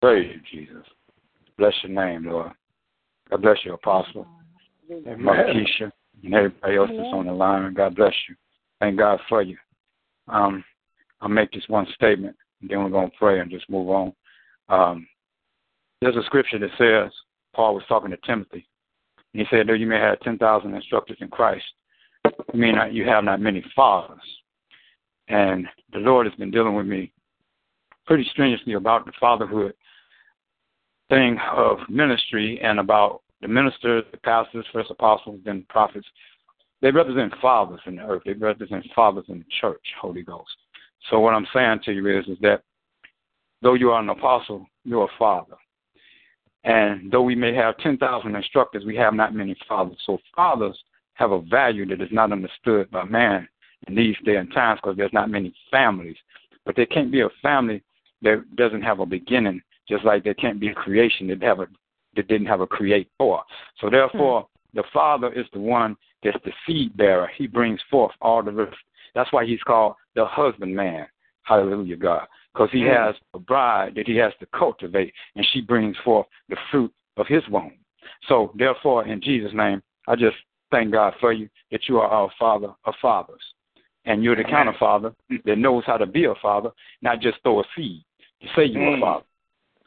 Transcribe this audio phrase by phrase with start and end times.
[0.00, 0.84] Praise you, Jesus.
[1.56, 2.52] Bless your name, Lord.
[3.30, 4.26] God bless you, Apostle.
[4.88, 5.90] And Mother Kesha
[6.24, 7.74] and everybody else that's on the line.
[7.74, 8.34] God bless you.
[8.80, 9.56] Thank God for you.
[10.28, 10.64] Um,
[11.20, 14.12] I'll make this one statement, and then we're going to pray and just move on.
[14.68, 15.06] Um,
[16.00, 17.12] there's a scripture that says,
[17.54, 18.68] Paul was talking to Timothy.
[19.34, 21.64] And he said, though you may have 10,000 instructors in Christ,
[22.24, 24.20] you may not, you have not many fathers.
[25.28, 27.12] And the Lord has been dealing with me
[28.06, 29.74] pretty strenuously about the fatherhood
[31.08, 36.06] thing of ministry and about the ministers, the pastors, first apostles, then prophets.
[36.80, 38.22] They represent fathers in the earth.
[38.24, 40.50] They represent fathers in the church, Holy Ghost.
[41.10, 42.62] So what I'm saying to you is, is that
[43.62, 45.54] though you are an apostle, you're a father.
[46.64, 49.98] And though we may have 10,000 instructors, we have not many fathers.
[50.04, 50.78] So fathers
[51.14, 53.48] have a value that is not understood by man
[53.86, 56.16] in these day and times because there's not many families.
[56.64, 57.82] But there can't be a family
[58.22, 61.66] that doesn't have a beginning just like there can't be a creation that have a
[62.16, 63.08] that didn't have a creator.
[63.18, 67.30] So therefore, the Father is the one that's the seed bearer.
[67.36, 68.76] He brings forth all the rest.
[69.14, 71.06] That's why he's called the husbandman.
[71.42, 72.26] Hallelujah, God.
[72.52, 76.56] Because he has a bride that he has to cultivate, and she brings forth the
[76.70, 77.72] fruit of his womb.
[78.28, 80.36] So therefore, in Jesus' name, I just
[80.70, 83.42] thank God for you that you are our Father of fathers.
[84.04, 85.12] And you're the kind of father
[85.44, 86.70] that knows how to be a father,
[87.02, 88.02] not just throw a seed
[88.40, 88.96] to say you're mm.
[88.96, 89.24] a father.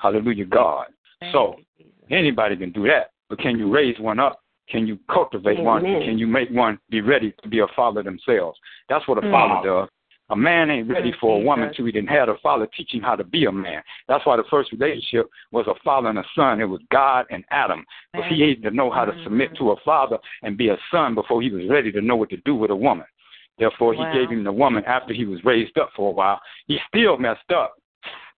[0.01, 0.88] Hallelujah, God.
[1.19, 4.42] Thank so you, anybody can do that, but can you raise one up?
[4.69, 5.65] Can you cultivate Amen.
[5.65, 5.83] one?
[5.83, 8.57] Can you make one be ready to be a father themselves?
[8.89, 9.31] That's what a mm.
[9.31, 9.89] father does.
[10.30, 13.24] A man ain't ready for a woman to even have a father teaching how to
[13.24, 13.83] be a man.
[14.07, 16.62] That's why the first relationship was a father and a son.
[16.62, 17.86] It was God and Adam.
[18.13, 21.15] But he had to know how to submit to a father and be a son
[21.15, 23.06] before he was ready to know what to do with a woman.
[23.59, 24.13] Therefore, he wow.
[24.13, 26.39] gave him the woman after he was raised up for a while.
[26.65, 27.74] He still messed up,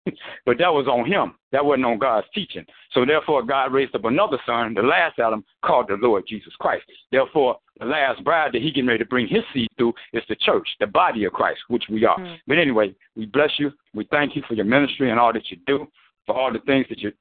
[0.46, 1.36] but that was on him.
[1.52, 2.66] That wasn't on God's teaching.
[2.92, 6.84] So therefore, God raised up another son, the last Adam, called the Lord Jesus Christ.
[7.12, 10.36] Therefore, the last bride that he getting ready to bring his seed through is the
[10.36, 12.18] church, the body of Christ, which we are.
[12.18, 12.36] Mm-hmm.
[12.48, 13.72] But anyway, we bless you.
[13.94, 15.88] We thank you for your ministry and all that you do,
[16.26, 17.12] for all the things that you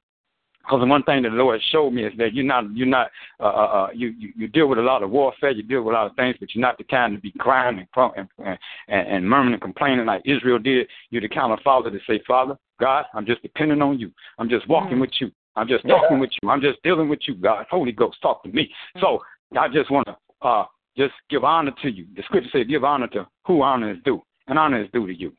[0.63, 3.11] because the one thing that the Lord showed me is that you're not you're not
[3.39, 5.93] uh, uh, uh, you, you you deal with a lot of warfare, you deal with
[5.93, 8.57] a lot of things, but you're not the kind to be crying and and,
[8.87, 10.87] and, and murmuring and complaining like Israel did.
[11.09, 14.11] You're the kind of father to say, Father, God, I'm just depending on you.
[14.39, 15.31] I'm just walking mm with you.
[15.55, 16.49] I'm just talking with you.
[16.49, 17.65] I'm just dealing with you, God.
[17.69, 18.71] Holy Ghost, talk to me.
[18.95, 19.19] mm So
[19.57, 20.17] I just want to
[20.47, 20.65] uh,
[20.97, 22.07] just give honor to you.
[22.15, 25.13] The scripture says, give honor to who honor is due, and honor is due to
[25.13, 25.33] you.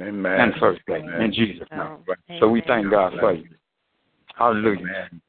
[0.00, 0.40] Amen.
[0.40, 1.80] And first place, in Jesus' name.
[1.80, 3.44] Oh, so we thank God for you.
[4.36, 4.80] Hallelujah.
[4.80, 5.20] Amen.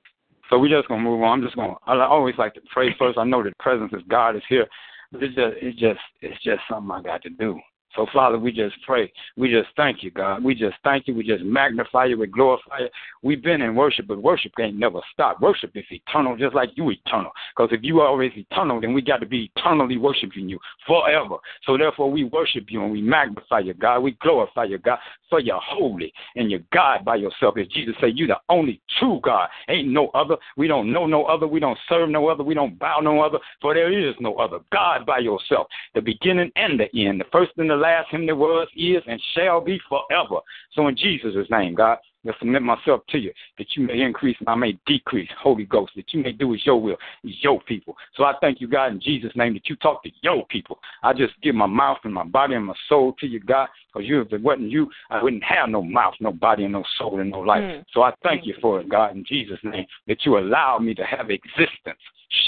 [0.50, 1.40] So we're just gonna move on.
[1.40, 1.76] I'm just gonna.
[1.88, 3.18] I always like to pray first.
[3.18, 4.68] I know the presence of God is here.
[5.14, 7.60] It's just, it's just, it's just something I got to do.
[7.96, 9.12] So, Father, we just pray.
[9.38, 10.44] We just thank you, God.
[10.44, 11.16] We just thank you.
[11.16, 12.18] We just magnify you.
[12.18, 12.88] We glorify you.
[13.22, 15.42] We've been in worship, but worship ain't never stop.
[15.42, 17.32] Worship is eternal, just like you eternal.
[17.56, 21.38] Because if you are always eternal, then we got to be eternally worshiping you forever.
[21.66, 24.00] So, therefore, we worship you and we magnify you, God.
[24.00, 25.00] We glorify you, God,
[25.30, 27.58] for you're holy and you're God by yourself.
[27.58, 29.48] As Jesus said, you're the only true God.
[29.70, 30.36] Ain't no other.
[30.58, 31.48] We don't know no other.
[31.48, 32.44] We don't serve no other.
[32.44, 33.40] We don't bow no other.
[33.62, 34.60] For there is no other.
[34.72, 38.36] God by yourself, the beginning and the end, the first and the last, him that
[38.36, 40.40] was, is, and shall be forever.
[40.74, 44.50] So in Jesus' name, God, I submit myself to you that you may increase and
[44.50, 47.96] I may decrease, Holy Ghost, that you may do as your will, as your people.
[48.16, 50.80] So I thank you, God, in Jesus' name, that you talk to your people.
[51.04, 54.08] I just give my mouth and my body and my soul to you, God, because
[54.08, 57.20] you, if it wasn't you, I wouldn't have no mouth, no body, and no soul,
[57.20, 57.62] and no life.
[57.62, 57.86] Mm.
[57.94, 61.04] So I thank you for it, God, in Jesus' name, that you allow me to
[61.04, 62.00] have existence.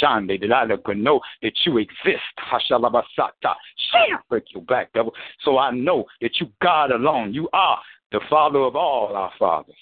[0.01, 2.23] Shande, that I could know that you exist.
[2.51, 3.55] Hashalabasata.
[4.29, 5.13] Break your back, devil.
[5.43, 7.79] So I know that you, God alone, you are
[8.11, 9.75] the Father of all our fathers.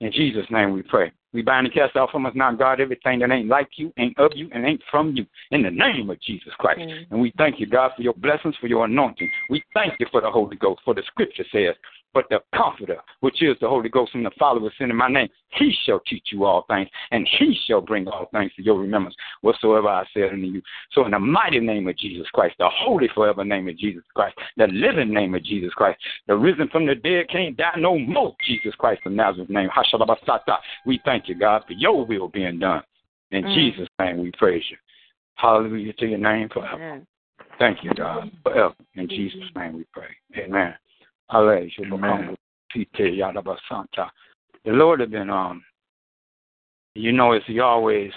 [0.00, 1.12] In Jesus' name we pray.
[1.32, 4.18] We bind and cast out from us now, God, everything that ain't like you, ain't
[4.18, 5.26] of you, and ain't from you.
[5.50, 6.80] In the name of Jesus Christ.
[6.80, 7.12] Mm-hmm.
[7.12, 9.28] And we thank you, God, for your blessings, for your anointing.
[9.50, 11.74] We thank you for the Holy Ghost, for the scripture says,
[12.18, 15.28] but the Comforter, which is the Holy Ghost and the Father sin in my name,
[15.50, 19.14] he shall teach you all things, and he shall bring all things to your remembrance,
[19.42, 20.60] whatsoever I said unto you.
[20.90, 24.36] So in the mighty name of Jesus Christ, the holy forever name of Jesus Christ,
[24.56, 28.34] the living name of Jesus Christ, the risen from the dead can't die no more,
[28.44, 29.70] Jesus Christ of Nazareth name.
[30.86, 32.82] We thank you, God, for your will being done.
[33.30, 33.54] In mm.
[33.54, 34.76] Jesus' name we praise you.
[35.36, 36.74] Hallelujah to your name forever.
[36.74, 37.06] Amen.
[37.60, 38.74] Thank you, God, forever.
[38.96, 40.08] In Jesus' name we pray.
[40.36, 40.74] Amen.
[44.64, 45.64] The Lord has been um
[46.94, 48.10] you know as he always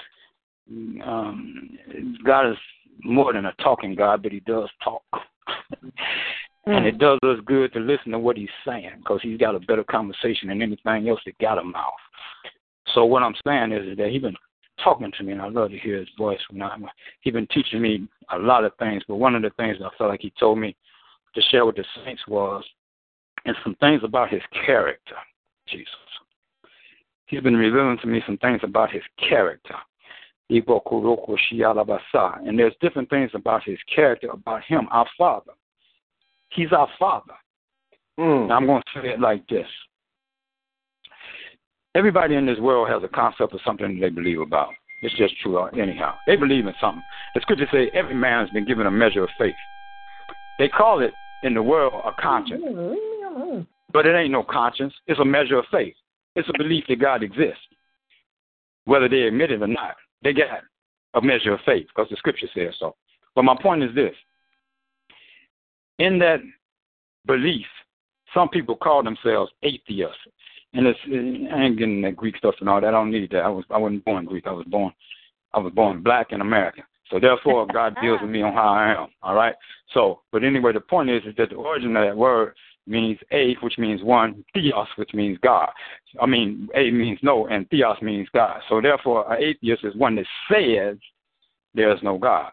[1.04, 1.78] um
[2.26, 2.58] God is
[3.04, 5.04] more than a talking God, but he does talk.
[6.66, 9.60] and it does us good to listen to what he's saying because he's got a
[9.60, 11.94] better conversation than anything else that got a mouth.
[12.94, 14.36] So what I'm saying is, is that he's been
[14.84, 16.40] talking to me, and I love to hear his voice.
[16.50, 16.76] When I,
[17.22, 20.10] he's been teaching me a lot of things, but one of the things I felt
[20.10, 20.76] like he told me
[21.36, 22.64] to share with the saints was
[23.46, 25.16] and some things about his character,
[25.68, 25.88] Jesus.
[27.26, 29.76] He's been revealing to me some things about his character.
[30.50, 30.64] And
[32.60, 35.54] there's different things about his character, about him, our Father.
[36.50, 37.34] He's our Father.
[38.20, 38.50] Mm.
[38.50, 39.68] Now, I'm going to say it like this.
[41.96, 44.70] Everybody in this world has a concept of something they believe about.
[45.02, 46.18] It's just true, uh, anyhow.
[46.28, 47.04] They believe in something.
[47.34, 49.56] The scripture says every man has been given a measure of faith.
[50.60, 52.64] They call it in the world a conscience.
[53.94, 54.94] But it ain't no conscience.
[55.08, 55.96] It's a measure of faith.
[56.36, 57.62] It's a belief that God exists.
[58.86, 60.62] Whether they admit it or not, they got
[61.14, 62.96] a measure of faith because the scripture says so.
[63.36, 64.14] But my point is this.
[66.00, 66.40] In that
[67.26, 67.66] belief,
[68.34, 70.18] some people call themselves atheists.
[70.74, 71.00] And it's,
[71.54, 72.88] I ain't getting that Greek stuff and all that.
[72.88, 73.44] I don't need that.
[73.44, 74.48] I was I wasn't born Greek.
[74.48, 74.94] I was born
[75.54, 76.84] I was born black in America.
[77.12, 79.10] So therefore God deals with me on how I am.
[79.22, 79.56] All right.
[79.94, 82.54] So but anyway the point is is that the origin of that word
[82.88, 85.70] means a, which means one, theos, which means God.
[86.20, 88.60] I mean, a means no, and theos means God.
[88.70, 90.98] So therefore, an atheist is one that says
[91.74, 92.52] there's no God.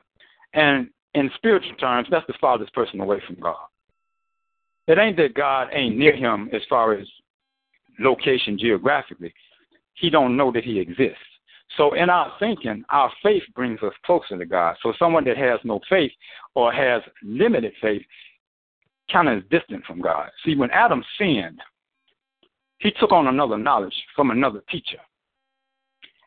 [0.54, 3.56] And in spiritual terms, that's the farthest person away from God.
[4.86, 7.06] It ain't that God ain't near him as far as
[7.98, 9.34] location geographically.
[9.94, 11.18] He don't know that he exists.
[11.76, 14.76] So in our thinking, our faith brings us closer to God.
[14.82, 16.12] So someone that has no faith
[16.54, 18.02] or has limited faith
[19.12, 20.30] kind of is distant from God.
[20.44, 21.60] See, when Adam sinned,
[22.78, 24.98] he took on another knowledge from another teacher.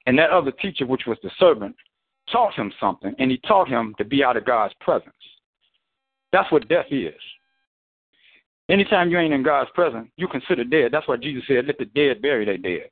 [0.06, 1.76] And that other teacher, which was the servant,
[2.32, 5.14] taught him something, and he taught him to be out of God's presence.
[6.32, 7.14] That's what death is.
[8.70, 10.92] Anytime you ain't in God's presence, you consider dead.
[10.92, 12.90] That's why Jesus said, let the dead bury their dead.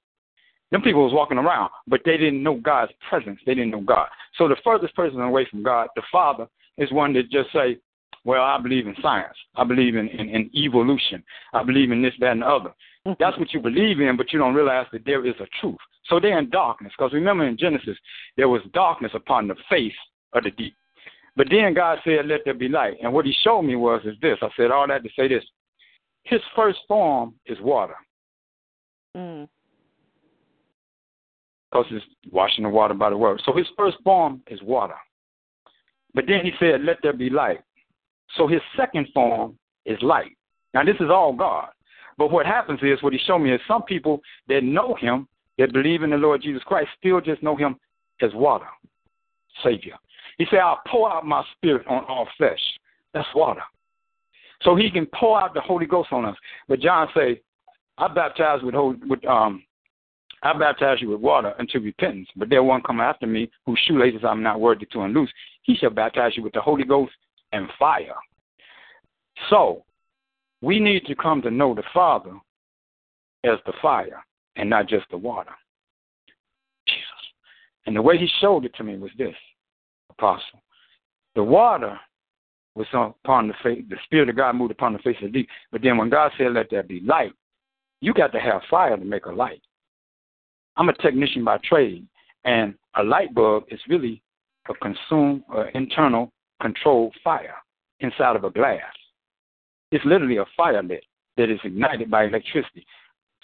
[0.72, 3.40] Them people was walking around, but they didn't know God's presence.
[3.46, 4.08] They didn't know God.
[4.38, 6.48] So the furthest person away from God, the Father,
[6.78, 7.78] is one that just say,
[8.24, 9.36] well, I believe in science.
[9.56, 11.24] I believe in, in, in evolution.
[11.54, 12.74] I believe in this, that, and the other.
[13.20, 15.78] That's what you believe in, but you don't realize that there is a truth.
[16.06, 16.94] So they're in darkness.
[16.98, 17.98] Because remember in Genesis,
[18.38, 19.94] there was darkness upon the face
[20.34, 20.76] of the deep.
[21.36, 22.98] But then God said, let there be light.
[23.02, 24.38] And what he showed me was is this.
[24.42, 25.44] I said all that to say this.
[26.24, 27.96] His first form is water.
[29.16, 29.48] Mm.
[31.72, 33.42] Because it's washing the water by the word.
[33.46, 34.96] So his first form is water.
[36.16, 37.62] But then he said, let there be light.
[38.36, 40.36] So his second form is light.
[40.74, 41.70] Now this is all God.
[42.18, 45.72] But what happens is, what he showed me is some people that know him, that
[45.74, 47.78] believe in the Lord Jesus Christ, still just know him
[48.22, 48.68] as water,
[49.64, 49.96] Savior.
[50.38, 52.60] He said, I'll pour out my spirit on all flesh.
[53.14, 53.62] That's water.
[54.64, 56.36] So he can pour out the Holy Ghost on us.
[56.68, 57.42] But John say,
[57.98, 59.64] I baptize with, Holy, with um,
[60.44, 62.30] I baptize you with water unto repentance.
[62.36, 65.32] But there one come after me whose shoelaces I'm not worthy to unloose.
[65.64, 67.14] He shall baptize you with the Holy Ghost
[67.52, 68.16] and fire.
[69.50, 69.84] So
[70.62, 72.34] we need to come to know the Father
[73.44, 74.24] as the fire
[74.56, 75.52] and not just the water.
[76.88, 77.04] Jesus.
[77.86, 79.36] And the way he showed it to me was this,
[80.10, 80.62] Apostle.
[81.36, 81.98] The water
[82.76, 85.50] was upon the face, the Spirit of God moved upon the face of the deep.
[85.72, 87.34] But then when God said, let there be light,
[88.02, 89.62] you got to have fire to make a light.
[90.78, 92.06] I'm a technician by trade,
[92.46, 94.22] and a light bulb is really
[94.70, 97.56] a consume, uh, internal controlled fire
[98.00, 98.82] inside of a glass.
[99.92, 101.04] It's literally a fire lit
[101.38, 102.86] that is ignited by electricity.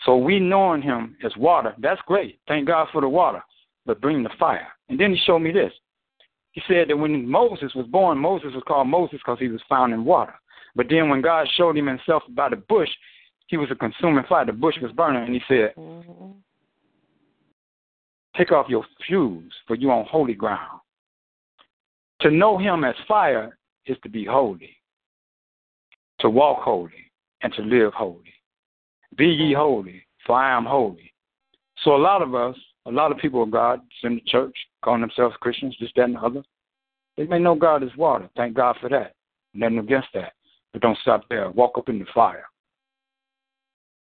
[0.05, 2.39] So we knowing him as water, that's great.
[2.47, 3.41] Thank God for the water,
[3.85, 4.67] but bring the fire.
[4.89, 5.71] And then he showed me this.
[6.51, 9.93] He said that when Moses was born, Moses was called Moses because he was found
[9.93, 10.35] in water.
[10.75, 12.89] But then when God showed him himself by the bush,
[13.47, 14.45] he was a consuming fire.
[14.45, 16.31] The bush was burning, and he said, mm-hmm.
[18.37, 20.81] Take off your shoes, for you on holy ground.
[22.21, 24.75] To know him as fire is to be holy
[26.19, 27.11] to walk holy
[27.41, 28.33] and to live holy.
[29.17, 31.13] Be ye holy, for I am holy.
[31.83, 35.01] So a lot of us, a lot of people of God in the church, calling
[35.01, 36.43] themselves Christians, this, that, and the other,
[37.17, 38.29] they may know God is water.
[38.35, 39.13] Thank God for that.
[39.53, 40.33] Nothing against that.
[40.73, 41.49] But don't stop there.
[41.51, 42.45] Walk up in the fire.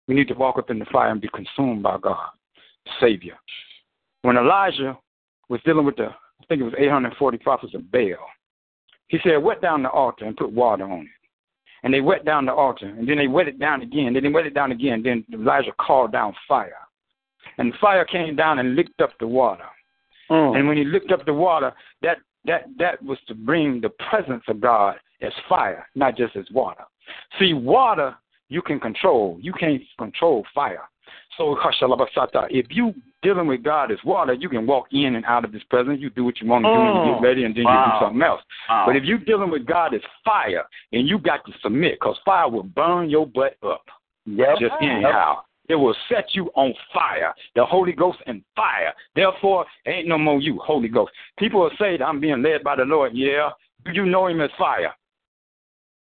[0.07, 2.31] We need to walk up in the fire and be consumed by God,
[3.01, 3.37] Savior.
[4.23, 4.99] When Elijah
[5.49, 8.29] was dealing with the, I think it was 840 prophets of Baal,
[9.09, 11.19] he said, wet down the altar and put water on it
[11.83, 14.29] and they wet down the altar, and then they wet it down again, then they
[14.29, 16.73] wet it down again, then Elijah called down fire.
[17.59, 19.65] And the fire came down and licked up the water.
[20.31, 20.59] Mm.
[20.59, 21.73] And when he licked up the water,
[22.03, 26.45] that that that was to bring the presence of God as fire, not just as
[26.53, 26.85] water.
[27.39, 28.15] See, water
[28.49, 29.39] you can control.
[29.41, 30.89] You can't control fire.
[31.37, 31.57] So
[32.51, 35.63] if you dealing with God as water, you can walk in and out of His
[35.65, 36.01] presence.
[36.01, 37.85] You do what you want to do and you get ready, and then wow.
[37.85, 38.41] you do something else.
[38.69, 38.85] Wow.
[38.87, 42.49] But if you're dealing with God as fire, and you got to submit, because fire
[42.49, 43.85] will burn your butt up.
[44.27, 44.59] Yep.
[44.61, 45.43] Just anyhow.
[45.69, 47.35] It will set you on fire.
[47.55, 48.95] The Holy Ghost and fire.
[49.15, 51.13] Therefore, ain't no more you, Holy Ghost.
[51.39, 53.13] People will say that I'm being led by the Lord.
[53.15, 53.51] Yeah.
[53.85, 54.95] Do you know him as fire?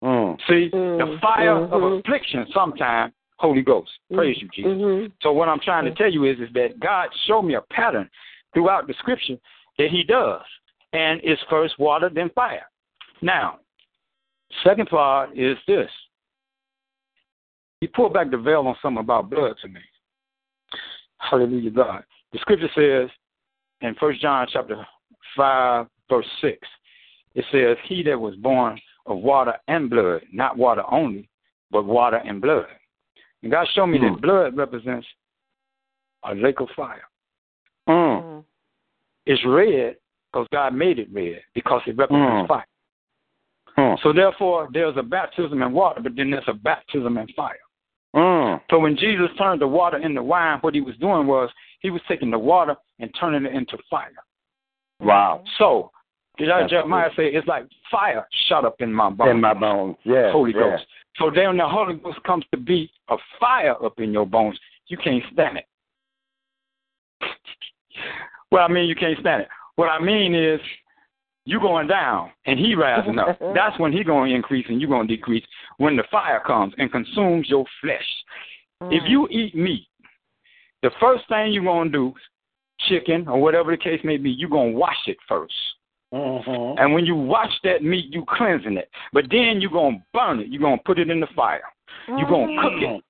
[0.01, 0.37] Mm.
[0.47, 0.97] See, mm.
[0.97, 1.73] the fire mm-hmm.
[1.73, 3.89] of affliction sometimes Holy Ghost.
[4.13, 4.71] Praise you, Jesus.
[4.71, 5.07] Mm-hmm.
[5.23, 8.07] So what I'm trying to tell you is, is that God showed me a pattern
[8.53, 9.37] throughout the scripture
[9.79, 10.41] that he does.
[10.93, 12.67] And it's first water, then fire.
[13.23, 13.59] Now,
[14.63, 15.89] second part is this.
[17.79, 19.79] He pulled back the veil on something about blood to me.
[21.17, 22.03] Hallelujah, God.
[22.33, 23.09] The scripture says
[23.81, 24.85] in First John chapter
[25.35, 26.57] 5, verse 6,
[27.33, 31.27] it says, He that was born of water and blood, not water only,
[31.71, 32.67] but water and blood.
[33.43, 34.01] And God showed me mm.
[34.01, 34.21] that hmm.
[34.21, 35.07] blood represents
[36.23, 37.03] a lake of fire.
[37.89, 38.43] Mm.
[39.25, 39.95] It's red
[40.31, 42.47] because God made it red because it represents mm.
[42.47, 42.65] fire.
[43.75, 43.95] Hmm.
[44.03, 47.59] So therefore, there's a baptism in water, but then there's a baptism in fire.
[48.13, 48.57] Hmm.
[48.69, 52.01] So when Jesus turned the water into wine, what he was doing was he was
[52.07, 54.11] taking the water and turning it into fire.
[54.99, 55.43] Wow.
[55.57, 55.91] So
[56.37, 59.31] Did I That's Jeremiah say it's like fire shut up in my bones?
[59.31, 59.95] In my bones.
[60.03, 60.31] Yeah.
[60.31, 60.59] Holy yeah.
[60.59, 60.85] Ghost.
[61.17, 64.59] So then the Holy Ghost comes to be a fire up in your bones.
[64.87, 65.65] You can't stand it.
[68.51, 69.47] well, I mean, you can't stand it.
[69.75, 70.59] What I mean is,
[71.45, 73.39] you going down and he rising up.
[73.55, 75.43] That's when he going to increase and you going to decrease.
[75.77, 78.05] When the fire comes and consumes your flesh.
[78.91, 79.09] If mm.
[79.09, 79.87] you eat meat,
[80.81, 82.13] the first thing you're going to do,
[82.89, 85.53] chicken or whatever the case may be, you're going to wash it first.
[86.13, 86.77] Mm-hmm.
[86.77, 88.89] And when you wash that meat, you cleansing it.
[89.13, 90.47] But then you're going to burn it.
[90.49, 91.63] You're going to put it in the fire.
[92.07, 93.03] You're going to cook it.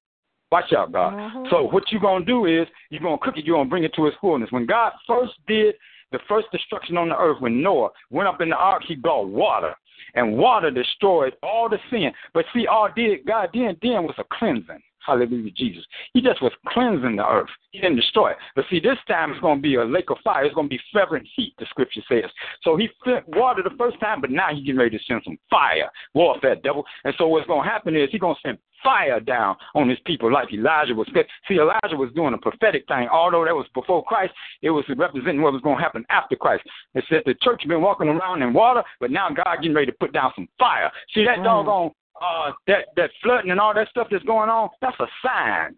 [0.52, 1.14] Watch out, God.
[1.14, 1.50] Mhm.
[1.50, 3.46] So what you're going to do is you're going to cook it.
[3.46, 4.52] You're going to bring it to its fullness.
[4.52, 5.76] When God first did
[6.12, 9.28] the first destruction on the earth, when Noah went up in the ark, he brought
[9.28, 9.74] water.
[10.14, 12.12] And water destroyed all the sin.
[12.34, 14.84] But see, all did God did then was a cleansing.
[15.06, 15.84] Hallelujah, Jesus.
[16.14, 17.50] He just was cleansing the earth.
[17.72, 18.38] He didn't destroy it.
[18.56, 20.46] But see, this time it's going to be a lake of fire.
[20.46, 22.30] It's going to be fervent heat, the scripture says.
[22.64, 25.38] So he sent water the first time, but now he's getting ready to send some
[25.50, 25.90] fire.
[26.14, 26.86] Warfare, devil.
[27.04, 30.00] And so what's going to happen is he's going to send fire down on his
[30.06, 31.08] people like Elijah was.
[31.48, 33.08] See, Elijah was doing a prophetic thing.
[33.12, 36.64] Although that was before Christ, it was representing what was going to happen after Christ.
[36.96, 39.92] It said the church has been walking around in water, but now God getting ready
[39.92, 40.92] to put down some fire.
[41.14, 41.44] See, that mm.
[41.44, 41.92] doggone
[42.22, 45.76] uh, that that flooding and all that stuff that's going on, that's a sign.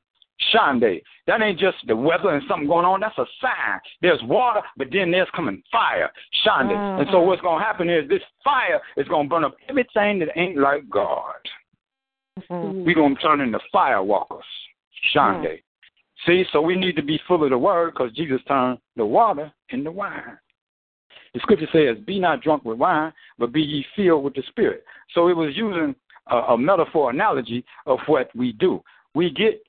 [0.53, 1.01] Shande.
[1.27, 2.99] That ain't just the weather and something going on.
[2.99, 3.79] That's a sign.
[4.01, 6.11] There's water, but then there's coming fire.
[6.45, 6.75] Shande.
[6.99, 10.19] And so what's going to happen is this fire is going to burn up everything
[10.19, 11.35] that ain't like God.
[12.49, 12.83] Mhm.
[12.83, 14.41] We're going to turn into firewalkers.
[15.13, 15.61] Shande.
[16.25, 19.51] See, so we need to be full of the word because Jesus turned the water
[19.69, 20.37] into wine.
[21.33, 24.83] The scripture says, Be not drunk with wine, but be ye filled with the Spirit.
[25.13, 25.95] So it was using
[26.27, 28.81] a, a metaphor analogy of what we do.
[29.15, 29.61] We get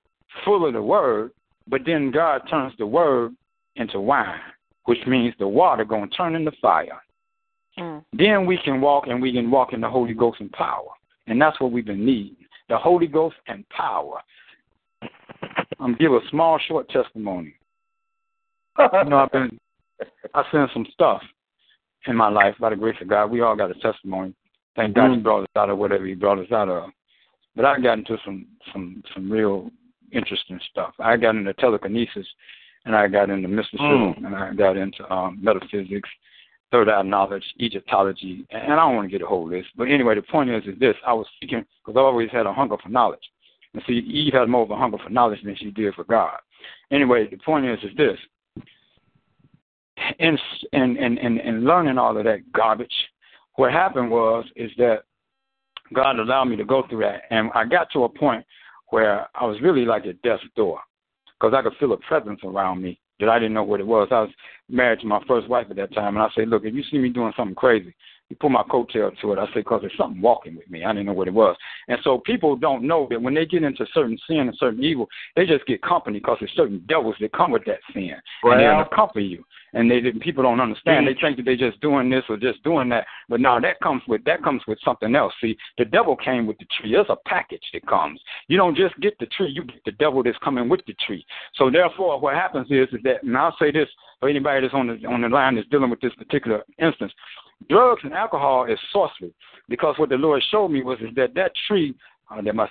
[0.44, 1.32] full of the word,
[1.68, 3.34] but then God turns the word
[3.76, 4.40] into wine,
[4.84, 7.02] which means the water going to turn into fire.
[7.78, 8.04] Mm.
[8.12, 10.90] Then we can walk and we can walk in the Holy Ghost and power.
[11.26, 12.36] And that's what we've been needing
[12.68, 14.20] the Holy Ghost and power.
[15.80, 17.54] I'm give a small, short testimony.
[18.78, 19.58] You know, I've been,
[20.34, 21.22] I've seen some stuff
[22.06, 23.26] in my life by the grace of God.
[23.26, 24.34] We all got a testimony.
[24.76, 26.90] Thank God He brought us out of whatever He brought us out of.
[27.56, 29.70] But I got into some some some real
[30.12, 30.94] interesting stuff.
[30.98, 32.26] I got into telekinesis,
[32.84, 34.26] and I got into mysticism, Mm.
[34.26, 36.08] and I got into um, metaphysics,
[36.70, 39.66] third eye knowledge, Egyptology, and I don't want to get a hold of this.
[39.76, 42.52] But anyway, the point is, is this: I was seeking because I always had a
[42.52, 43.22] hunger for knowledge.
[43.72, 46.38] And see, Eve had more of a hunger for knowledge than she did for God.
[46.90, 48.18] Anyway, the point is, is this:
[50.18, 50.38] in
[50.72, 52.94] in in in, in learning all of that garbage,
[53.56, 55.04] what happened was is that
[55.92, 58.44] God allowed me to go through that, and I got to a point
[58.88, 60.80] where I was really like at death's door
[61.38, 64.08] because I could feel a presence around me that I didn't know what it was.
[64.10, 64.30] I was
[64.68, 66.98] married to my first wife at that time, and I said, "Look, if you see
[66.98, 67.94] me doing something crazy,
[68.28, 70.84] you pull my coattail to it." I say, "Because there's something walking with me.
[70.84, 71.56] I didn't know what it was."
[71.88, 75.08] And so people don't know that when they get into certain sin and certain evil,
[75.36, 78.80] they just get company because there's certain devils that come with that sin, and they'll
[78.80, 79.44] accompany you.
[79.72, 81.06] And they people don't understand.
[81.06, 81.20] They mm.
[81.20, 84.24] think that they're just doing this or just doing that, but no, that comes with
[84.24, 85.32] that comes with something else.
[85.40, 86.92] See, the devil came with the tree.
[86.92, 88.20] There's a package that comes.
[88.48, 91.26] You don't just get the tree; you get the devil that's coming with the tree.
[91.54, 93.88] So therefore, what happens is, is that, and I'll say this
[94.20, 97.12] for anybody that's on the on the line that's dealing with this particular instance,
[97.68, 99.32] drugs and alcohol is sorcery.
[99.68, 101.94] Because what the Lord showed me was is that that tree,
[102.30, 102.68] uh, that my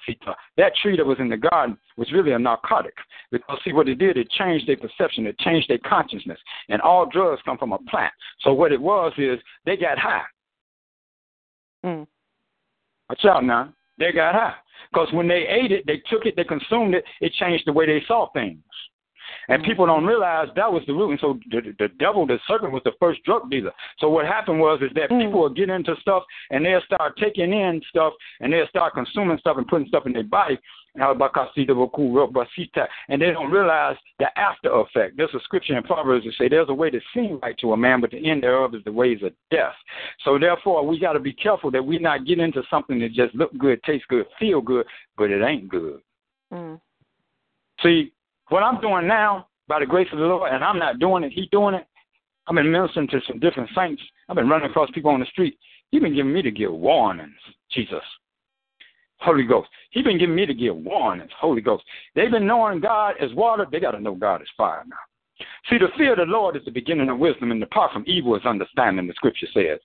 [0.58, 2.96] that tree that was in the garden was really a narcotic.
[3.32, 7.10] Because see what it did, it changed their perception, it changed their consciousness, and all
[7.10, 8.14] drugs come from a plant.
[8.42, 10.24] So what it was is they got high.
[11.86, 12.08] Mm.
[13.10, 13.74] Watch out now.
[13.98, 14.56] They got high.
[14.92, 17.86] Because when they ate it, they took it, they consumed it, it changed the way
[17.86, 18.60] they saw things.
[19.48, 21.12] And people don't realize that was the root.
[21.12, 23.74] And so the, the devil, the serpent, was the first drug dealer.
[24.00, 27.54] So what happened was is that people will get into stuff and they'll start taking
[27.54, 30.58] in stuff and they'll start consuming stuff and putting stuff in their body.
[30.96, 31.20] And
[33.22, 35.18] they don't realize the after effect.
[35.18, 37.78] There's a scripture in Proverbs that say there's a way to seem right to a
[37.78, 39.74] man, but the end thereof is the ways of death.
[40.24, 43.34] So therefore, we got to be careful that we not get into something that just
[43.34, 44.86] look good, taste good, feel good,
[45.18, 46.00] but it ain't good.
[46.54, 46.80] Mm.
[47.82, 48.14] See,
[48.50, 51.32] what I'm doing now, by the grace of the Lord, and I'm not doing it,
[51.32, 51.86] He doing it.
[52.48, 54.02] I've been ministering to some different saints.
[54.28, 55.58] I've been running across people on the street.
[55.92, 57.32] He's been giving me to give warnings,
[57.72, 58.04] Jesus.
[59.20, 59.70] Holy Ghost.
[59.92, 61.84] He's been giving me to give warnings, Holy Ghost.
[62.14, 63.66] They've been knowing God as water.
[63.72, 65.46] They got to know God as fire now.
[65.70, 68.36] See, the fear of the Lord is the beginning of wisdom, and depart from evil
[68.36, 69.80] is understanding, the scripture says.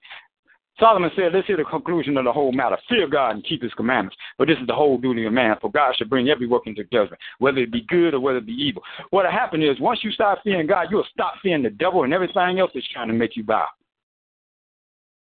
[0.78, 2.76] Solomon said, let's hear the conclusion of the whole matter.
[2.88, 4.16] Fear God and keep his commandments.
[4.38, 6.84] But this is the whole duty of man, for God should bring every work into
[6.84, 8.82] judgment, whether it be good or whether it be evil.
[9.10, 12.60] What'll happen is once you start fearing God, you'll stop fearing the devil and everything
[12.60, 13.66] else that's trying to make you bow.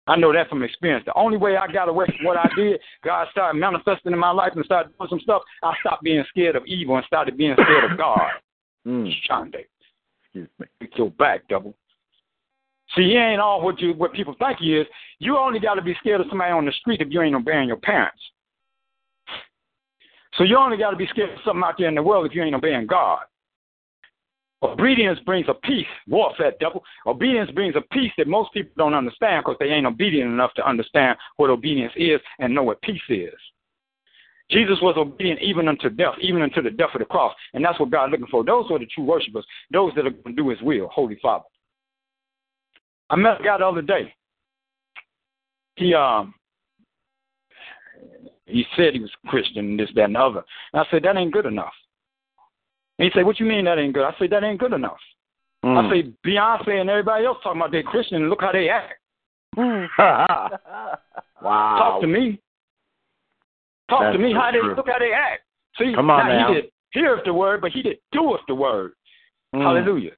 [0.06, 1.04] I know that from experience.
[1.06, 4.32] The only way I got away from what I did, God started manifesting in my
[4.32, 5.42] life and started doing some stuff.
[5.62, 8.28] I stopped being scared of evil and started being scared of God.
[8.86, 9.10] Mm.
[9.28, 9.64] Shande.
[10.24, 10.66] Excuse me.
[10.80, 11.74] Get your back, double.
[12.96, 14.86] See, he ain't all what you what people think he is.
[15.18, 17.68] You only got to be scared of somebody on the street if you ain't obeying
[17.68, 18.20] your parents.
[20.36, 22.34] So you only got to be scared of something out there in the world if
[22.34, 23.20] you ain't obeying God.
[24.62, 25.86] Obedience brings a peace.
[26.08, 26.82] Warfare, devil.
[27.06, 30.66] Obedience brings a peace that most people don't understand because they ain't obedient enough to
[30.66, 33.34] understand what obedience is and know what peace is.
[34.50, 37.34] Jesus was obedient even unto death, even unto the death of the cross.
[37.52, 38.44] And that's what God's looking for.
[38.44, 41.44] Those are the true worshipers, those that are going to do his will, Holy Father.
[43.10, 44.14] I met a guy the other day.
[45.76, 46.34] He um
[48.46, 50.44] he said he was Christian, and this, that, and the other.
[50.72, 51.72] And I said, that ain't good enough.
[52.98, 54.04] And he said, what you mean that ain't good?
[54.04, 54.98] I said, that ain't good enough.
[55.64, 55.78] Mm.
[55.78, 58.94] I say, Beyonce and everybody else talking about they're Christian, and look how they act.
[61.42, 61.76] Wow.
[61.78, 62.40] Talk to me.
[63.90, 65.42] Talk That's to me so how they look how they act.
[65.78, 66.48] See, Come on now, now.
[66.48, 68.92] he did heareth the word, but he did do doeth the word.
[69.54, 69.60] Mm.
[69.60, 70.12] Hallelujah.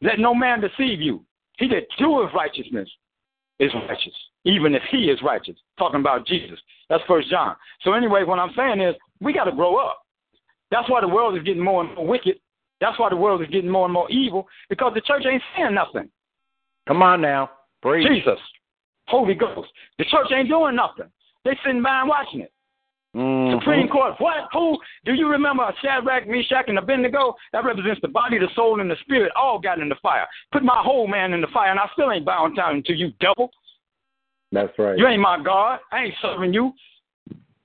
[0.00, 1.25] Let no man deceive you.
[1.56, 2.88] He that doeth righteousness
[3.58, 4.12] is righteous,
[4.44, 5.56] even if he is righteous.
[5.78, 6.58] Talking about Jesus.
[6.88, 7.56] That's First John.
[7.82, 10.02] So anyway, what I'm saying is we got to grow up.
[10.70, 12.36] That's why the world is getting more and more wicked.
[12.80, 15.74] That's why the world is getting more and more evil because the church ain't saying
[15.74, 16.10] nothing.
[16.86, 17.50] Come on now.
[17.82, 18.06] Preach.
[18.06, 18.38] Jesus,
[19.06, 19.68] Holy Ghost.
[19.98, 21.10] The church ain't doing nothing.
[21.44, 22.52] They sitting by and watching it.
[23.16, 23.58] Mhm.
[23.58, 24.14] Supreme Court.
[24.18, 24.48] What?
[24.52, 24.78] Who?
[25.06, 27.34] Do you remember Shadrach, Meshach, and Abednego?
[27.52, 29.32] That represents the body, the soul, and the spirit.
[29.34, 30.26] All got in the fire.
[30.52, 33.12] Put my whole man in the fire, and I still ain't bowing down to you,
[33.18, 33.50] devil.
[34.52, 34.98] That's right.
[34.98, 35.80] You ain't my God.
[35.90, 36.72] I ain't serving you.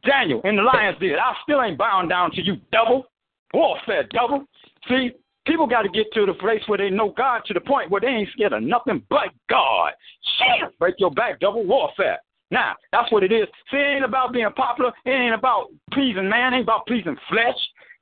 [0.04, 1.20] Daniel in the lion's den.
[1.20, 3.06] I still ain't bowing down to you, devil.
[3.54, 4.46] Warfare, devil.
[4.88, 5.12] See,
[5.46, 8.02] people got to get to the place where they know God to the point where
[8.02, 9.92] they ain't scared of nothing but God.
[10.38, 11.64] Shit, break your back, devil.
[11.66, 12.20] Warfare.
[12.52, 13.48] Now, that's what it is.
[13.72, 14.92] See, it ain't about being popular.
[15.06, 16.54] It ain't about pleasing man.
[16.54, 17.56] It ain't about pleasing flesh.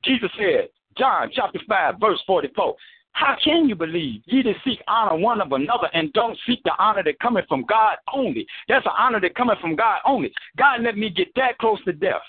[0.04, 2.76] Jesus said, John chapter 5, verse 44.
[3.12, 6.72] How can you believe ye that seek honor one of another and don't seek the
[6.80, 8.46] honor that cometh from God only?
[8.68, 10.32] That's an honor that cometh from God only.
[10.58, 12.22] God let me get that close to death.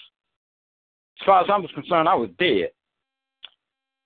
[1.20, 2.70] As far as I was concerned, I was dead.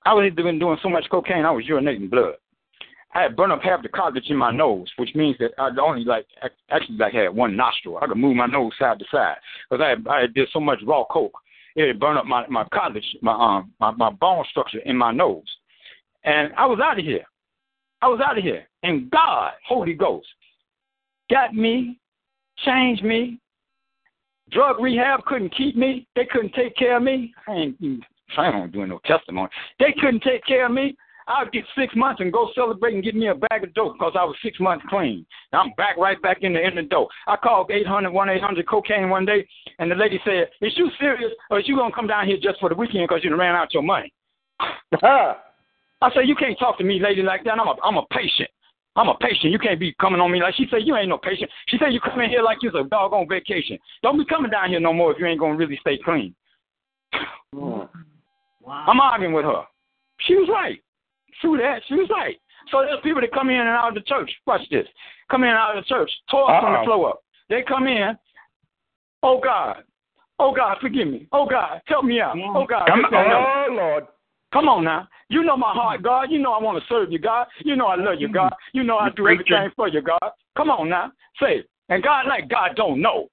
[0.04, 2.34] I was been doing so much cocaine, I was urinating blood.
[3.14, 6.04] I had burned up half the cartilage in my nose, which means that I only
[6.04, 6.26] like
[6.70, 7.98] actually like had one nostril.
[8.02, 9.36] I could move my nose side to side
[9.70, 11.36] because I had, I had did so much raw coke.
[11.76, 15.12] It had burned up my my cartilage, my um my, my bone structure in my
[15.12, 15.44] nose,
[16.24, 17.24] and I was out of here.
[18.02, 20.26] I was out of here, and God, Holy Ghost,
[21.30, 21.98] got me,
[22.64, 23.38] changed me.
[24.50, 26.06] Drug rehab couldn't keep me.
[26.16, 27.32] They couldn't take care of me.
[27.48, 28.02] I ain't even
[28.34, 29.48] planning on doing no testimony.
[29.78, 30.96] They couldn't take care of me.
[31.26, 34.12] I'd get six months and go celebrate and get me a bag of dope because
[34.18, 35.24] I was six months clean.
[35.52, 37.08] Now I'm back right back in the in the dope.
[37.26, 39.46] I called 800 1 800 cocaine one day,
[39.78, 42.60] and the lady said, "Is you serious, or is you gonna come down here just
[42.60, 44.12] for the weekend because you ran out your money?"
[45.02, 47.58] I said, "You can't talk to me, lady, like that.
[47.58, 48.50] I'm a I'm a patient.
[48.96, 49.52] I'm a patient.
[49.52, 50.80] You can't be coming on me like she said.
[50.84, 51.50] You ain't no patient.
[51.68, 53.78] She said you come in here like you's a dog on vacation.
[54.02, 56.34] Don't be coming down here no more if you ain't gonna really stay clean."
[57.54, 57.88] Mm.
[58.66, 59.62] I'm arguing with her.
[60.20, 60.80] She was right.
[61.40, 61.82] True that.
[61.88, 62.36] She was right.
[62.70, 64.30] So there's people that come in and out of the church.
[64.46, 64.86] Watch this.
[65.30, 66.10] Come in and out of the church.
[66.30, 67.20] Tore from the floor up.
[67.48, 68.16] They come in.
[69.22, 69.84] Oh God.
[70.38, 71.28] Oh God, forgive me.
[71.32, 72.36] Oh God, help me out.
[72.36, 72.86] Oh God.
[72.88, 73.46] Come this, that, and the other.
[73.46, 73.70] on.
[73.70, 74.04] Oh, Lord.
[74.52, 75.08] Come on now.
[75.28, 76.30] You know my heart, God.
[76.30, 77.46] You know I want to serve you, God.
[77.64, 78.52] You know I love you, God.
[78.72, 80.30] You know I do everything for you, God.
[80.56, 81.12] Come on now.
[81.40, 81.70] Say it.
[81.88, 83.28] And God, like God don't know.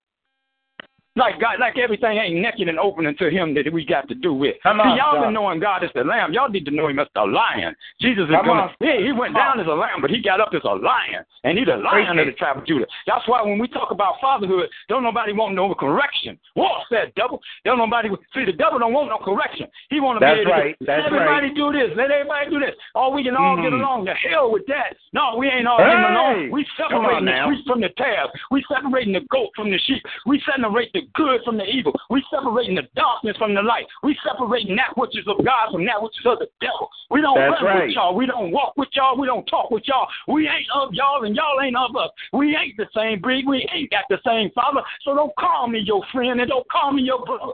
[1.18, 4.34] Like God, like everything ain't naked and open unto him that we got to do
[4.34, 4.56] with.
[4.64, 5.26] Come See, on, y'all God.
[5.28, 6.32] been knowing God as the lamb.
[6.32, 7.76] Y'all need to know him as the lion.
[8.00, 10.56] Jesus is Come gonna yeah, he went down as a lamb, but he got up
[10.56, 11.26] as a lion.
[11.44, 12.86] And he's a lion of the tribe of Judah.
[13.06, 16.40] That's why when we talk about fatherhood, don't nobody want no correction.
[16.54, 17.42] What's that devil?
[17.66, 19.68] Don't nobody see the devil don't want no correction.
[19.90, 20.80] He wanna That's be able right.
[20.80, 22.76] to That's let everybody do this, let everybody do this.
[22.96, 23.84] Oh, we can all get Mhm.
[23.84, 24.06] along.
[24.06, 24.96] The hell with that.
[25.12, 26.52] No, we ain't all getting along.
[26.52, 28.30] We separating the wheat from the tares.
[28.50, 30.06] We separating the goat from the sheep.
[30.26, 31.94] We separate the good from the evil.
[32.10, 33.86] We separating the darkness from the light.
[34.04, 36.90] We separating that which is of God from that which is of the devil.
[37.10, 37.88] We don't That's run right.
[37.88, 38.16] with y'all.
[38.16, 39.18] We don't walk with y'all.
[39.18, 40.08] We don't talk with y'all.
[40.28, 42.10] We ain't of y'all and y'all ain't of us.
[42.34, 43.46] We ain't the same breed.
[43.48, 44.82] We ain't got the same father.
[45.04, 47.54] So don't call me your friend and don't call me your brother.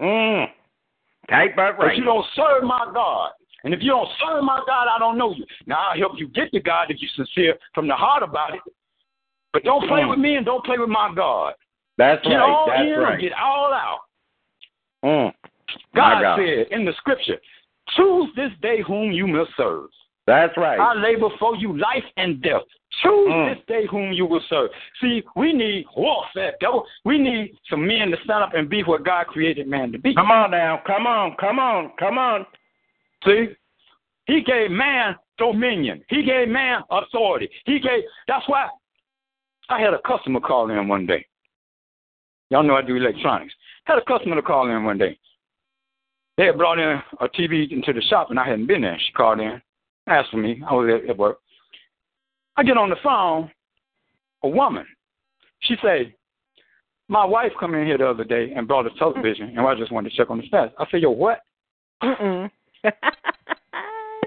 [0.00, 0.46] Mm.
[1.28, 1.96] Tight but But right.
[1.96, 3.30] you don't serve my God.
[3.62, 5.44] And if you don't serve my God, I don't know you.
[5.66, 8.60] Now I'll help you get to God if you're sincere from the heart about it.
[9.52, 10.10] But don't play Mm.
[10.10, 11.54] with me and don't play with my God.
[12.00, 12.48] That's Get right.
[12.48, 13.20] all That's in right.
[13.20, 13.98] get all out.
[15.04, 15.32] Mm.
[15.94, 16.38] God, God.
[16.38, 17.36] said in the scripture,
[17.94, 19.90] choose this day whom you must serve.
[20.26, 20.80] That's right.
[20.80, 22.62] I lay before you life and death,
[23.02, 23.54] Choose Mm.
[23.54, 24.70] this day whom you will serve.
[25.02, 26.86] See, we need warfare, devil.
[27.04, 30.14] We need some men to stand up and be what God created man to be.
[30.14, 30.80] Come on now.
[30.86, 31.36] Come on.
[31.36, 31.92] Come on.
[31.98, 32.46] Come on.
[33.26, 33.48] See?
[34.24, 36.02] He gave man dominion.
[36.08, 37.50] He gave man authority.
[37.66, 38.68] He gave that's why
[39.68, 41.26] I had a customer call in one day.
[42.50, 43.54] Y'all know I do electronics.
[43.84, 45.18] Had a customer to call in one day.
[46.36, 48.98] They had brought in a TV into the shop and I hadn't been there.
[48.98, 49.60] She called in,
[50.06, 50.62] asked for me.
[50.68, 51.38] I was at, work.
[52.56, 53.50] I get on the phone,
[54.42, 54.86] a woman.
[55.60, 56.14] She say,
[57.08, 59.92] My wife come in here the other day and brought a television and I just
[59.92, 60.72] wanted to check on the status.
[60.78, 61.40] I said, Yo, what?
[62.02, 62.50] Mm-mm.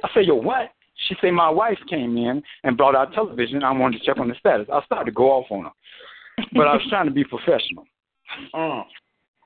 [0.04, 0.72] I say, yo, what?
[1.08, 3.64] She say, my wife came in and brought out television.
[3.64, 4.68] I wanted to check on the status.
[4.72, 5.72] I started to go off on her,
[6.54, 7.86] but I was trying to be professional.
[8.54, 8.84] Mm.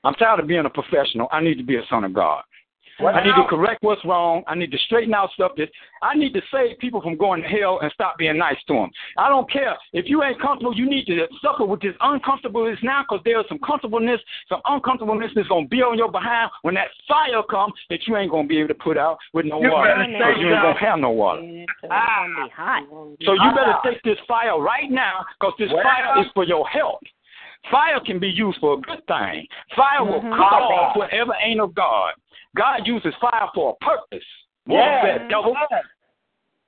[0.04, 1.28] I'm tired of being a professional.
[1.32, 2.42] I need to be a son of God.
[3.00, 4.42] What I need to correct what's wrong.
[4.48, 5.68] I need to straighten out stuff that
[6.02, 8.90] I need to save people from going to hell and stop being nice to them.
[9.16, 10.74] I don't care if you ain't comfortable.
[10.74, 15.46] You need to suffer with this uncomfortableness now, because there's some comfortableness, some uncomfortableness that's
[15.46, 18.68] gonna be on your behind when that fire comes that you ain't gonna be able
[18.68, 20.62] to put out with no You water, better because say you ain't so.
[20.62, 21.42] gonna have no water.
[21.44, 22.82] It's gonna be hot.
[23.22, 23.80] So you better Ah.
[23.84, 26.98] take this fire right now, because this Well- fire is for your health.
[27.70, 29.46] Fire can be used for a good thing.
[29.76, 30.36] Fire will Mhm.
[30.36, 32.14] cut off whatever ain't of God.
[32.56, 34.24] God uses fire for a purpose.
[34.64, 35.18] What's Yeah.
[35.18, 35.56] that, devil?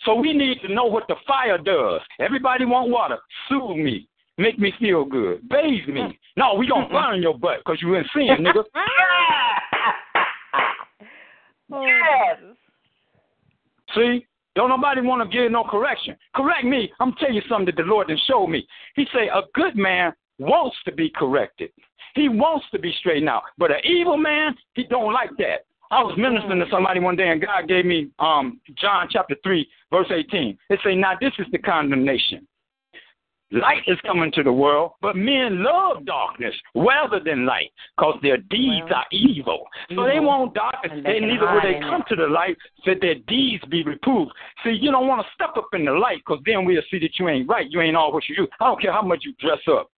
[0.03, 2.01] So we need to know what the fire does.
[2.19, 3.19] Everybody want water.
[3.49, 4.09] Soothe me.
[4.39, 5.47] Make me feel good.
[5.49, 6.19] Bathe me.
[6.37, 8.65] No, we gonna burn your butt because you in sin, nigga.
[11.73, 12.39] Oh, Yes.
[13.95, 14.27] See?
[14.57, 16.17] Don't nobody want to give no correction.
[16.35, 16.93] Correct me.
[16.99, 18.67] I'm telling you something that the Lord done showed me.
[18.97, 21.71] He say a good man wants to be corrected.
[22.15, 23.43] He wants to be straightened out.
[23.59, 25.67] But an evil man, he don't like that.
[25.93, 29.69] I was ministering to somebody one day and God gave me um John chapter three,
[29.91, 30.57] verse eighteen.
[30.71, 32.47] It say, Now this is the condemnation.
[33.53, 38.37] Light is coming to the world, but men love darkness rather than light, because their
[38.37, 39.67] deeds Well, are evil.
[39.89, 42.09] So they want darkness, And they and neither will they come it.
[42.11, 44.31] to the light that their deeds be reproved.
[44.63, 47.19] See, you don't want to step up in the light, because then we'll see that
[47.19, 47.67] you ain't right.
[47.69, 48.47] You ain't all what you do.
[48.61, 49.91] I don't care how much you dress up.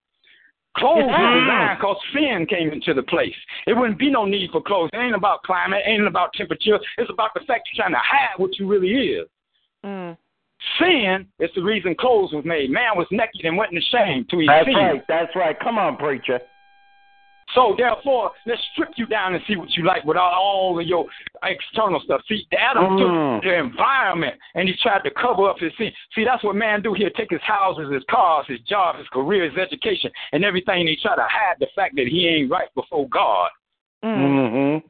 [0.76, 1.68] Clothes Yeah.
[1.70, 3.34] were because sin came into the place.
[3.66, 4.90] It wouldn't be no need for clothes.
[4.92, 5.82] It ain't about climate.
[5.86, 6.78] It ain't about temperature.
[6.98, 9.28] It's about the fact you're trying to hide what you really is.
[9.84, 10.16] Mm.
[10.78, 12.70] Sin is the reason clothes was made.
[12.70, 14.74] Man was naked and wasn't ashamed to his That's sin.
[14.74, 15.02] right.
[15.08, 15.58] That's right.
[15.60, 16.40] Come on, preacher.
[17.54, 21.06] So therefore, let's strip you down and see what you like without all of your
[21.42, 22.22] external stuff.
[22.28, 22.98] See, Adam Mm.
[22.98, 25.92] took the environment and he tried to cover up his sin.
[26.14, 27.10] See, that's what man do here.
[27.10, 30.80] Take his houses, his cars, his job, his career, his education, and everything.
[30.80, 33.50] And he try to hide the fact that he ain't right before God.
[34.04, 34.82] Mm.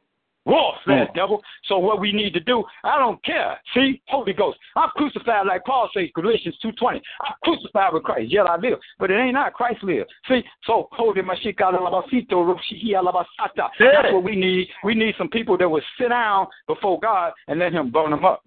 [0.45, 1.13] Warfare, Mm.
[1.15, 1.43] devil.
[1.63, 3.59] So what we need to do, I don't care.
[3.73, 7.01] See, Holy Ghost, I'm crucified like Paul says, Galatians two twenty.
[7.21, 8.79] I'm crucified with Christ, yet I live.
[8.99, 10.05] But it ain't I, Christ live.
[10.27, 13.69] See, so holy mashika alabasito, roshihi alabasata.
[13.79, 14.67] That's what we need.
[14.83, 18.25] We need some people that will sit down before God and let him burn them
[18.25, 18.43] up.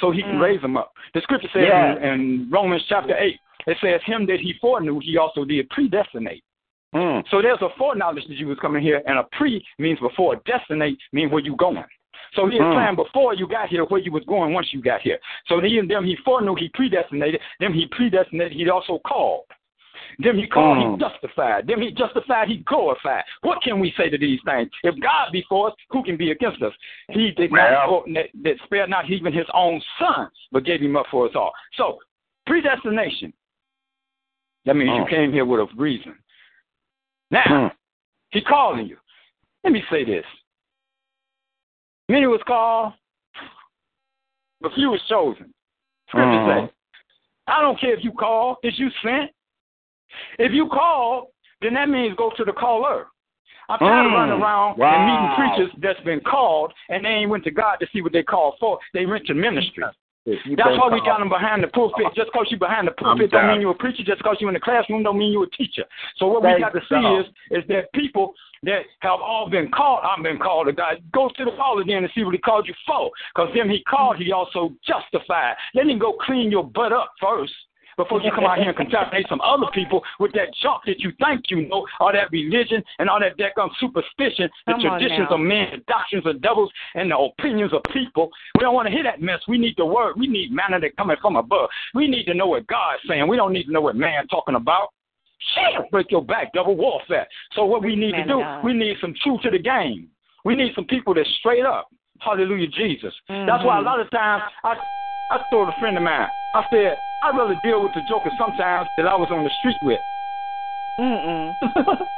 [0.00, 0.40] So he can Mm.
[0.40, 0.92] raise them up.
[1.12, 1.96] The scripture says Yeah.
[1.96, 6.42] in, in Romans chapter eight, it says, Him that he foreknew, he also did predestinate.
[6.94, 7.24] Mm.
[7.30, 10.36] So there's a foreknowledge that you was coming here, and a pre means before.
[10.46, 11.84] Destinate means where you going.
[12.34, 12.72] So he had Mm.
[12.74, 15.18] planned before you got here where you was going once you got here.
[15.46, 17.40] So he and them he foreknew, he predestinated.
[17.58, 19.44] Them he predestinated, he also called.
[20.18, 20.92] Them he called, Mm.
[20.92, 21.66] he justified.
[21.66, 23.24] Them he justified, he glorified.
[23.42, 24.70] What can we say to these things?
[24.82, 26.72] If God be for us, who can be against us?
[27.10, 28.04] He did not Well.
[28.14, 31.52] that, that spared not even his own son, but gave him up for us all.
[31.74, 32.00] So
[32.46, 33.32] predestination.
[34.66, 35.08] That means you Mm.
[35.08, 36.18] came here with a reason.
[37.30, 37.72] Now, Mm.
[38.30, 38.98] he calling you.
[39.64, 40.26] Let me say this.
[42.08, 42.94] Many was called,
[44.60, 45.54] but few was chosen.
[46.08, 46.68] Scripture Mhm.
[46.68, 46.74] say,
[47.46, 49.32] I don't care if you call, is you sent.
[50.38, 53.08] If you call, then that means go to the caller.
[53.68, 54.14] I'm tired of Mm.
[54.14, 54.94] running around Wow.
[54.94, 58.12] and meeting preachers that's been called and they ain't went to God to see what
[58.12, 58.80] they called for.
[58.92, 59.84] They went to ministry.
[60.56, 62.06] That's why we got them behind the pulpit.
[62.14, 64.02] Just because you behind the pulpit don't mean you're a preacher.
[64.04, 65.84] Just because you're in the classroom don't mean you're a teacher.
[66.16, 67.20] So what we got to see God.
[67.20, 71.02] is is that people that have all been called, I've been called a God.
[71.12, 73.10] Go to the caller then and see what he called you for.
[73.34, 75.54] Because them he called, he also justified.
[75.74, 77.52] Let him go clean your butt up first.
[77.96, 81.12] Before you come out here and contaminate some other people with that junk that you
[81.18, 85.40] think you know, all that religion and all that daggum superstition, the Come traditions of
[85.40, 88.30] men, the doctrines of devils, and the opinions of people.
[88.56, 89.40] We don't want to hear that mess.
[89.48, 90.14] We need the word.
[90.16, 91.68] We need manna that coming from above.
[91.94, 93.26] We need to know what God's saying.
[93.28, 94.88] We don't need to know what man talking about.
[95.54, 97.26] Shit, break your back, double warfare.
[97.54, 98.64] So what we need to do, God.
[98.64, 100.08] we need some truth to the game.
[100.44, 101.88] We need some people that straight up.
[102.18, 103.14] Hallelujah, Jesus.
[103.28, 103.84] That's why a Mhm.
[103.84, 104.76] lot of times I
[105.30, 108.88] I told a friend of mine, I said, I'd rather deal with the jokers sometimes
[108.96, 110.00] that I was on the street with.
[110.98, 111.56] Mm-mm.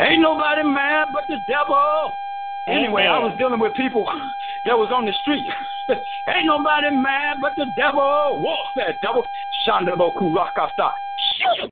[0.00, 2.18] Ain't nobody mad but the devil.
[2.66, 4.04] Anyway, I was dealing with people
[4.64, 5.46] that was on the street.
[6.28, 8.40] Ain't nobody mad but the devil.
[8.40, 9.24] Warfare, devil.
[9.66, 10.92] Shandabo Kurakasta.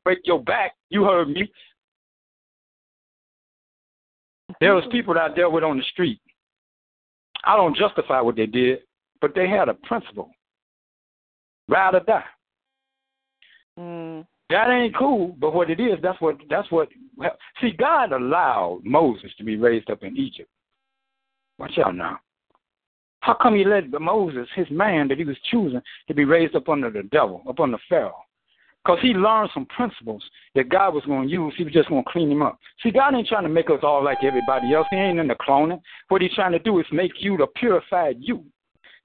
[0.05, 0.75] Break your back.
[0.91, 1.51] You heard me.
[4.61, 6.21] There was people that I dealt with on the street.
[7.45, 8.81] I don't justify what they did,
[9.21, 10.31] but they had a principle.
[11.71, 12.25] Ride or die.
[13.79, 14.27] Mm.
[14.51, 16.89] That ain't cool, but what it is, that's what that's what
[17.61, 20.51] see God allowed Moses to be raised up in Egypt.
[21.59, 22.19] Watch out now.
[23.21, 26.69] How come he let Moses, his man that he was choosing, to be raised up
[26.69, 28.25] under the devil, up under Pharaoh?
[28.83, 31.53] Because he learned some principles that God was going to use.
[31.57, 32.59] He was just going to clean him up.
[32.83, 34.87] See, God ain't trying to make us all like everybody else.
[34.91, 35.81] He ain't in the cloning.
[36.09, 38.43] What he's trying to do is make you the purified you.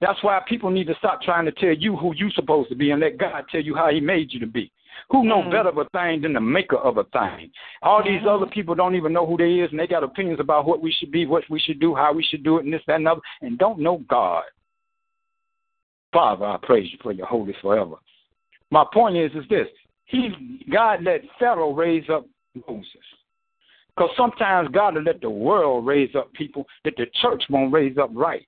[0.00, 2.90] That's why people need to stop trying to tell you who you're supposed to be
[2.90, 4.70] and let God tell you how he made you to be.
[5.10, 5.50] Who know Mhm.
[5.50, 7.50] better of a thing than the maker of a thing?
[7.82, 8.28] All these Mhm.
[8.28, 10.90] other people don't even know who they is, and they got opinions about what we
[10.90, 13.08] should be, what we should do, how we should do it, and this, that, and
[13.08, 14.44] other, and don't know God.
[16.12, 17.96] Father, I praise you for your holy forever.
[18.70, 19.68] My point is, is this:
[20.06, 22.26] He, God, let Pharaoh raise up
[22.68, 23.04] Moses,
[23.94, 27.98] because sometimes God will let the world raise up people that the church won't raise
[27.98, 28.46] up right.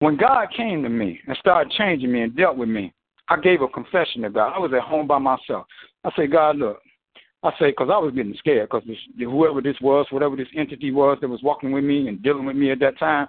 [0.00, 2.92] When God came to me and started changing me and dealt with me,
[3.28, 4.52] I gave a confession to God.
[4.54, 5.66] I was at home by myself.
[6.04, 6.80] I said, God, look.
[7.42, 11.18] I said, because I was getting scared because whoever this was, whatever this entity was
[11.20, 13.28] that was walking with me and dealing with me at that time,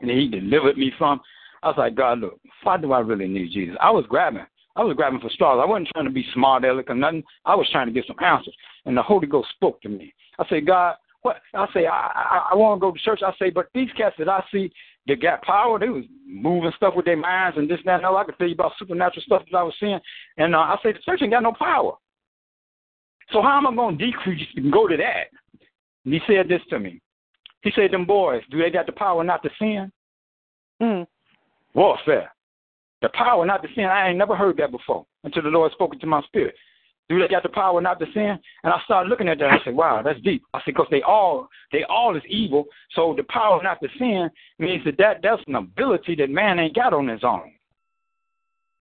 [0.00, 1.20] and he delivered me from,
[1.62, 3.76] I was like, God, look, why do I really need Jesus?
[3.80, 4.44] I was grabbing.
[4.76, 5.60] I was grabbing for straws.
[5.62, 7.22] I wasn't trying to be smart aleck or nothing.
[7.46, 8.54] I was trying to get some answers.
[8.84, 10.12] And the Holy Ghost spoke to me.
[10.38, 11.36] I said, God, what?
[11.54, 13.20] I say, I, I, I want to go to church.
[13.24, 14.70] I say, but these cats that I see
[15.06, 18.06] that got power, they was moving stuff with their minds and this, and that, and
[18.06, 18.18] other.
[18.18, 20.00] I could tell you about supernatural stuff that I was seeing.
[20.36, 21.94] And uh, I say, the church ain't got no power.
[23.30, 25.28] So how am I going to decrease and go to that?
[26.04, 27.00] And he said this to me.
[27.62, 29.90] He said, them boys, do they got the power not to sin?
[30.82, 31.06] Mm.
[31.74, 32.30] Warfare.
[33.00, 35.98] The power not to sin, I ain't never heard that before until the Lord spoke
[35.98, 36.54] to my spirit.
[37.08, 38.38] Do they got the power not to sin?
[38.62, 39.50] And I started looking at that.
[39.50, 42.66] I said, "Wow, that's deep." I said, "Because they all, they all is evil.
[42.94, 46.74] So the power not to sin means that, that that's an ability that man ain't
[46.74, 47.52] got on his own.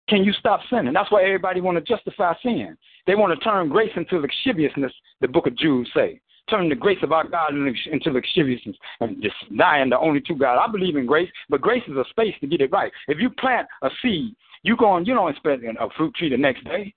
[0.07, 0.93] Can you stop sinning?
[0.93, 2.77] That's why everybody want to justify sin.
[3.07, 4.93] They want to turn grace into lasciviousness.
[5.21, 9.35] The Book of Jude say, turn the grace of our God into lasciviousness and just
[9.49, 10.63] denying the only true God.
[10.63, 12.91] I believe in grace, but grace is a space to get it right.
[13.07, 16.37] If you plant a seed, you go and you don't expect a fruit tree the
[16.37, 16.93] next day.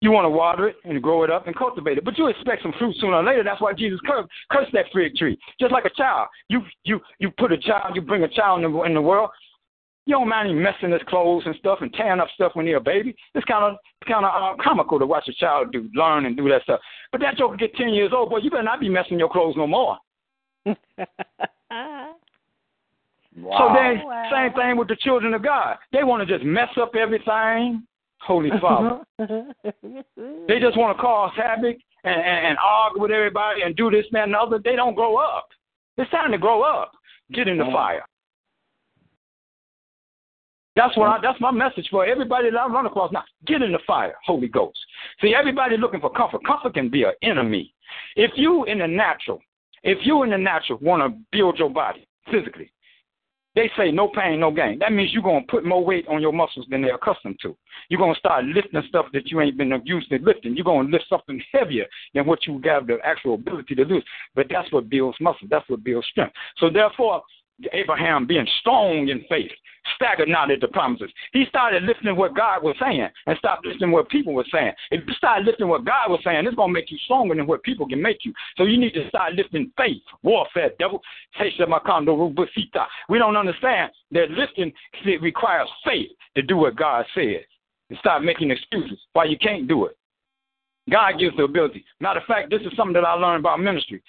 [0.00, 2.62] You want to water it and grow it up and cultivate it, but you expect
[2.62, 3.42] some fruit sooner or later.
[3.42, 6.28] That's why Jesus cursed, cursed that fig tree, just like a child.
[6.48, 9.30] You you you put a child, you bring a child in the, in the world.
[10.04, 12.76] You don't mind him messing his clothes and stuff and tearing up stuff when he's
[12.76, 13.16] a baby.
[13.34, 16.48] It's kind of kind of uh, comical to watch a child do learn and do
[16.50, 16.80] that stuff.
[17.10, 19.54] But that joker get ten years old, boy, you better not be messing your clothes
[19.56, 19.96] no more.
[20.66, 20.76] Wow.
[23.36, 24.30] So then, Wow.
[24.32, 25.76] same thing with the children of God.
[25.92, 27.86] They want to just mess up everything.
[28.20, 29.00] Holy Father.
[29.18, 29.42] Uh-huh.
[30.48, 34.06] They just want to cause havoc and, and, and argue with everybody and do this,
[34.12, 34.60] that, and the other.
[34.62, 35.48] They don't grow up.
[35.98, 36.92] It's time to grow up.
[37.32, 37.72] Get in the uh-huh.
[37.72, 38.04] fire.
[40.76, 41.20] That's what I, uh-huh.
[41.22, 43.24] that's my message for everybody that I run across now.
[43.46, 44.78] Get in the fire, Holy Ghost.
[45.20, 46.46] See, everybody looking for comfort.
[46.46, 47.74] Comfort can be an enemy.
[48.14, 49.40] If you in the natural,
[49.82, 52.70] if you in the natural want to build your body physically,
[53.56, 54.78] they say no pain, no gain.
[54.78, 57.56] That means you're going to put more weight on your muscles than they're accustomed to.
[57.88, 60.54] You're going to start lifting stuff that you ain't been used to lifting.
[60.54, 64.06] You're going to lift something heavier than what you have the actual ability to lift.
[64.34, 65.48] But that's what builds muscle.
[65.50, 66.34] That's what builds strength.
[66.58, 67.22] So therefore,
[67.72, 69.50] Abraham being strong in faith,
[69.94, 71.10] staggered not at the promises.
[71.32, 74.72] He started listening what God was saying and stopped listening what people were saying.
[74.90, 77.46] If you start listening what God was saying, it's going to make you stronger than
[77.46, 78.32] what people can make you.
[78.56, 80.02] So you need to start lifting faith.
[80.22, 81.00] Warfare, devil.
[83.08, 84.72] We don't understand that lifting
[85.20, 87.44] requires faith to do what God says.
[87.88, 89.96] And stop making excuses why you can't do it.
[90.90, 91.84] God gives the ability.
[92.00, 94.02] Matter of fact, this is something that I learned about ministry.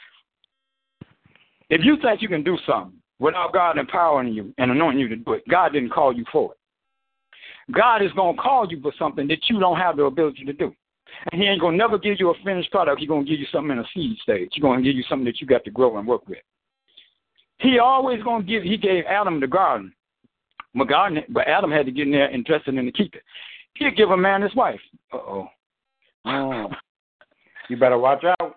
[1.70, 5.16] If you think you can do something without God empowering you and anointing you to
[5.16, 6.58] do it, God didn't call you for it.
[7.74, 10.54] God is going to call you for something that you don't have the ability to
[10.54, 10.74] do.
[11.32, 13.00] And He ain't going to never give you a finished product.
[13.00, 14.50] He's going to give you something in a seed stage.
[14.54, 16.40] He's going to give you something that you got to grow and work with.
[17.60, 19.94] He always going to give, He gave Adam the garden.
[20.76, 23.24] But, garden, but Adam had to get in there and dress it and keep it.
[23.76, 24.80] He'll give a man his wife.
[25.14, 26.68] Uh oh.
[27.70, 28.56] You better watch out.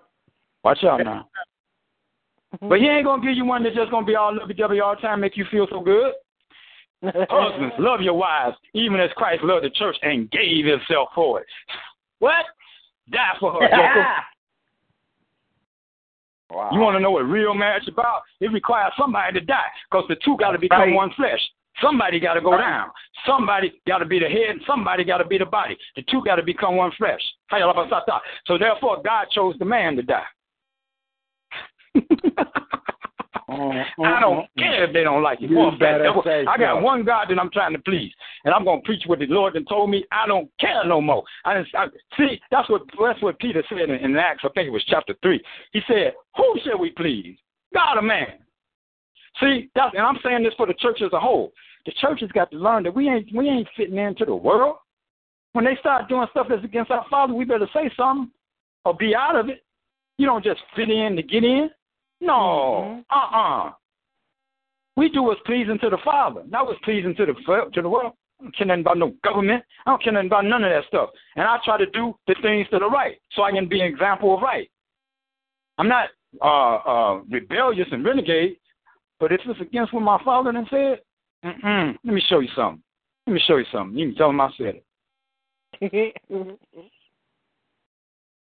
[0.62, 1.28] Watch out now.
[2.60, 4.96] But he ain't gonna give you one that's just gonna be all lovey dovey all
[4.96, 6.12] the time, make you feel so good.
[7.02, 11.46] Husbands, love your wives, even as Christ loved the church and gave himself for it.
[12.18, 12.44] What?
[13.10, 13.60] Die for her,
[16.50, 16.70] wow.
[16.72, 18.22] You want to know what real marriage is about?
[18.40, 20.94] It requires somebody to die because the two got to become Right.
[20.94, 21.40] one flesh.
[21.80, 22.60] Somebody got to go Right.
[22.60, 22.90] down.
[23.24, 24.50] Somebody got to be the head.
[24.50, 25.78] and Somebody got to be the body.
[25.96, 27.22] The two got to become one flesh.
[28.46, 30.26] So therefore, God chose the man to die.
[33.50, 34.02] Mm-hmm.
[34.04, 35.50] I don't care if they don't like it.
[35.50, 38.12] You Boy, better that- say I got one God that I'm trying to please,
[38.44, 40.04] and I'm gonna preach what the Lord and told me.
[40.12, 41.24] I don't care no more.
[41.44, 41.86] I, didn't, I
[42.16, 42.40] see.
[42.50, 44.44] That's what that's what Peter said in, in Acts.
[44.44, 45.42] I think it was chapter three.
[45.72, 47.36] He said, "Who shall we please?
[47.74, 48.28] God or man?"
[49.40, 51.52] See, that's and I'm saying this for the church as a whole.
[51.86, 54.76] The church has got to learn that we ain't we ain't fitting into the world.
[55.54, 58.30] When they start doing stuff that's against our Father, we better say something
[58.84, 59.64] or be out of it.
[60.18, 61.70] You don't just fit in to get in.
[62.20, 63.72] No, uh-uh.
[64.96, 67.34] We do what's pleasing to the Father, not what's pleasing to the
[67.72, 68.12] to the world.
[68.40, 69.62] I don't care nothing about no government.
[69.86, 71.10] I don't care nothing about none of that stuff.
[71.36, 73.86] And I try to do the things that are right, so I can be an
[73.86, 74.70] example of right.
[75.78, 76.08] I'm not
[76.42, 78.56] uh, uh, rebellious and renegade,
[79.18, 81.00] but if it's against what my Father then said,
[81.44, 82.82] mm-mm, let me show you something.
[83.26, 83.96] Let me show you something.
[83.96, 84.80] You can tell him I said
[85.80, 86.16] it.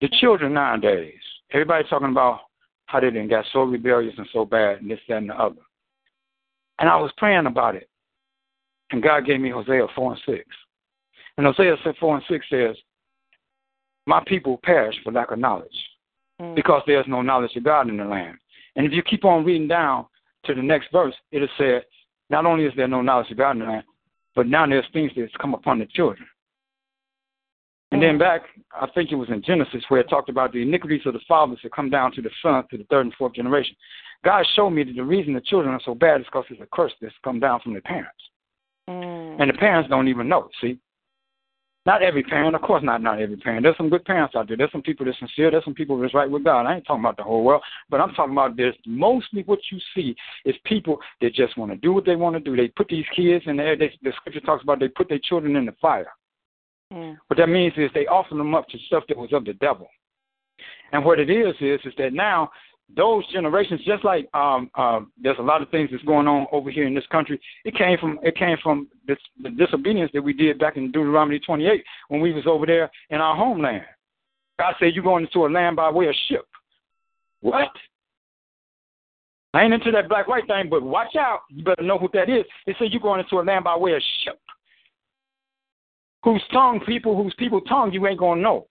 [0.01, 1.19] The children nowadays,
[1.51, 2.39] everybody talking about
[2.89, 5.61] how they done got so rebellious and so bad and this, that, and the other.
[6.79, 7.87] And I was praying about it.
[8.89, 10.43] And God gave me Hosea 4 and 6.
[11.37, 12.75] And Hosea 4 and 6 says,
[14.07, 15.67] My people perish for lack of knowledge
[16.41, 16.55] mm.
[16.55, 18.39] because there's no knowledge of God in the land.
[18.75, 20.07] And if you keep on reading down
[20.45, 21.81] to the next verse, it'll say,
[22.31, 23.83] Not only is there no knowledge of God in the land,
[24.35, 26.25] but now there's things that's come upon the children.
[27.99, 28.43] And then back,
[28.79, 31.59] I think it was in Genesis where it talked about the iniquities of the fathers
[31.63, 33.75] that come down to the son, to the third and fourth generation.
[34.23, 36.75] God showed me that the reason the children are so bad is because there's a
[36.75, 38.19] curse that's come down from the parents.
[38.89, 39.41] Mm.
[39.41, 40.79] And the parents don't even know, see?
[41.85, 43.63] Not every parent, of course not not every parent.
[43.63, 44.55] There's some good parents out there.
[44.55, 45.51] There's some people that's sincere.
[45.51, 46.67] There's some people that's right with God.
[46.67, 48.75] I ain't talking about the whole world, but I'm talking about this.
[48.85, 52.39] Mostly what you see is people that just want to do what they want to
[52.39, 52.55] do.
[52.55, 53.75] They put these kids in there.
[53.75, 56.13] They, the scripture talks about they put their children in the fire.
[57.27, 59.87] What that means is they offer them up to stuff that was of the devil.
[60.91, 62.49] And what it is is is that now
[62.95, 66.71] those generations, just like um, uh, there's a lot of things that's going on over
[66.71, 67.39] here in this country.
[67.63, 71.39] It came from it came from this, the disobedience that we did back in Deuteronomy
[71.39, 73.83] 28 when we was over there in our homeland.
[74.57, 76.45] God said you're going into a land by way of ship.
[77.41, 77.69] What?
[79.53, 81.41] I ain't into that black white thing, but watch out.
[81.49, 82.45] You better know who that is.
[82.65, 84.39] It said you're going into a land by way of ship
[86.23, 88.67] whose tongue people, whose people tongue you ain't gonna know.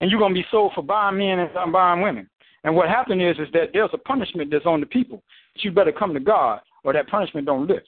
[0.00, 2.28] And you're gonna be sold for buying men and buying women.
[2.64, 5.22] And what happened is is that there's a punishment that's on the people.
[5.56, 7.82] You better come to God or that punishment don't live.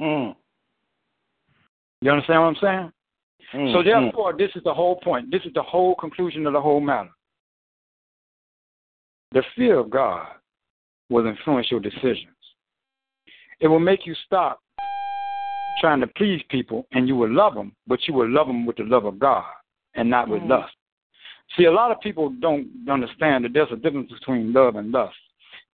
[0.00, 0.36] Mm.
[2.00, 2.92] You understand what I'm saying?
[3.54, 3.72] Mm.
[3.72, 3.84] So Mm.
[3.84, 5.30] therefore, this is the whole point.
[5.30, 7.10] This is the whole conclusion of the whole matter.
[9.32, 10.28] The fear of God
[11.08, 12.36] will influence your decisions.
[13.60, 14.60] It will make you stop
[15.78, 18.76] trying to please people, and you will love them, but you will love them with
[18.76, 19.44] the love of God
[19.94, 20.48] and not with Mhm.
[20.48, 20.74] lust.
[21.56, 25.16] See, a lot of people don't understand that there's a difference between love and lust.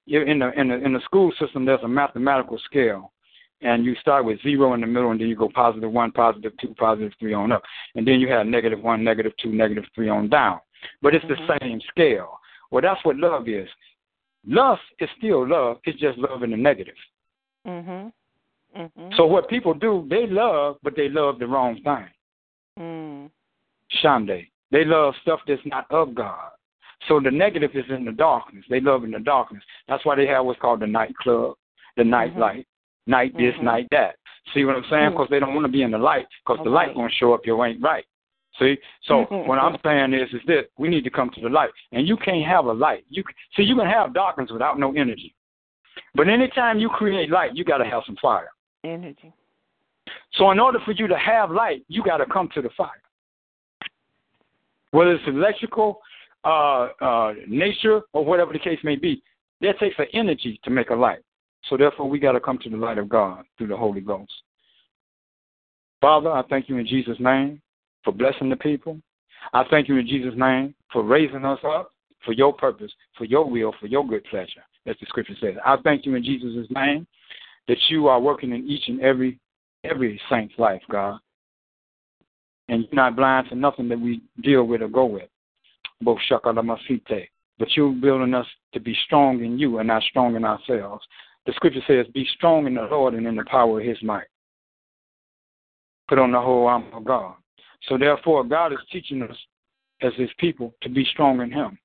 [0.07, 3.13] You- In the in the in the school system, there's a mathematical scale,
[3.61, 6.57] and you start with zero in the middle, and then you go positive one, positive
[6.59, 7.63] two, positive three on up,
[7.95, 10.61] and then you have negative one, negative two, negative three on down.
[11.01, 12.39] But it's the same scale.
[12.71, 13.69] Well, that's what love is.
[14.45, 15.79] Lust is still love.
[15.85, 16.97] It's just love in the negative.
[17.65, 18.13] Mhm.
[18.77, 19.17] Mhm.
[19.17, 22.09] So what people do, they love, but they love the wrong thing.
[22.79, 23.31] Mm.
[24.03, 24.49] Shande.
[24.71, 26.51] They love stuff that's not of God.
[27.09, 28.65] So the negative is in the darkness.
[28.71, 29.63] They love in the darkness.
[29.89, 31.57] That's why they have what's called the nightclub,
[31.97, 32.39] the night Mhm.
[32.39, 32.67] light,
[33.07, 33.63] night this, Mhm.
[33.63, 34.17] night that.
[34.55, 35.11] See what I'm saying?
[35.11, 37.47] Because they don't want to be in the light, because the light to show up
[37.47, 38.05] you ain't right.
[38.59, 38.79] See?
[39.03, 42.07] So what I'm saying is, is this: we need to come to the light, and
[42.07, 43.05] you can't have a light.
[43.09, 45.35] You see, you can have darkness without no energy,
[46.15, 48.51] but anytime you create light, you got to have some fire.
[48.85, 49.33] Energy.
[50.35, 52.91] So in order for you to have light, you got to come to the fire.
[54.91, 56.01] Whether it's electrical,
[56.45, 59.23] uh, uh, nature, or whatever the case may be,
[59.61, 61.21] that takes an energy to make a light.
[61.71, 64.33] So therefore, we got to come to the light of God through the Holy Ghost.
[66.01, 67.63] Father, I thank you in Jesus' name
[68.03, 69.01] for blessing the people.
[69.53, 71.93] I thank you in Jesus' name for raising us up
[72.25, 75.55] for your purpose, for your will, for your good pleasure, as the scripture says.
[75.65, 77.07] I thank you in Jesus' name
[77.69, 79.39] that you are working in each and every
[79.85, 81.19] every saint's life, God.
[82.69, 85.29] And you're not blind to nothing that we deal with or go with.
[86.01, 87.29] Both shakalamasite.
[87.59, 91.05] But you're building us to be strong in you and not strong in ourselves.
[91.47, 94.27] the scripture says, Be strong in the Lord and in the power of his might.
[96.09, 97.35] Put on the whole armor of God.
[97.89, 99.37] So therefore, God is teaching us
[100.03, 101.79] as his people to be strong in him.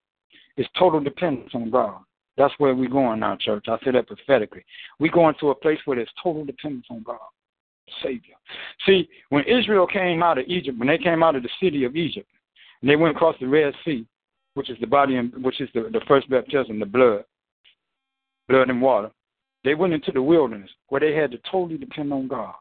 [0.55, 1.99] It's total dependence on God.
[2.37, 3.65] That's where we're going now, church.
[3.67, 4.63] I say that prophetically.
[4.99, 7.17] We're going to a place where there's total dependence on God,
[8.03, 8.35] Savior.
[8.85, 11.95] See, when Israel came out of Egypt, when they came out of the city of
[11.95, 12.29] Egypt,
[12.81, 14.05] and they went across the Red Sea,
[14.53, 17.23] which is the body, and which is the, the first baptism, the blood,
[18.47, 19.09] blood and water.
[19.63, 22.53] They went into the wilderness where they had to totally depend on God.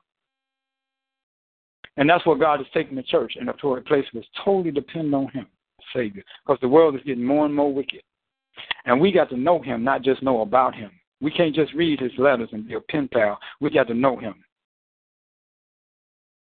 [1.98, 5.14] And that's what God is taking the church in a place where it's totally dependent
[5.14, 5.46] on Him,
[5.94, 6.22] Savior.
[6.44, 8.02] Because the world is getting more and more wicked.
[8.87, 10.91] And we got to know Him, not just know about Him.
[11.20, 13.39] We can't just read His letters and be a pen pal.
[13.61, 14.34] We got to know Him.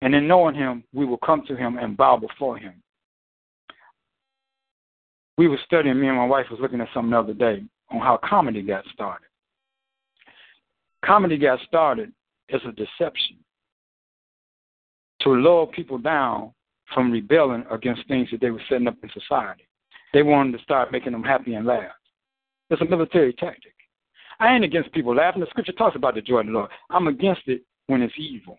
[0.01, 2.81] And in knowing Him, we will come to Him and bow before Him.
[5.37, 7.99] We were studying, me and my wife was looking at something the other day on
[7.99, 9.27] how comedy got started.
[11.03, 12.13] Comedy got started
[12.53, 13.37] as a deception
[15.21, 16.53] to lure people down
[16.93, 19.67] from rebelling against things that they were setting up in society.
[20.13, 21.91] They wanted to start making them happy and laugh.
[22.71, 23.73] It's a military tactic.
[24.39, 25.41] I ain't against people laughing.
[25.41, 26.71] The scripture talks about the joy of the Lord.
[26.89, 28.57] I'm against it when it's evil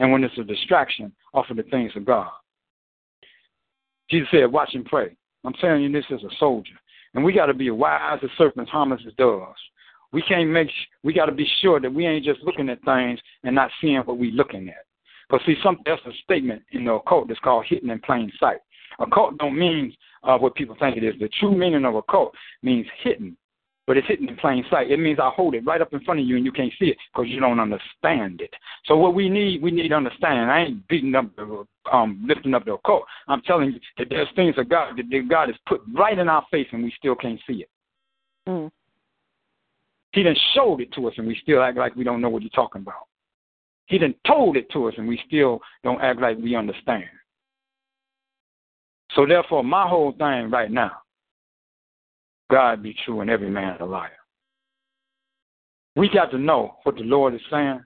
[0.00, 2.30] and when it's a distraction off of the things of God.
[4.10, 5.16] Jesus said, Watch and pray.
[5.44, 6.74] I'm telling you this as a soldier.
[7.14, 9.58] And we got to be wise as serpents, harmless as doves.
[10.12, 10.68] We can't make.
[11.04, 13.98] We got to be sure that we ain't just looking at things and not seeing
[13.98, 14.84] what we're looking at.
[15.28, 18.58] Because see, some that's a statement in the occult that's called hidden in plain sight.
[18.98, 21.14] Occult don't mean uh, what people think it is.
[21.18, 23.36] The true meaning of occult means hidden,
[23.86, 24.90] but it's hidden in plain sight.
[24.90, 26.86] It means I hold it right up in front of you and you can't see
[26.86, 28.52] it because you don't understand it.
[28.86, 30.48] So what we need, we need understanding.
[30.48, 33.04] I ain't beating up, the, um, lifting up the occult.
[33.28, 36.44] I'm telling you that there's things of God that God has put right in our
[36.50, 37.70] face and we still can't see it.
[38.48, 38.70] Mm.
[40.12, 42.42] He done showed it to us and we still act like we don't know what
[42.42, 43.08] you're talking about.
[43.86, 47.04] He done told it to us and we still don't act like we understand.
[49.14, 50.92] So therefore, my whole thing right now,
[52.50, 54.10] God be true and every man a liar.
[55.96, 57.80] We got to know what the Lord is saying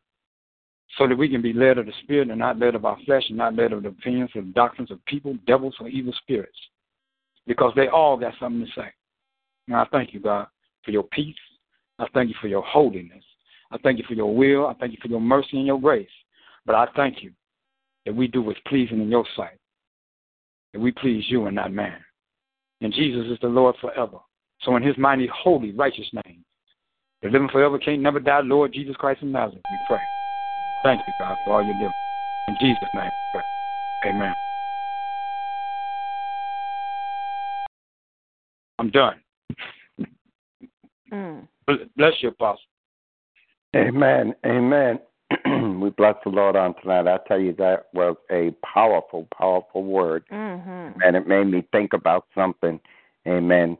[0.96, 3.24] so that we can be led of the Spirit and not led of our flesh
[3.28, 6.58] and not led of the opinions and doctrines of people, devils, or evil spirits.
[7.46, 8.88] Because they all got something to say.
[9.66, 10.46] And I thank you, God,
[10.84, 11.36] for your peace.
[11.98, 13.24] I thank you for your holiness.
[13.70, 14.66] I thank you for your will.
[14.66, 16.08] I thank you for your mercy and your grace.
[16.64, 17.32] But I thank you
[18.06, 19.58] that we do what's pleasing in your sight,
[20.72, 21.98] that we please you and not man.
[22.80, 24.18] And Jesus is the Lord forever.
[24.62, 26.44] So in his mighty, holy, righteous name,
[27.22, 30.02] the living forever can't never die, Lord Jesus Christ of Nazareth, we pray.
[30.82, 31.94] Thank you, God, for all you're doing.
[32.46, 34.10] In Jesus' name, we pray.
[34.10, 34.34] Amen.
[38.78, 39.20] I'm done.
[41.12, 41.48] Mm.
[41.96, 42.62] Bless you, Apostle.
[43.74, 44.34] Amen.
[44.46, 45.00] Amen.
[45.80, 47.06] we bless the Lord on tonight.
[47.06, 50.24] I tell you, that was a powerful, powerful word.
[50.32, 51.00] Mm-hmm.
[51.02, 52.80] And it made me think about something.
[53.26, 53.76] Amen.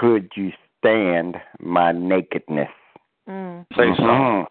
[0.00, 2.68] Could you stand my nakedness?
[3.28, 3.66] Mm.
[3.76, 4.06] Say something.
[4.06, 4.46] Mhm.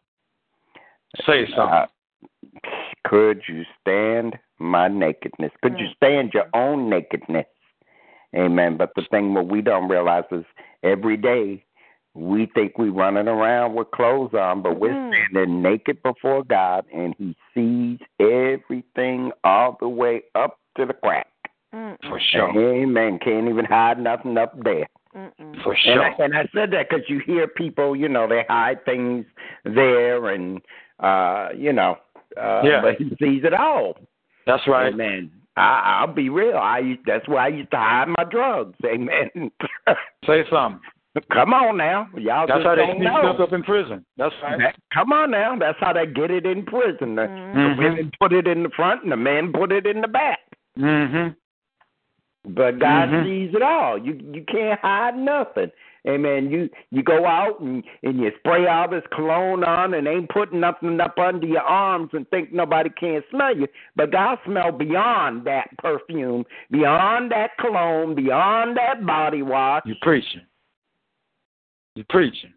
[1.25, 1.59] Say something.
[1.59, 1.87] Uh,
[3.05, 5.51] could you stand my nakedness?
[5.61, 7.45] Could you stand your own nakedness?
[8.35, 8.77] Amen.
[8.77, 10.45] But the thing what we don't realize is
[10.81, 11.63] every day
[12.15, 15.29] we think we running around with clothes on, but we're Mhm.
[15.29, 21.27] standing naked before God, and He sees everything all the way up to the crack.
[21.73, 21.97] Mm-mm.
[22.07, 22.49] For sure.
[22.57, 23.19] Amen.
[23.19, 24.87] Can't even hide nothing up there.
[25.15, 25.63] Mm-mm.
[25.63, 26.03] For And sure.
[26.03, 29.25] I, and I said that because you hear people, you know, they hide things
[29.63, 30.61] there, and
[30.99, 31.97] uh, you know,
[32.41, 32.81] uh, Yeah.
[32.81, 33.97] but He sees it all.
[34.45, 34.93] That's right.
[34.93, 35.31] Amen.
[35.55, 36.57] I, I'll be real.
[36.57, 38.75] I used- that's why I used to hide my drugs.
[38.85, 39.51] Amen.
[40.25, 40.81] Say something.
[41.31, 44.03] Come on now, y'all That's just how they don't sneak stuff up in prison.
[44.17, 44.57] That's right.
[44.57, 47.15] That- come on now, that's how they get it in prison.
[47.15, 47.77] The, Mhm.
[47.77, 50.39] the women put it in the front, and the men put it in the back.
[50.77, 51.33] Mm-hmm.
[52.45, 53.23] But God Mhm.
[53.23, 53.97] sees it all.
[53.97, 55.71] You you can't hide nothing.
[56.05, 56.51] Amen.
[56.51, 60.59] You you go out and and you spray all this cologne on and ain't putting
[60.59, 63.67] nothing up under your arms and think nobody can't smell you.
[63.95, 69.83] But God smell beyond that perfume, beyond that cologne, beyond that body wash.
[69.85, 70.41] You're preaching.
[71.95, 72.53] You're preaching.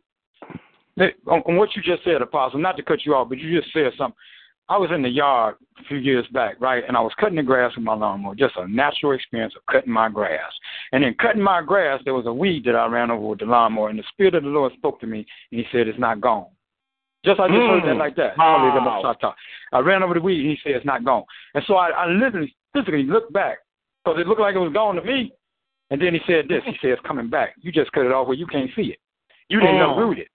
[0.97, 3.61] Hey, On, on what you just said, Apostle, not to cut you off, but you
[3.61, 4.17] just said something.
[4.69, 7.43] I was in the yard a few years back, right, and I was cutting the
[7.43, 10.51] grass with my lawnmower, just a natural experience of cutting my grass.
[10.93, 13.45] And in cutting my grass, there was a weed that I ran over with the
[13.45, 16.21] lawnmower, and the Spirit of the Lord spoke to me, and He said, It's not
[16.21, 16.47] gone.
[17.25, 17.99] Just I just heard that Mm.
[17.99, 18.37] like that.
[18.39, 19.01] Wow.
[19.73, 21.25] I ran over the weed, and He said, It's not gone.
[21.55, 23.59] And so I, I literally, physically looked back,
[24.05, 25.33] because it looked like it was gone to me.
[25.91, 27.55] And then He said this He said, It's coming back.
[27.61, 28.99] You just cut it off where you can't see it.
[29.49, 29.93] You didn't Mm.
[29.93, 30.29] uproot it.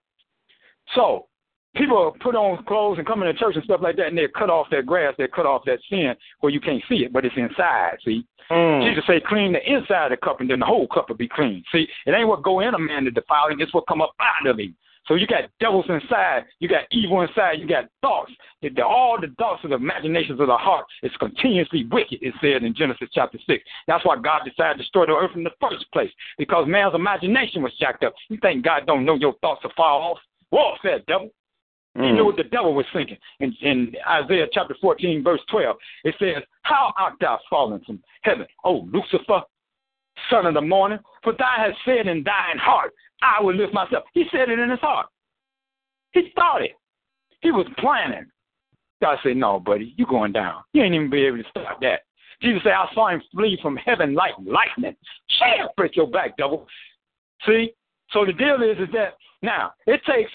[0.96, 1.28] So
[1.76, 4.50] people put on clothes and come into church and stuff like that, and they cut
[4.50, 7.36] off their grass, they cut off that sin where you can't see it, but it's
[7.38, 7.98] inside.
[8.06, 8.84] See, Mm.
[8.84, 11.28] Jesus say, clean the inside of the cup, and then the whole cup will be
[11.28, 11.64] clean.
[11.72, 14.14] See, it ain't what go in a man to defile him; it's what come up
[14.20, 14.76] out of him.
[15.08, 18.32] So you got devils inside, you got evil inside, you got thoughts.
[18.84, 22.20] All the thoughts of the imaginations of the heart is continuously wicked.
[22.22, 23.64] It said in Genesis chapter six.
[23.88, 27.64] That's why God decided to destroy the earth in the first place because man's imagination
[27.64, 28.14] was jacked up.
[28.30, 30.18] You think God don't know your thoughts are far off?
[30.84, 31.30] Said devil.
[31.96, 32.16] He Mm.
[32.16, 33.18] knew what the devil was thinking.
[33.42, 35.76] In, in Isaiah chapter 14, verse 12,
[36.06, 39.42] it says, How art thou fallen from heaven, O Lucifer,
[40.30, 41.00] son of the morning?
[41.24, 44.06] For thou hast said in thine heart, I will lift myself.
[44.14, 45.08] He said it in his heart.
[46.14, 46.78] He thought it.
[47.42, 48.26] He was planning.
[49.02, 50.64] God said, No, buddy, you're going down.
[50.74, 52.02] You ain't even be able to stop that.
[52.42, 54.96] Jesus said, I saw him flee from heaven like lightning.
[55.40, 56.68] Sham, break your back, devil.
[57.46, 57.74] See?
[58.12, 60.32] So the deal is, is that now it takes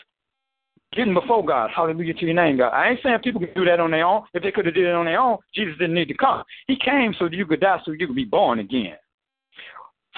[0.96, 1.70] getting before God.
[1.74, 2.70] Hallelujah to your name, God.
[2.70, 4.22] I ain't saying people can do that on their own.
[4.34, 6.42] If they could have did it on their own, Jesus didn't need to come.
[6.66, 8.96] He came so that you could die, so you could be born again.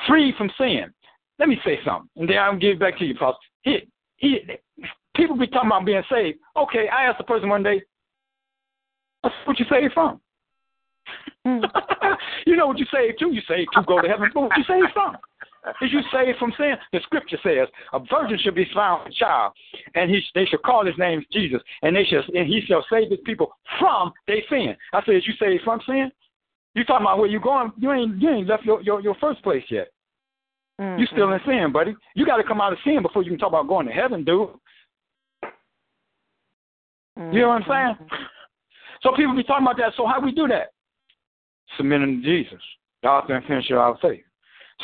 [0.06, 0.92] Free from sin.
[1.38, 3.36] Let me say something, and then I'll give it back to you, Pastor.
[3.62, 3.78] He,
[4.16, 4.40] he,
[5.14, 6.38] people be talking about being saved.
[6.56, 7.82] Okay, I asked a person one day,
[9.20, 10.20] "What's what you saved from?"
[11.46, 11.62] Mm.
[12.46, 13.32] you know what you saved to?
[13.32, 14.30] You saved to go to heaven.
[14.34, 15.16] But what you saved from?
[15.82, 16.74] Is you saved from sin?
[16.92, 19.52] The scripture says, "A virgin should be found a child,
[19.94, 23.10] and he they shall call his name Jesus, and they shall and he shall save
[23.10, 26.10] his people from their sin." I said, is "You saved from sin?
[26.74, 27.72] You talking about where you going?
[27.76, 29.88] You ain't you ain't left your your, your first place yet.
[30.80, 31.00] Mm-hmm.
[31.00, 31.94] You still in sin, buddy.
[32.14, 34.24] You got to come out of sin before you can talk about going to heaven,
[34.24, 34.50] dude.
[37.16, 38.10] You know what I'm saying?
[39.02, 39.92] So people be talking about that.
[39.96, 40.68] So how we do that?
[41.76, 42.62] Submitting to Jesus,
[43.02, 44.22] the author and finisher of our faith.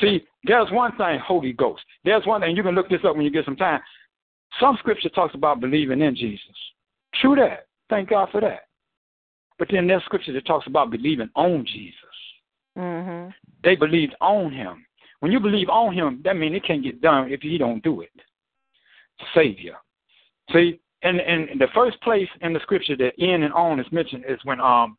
[0.00, 1.82] See, there's one thing, Holy Ghost.
[2.04, 3.80] There's one thing, you can look this up when you get some time.
[4.60, 6.56] Some scripture talks about believing in Jesus.
[7.20, 7.66] True that.
[7.90, 8.66] Thank God for that.
[9.58, 11.94] But then there's scripture that talks about believing on Jesus.
[12.76, 13.30] Mm-hmm.
[13.62, 14.84] They believed on him.
[15.20, 18.00] When you believe on him, that means it can't get done if he don't do
[18.00, 18.10] it.
[19.34, 19.76] Savior.
[20.52, 24.24] See, and and the first place in the scripture that in and on is mentioned
[24.28, 24.98] is when um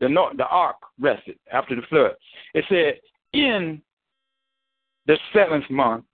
[0.00, 2.12] the the ark rested after the flood.
[2.54, 3.00] It said
[3.32, 3.80] in
[5.06, 6.04] the seventh month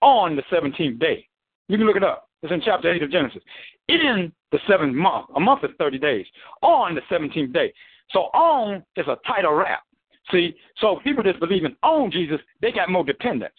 [0.00, 1.26] on the seventeenth day.
[1.68, 2.28] You can look it up.
[2.42, 3.42] It's in chapter eight of Genesis.
[3.88, 6.26] In the seventh month, a month is thirty days.
[6.62, 7.72] On the seventeenth day.
[8.10, 9.82] So on is a title wrap.
[10.30, 13.54] See, so people that's believing on Jesus, they got more dependence.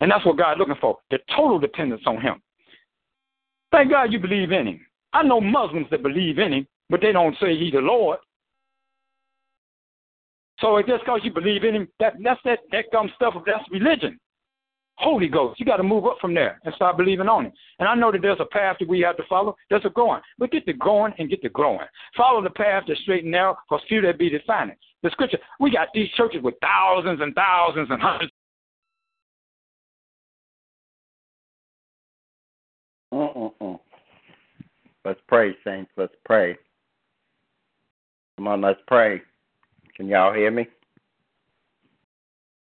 [0.00, 2.40] And that's what God's looking for, the total dependence on him.
[3.70, 4.80] Thank God you believe in him.
[5.12, 8.18] I know Muslims that believe in him, but they don't say he's the Lord.
[10.60, 13.64] So just because you believe in him, that that's that that comes stuff of that's
[13.70, 14.18] religion.
[14.96, 17.52] Holy Ghost, you got to move up from there and start believing on him.
[17.78, 19.56] And I know that there's a path that we have to follow.
[19.70, 21.86] There's a going, but get the going and get the growing.
[22.14, 24.42] Follow the path that's straight and narrow, because few that be it.
[25.02, 28.32] The scripture, we got these churches with thousands and thousands and hundreds.
[33.14, 33.80] Mm-mm-mm.
[35.06, 35.90] Let's pray, saints.
[35.96, 36.58] Let's pray.
[38.36, 39.22] Come on, let's pray.
[40.00, 40.66] Can y'all hear me?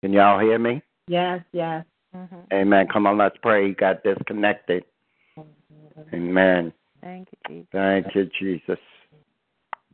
[0.03, 0.83] Can y'all hear me?
[1.09, 1.87] Yes, yes.
[2.15, 2.53] Mm-hmm.
[2.53, 2.87] Amen.
[2.93, 3.67] Come on, let's pray.
[3.67, 4.85] You got disconnected.
[6.13, 6.71] Amen.
[7.01, 7.69] Thank you, Jesus.
[7.73, 8.79] Thank you, Jesus.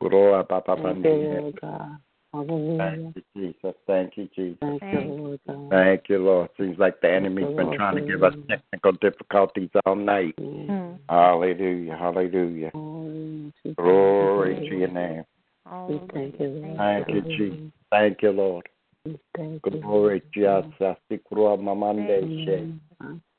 [0.00, 1.98] Glory, Papa, Thank you, Lord God.
[2.32, 3.74] Thank you, Jesus.
[3.86, 4.58] Thank you, Jesus.
[4.60, 5.70] Thank Thank you, Lord God.
[5.70, 6.48] Thank you, Lord.
[6.58, 10.34] Seems like the enemy's been trying to give us technical difficulties all night.
[10.40, 10.98] Mm.
[11.08, 11.96] Hallelujah.
[11.96, 12.70] Hallelujah.
[12.74, 13.52] Hallelujah.
[13.76, 15.24] Glory to your name.
[15.70, 16.78] We thank you, Lord.
[16.78, 17.72] Thank you, Jesus.
[17.90, 18.68] Thank you, Lord.
[19.04, 19.80] We thank you.
[19.82, 20.26] Glory to
[20.72, 20.96] Jesus.
[21.10, 22.80] Sikura mamande she.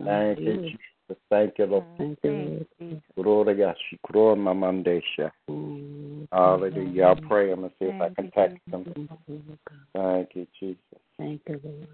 [0.04, 1.22] Thank you, Jesus.
[1.30, 1.86] Thank you, Lord.
[1.98, 3.02] Thank you, Jesus.
[3.16, 5.24] Glory to Shikura mamande she.
[5.50, 6.28] Lord.
[6.32, 7.04] Hallelujah.
[7.04, 7.52] I'll pray.
[7.52, 8.86] I'm going to see if I can text them.
[8.86, 9.78] Thank you, Lord God.
[9.94, 11.02] Thank you, Jesus.
[11.18, 11.88] Thank you, Lord.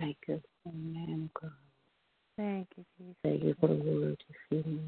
[0.00, 1.52] Thank you, Amen, God.
[2.36, 3.16] Thank you, Jesus.
[3.22, 4.80] Thank you for the word you feed me.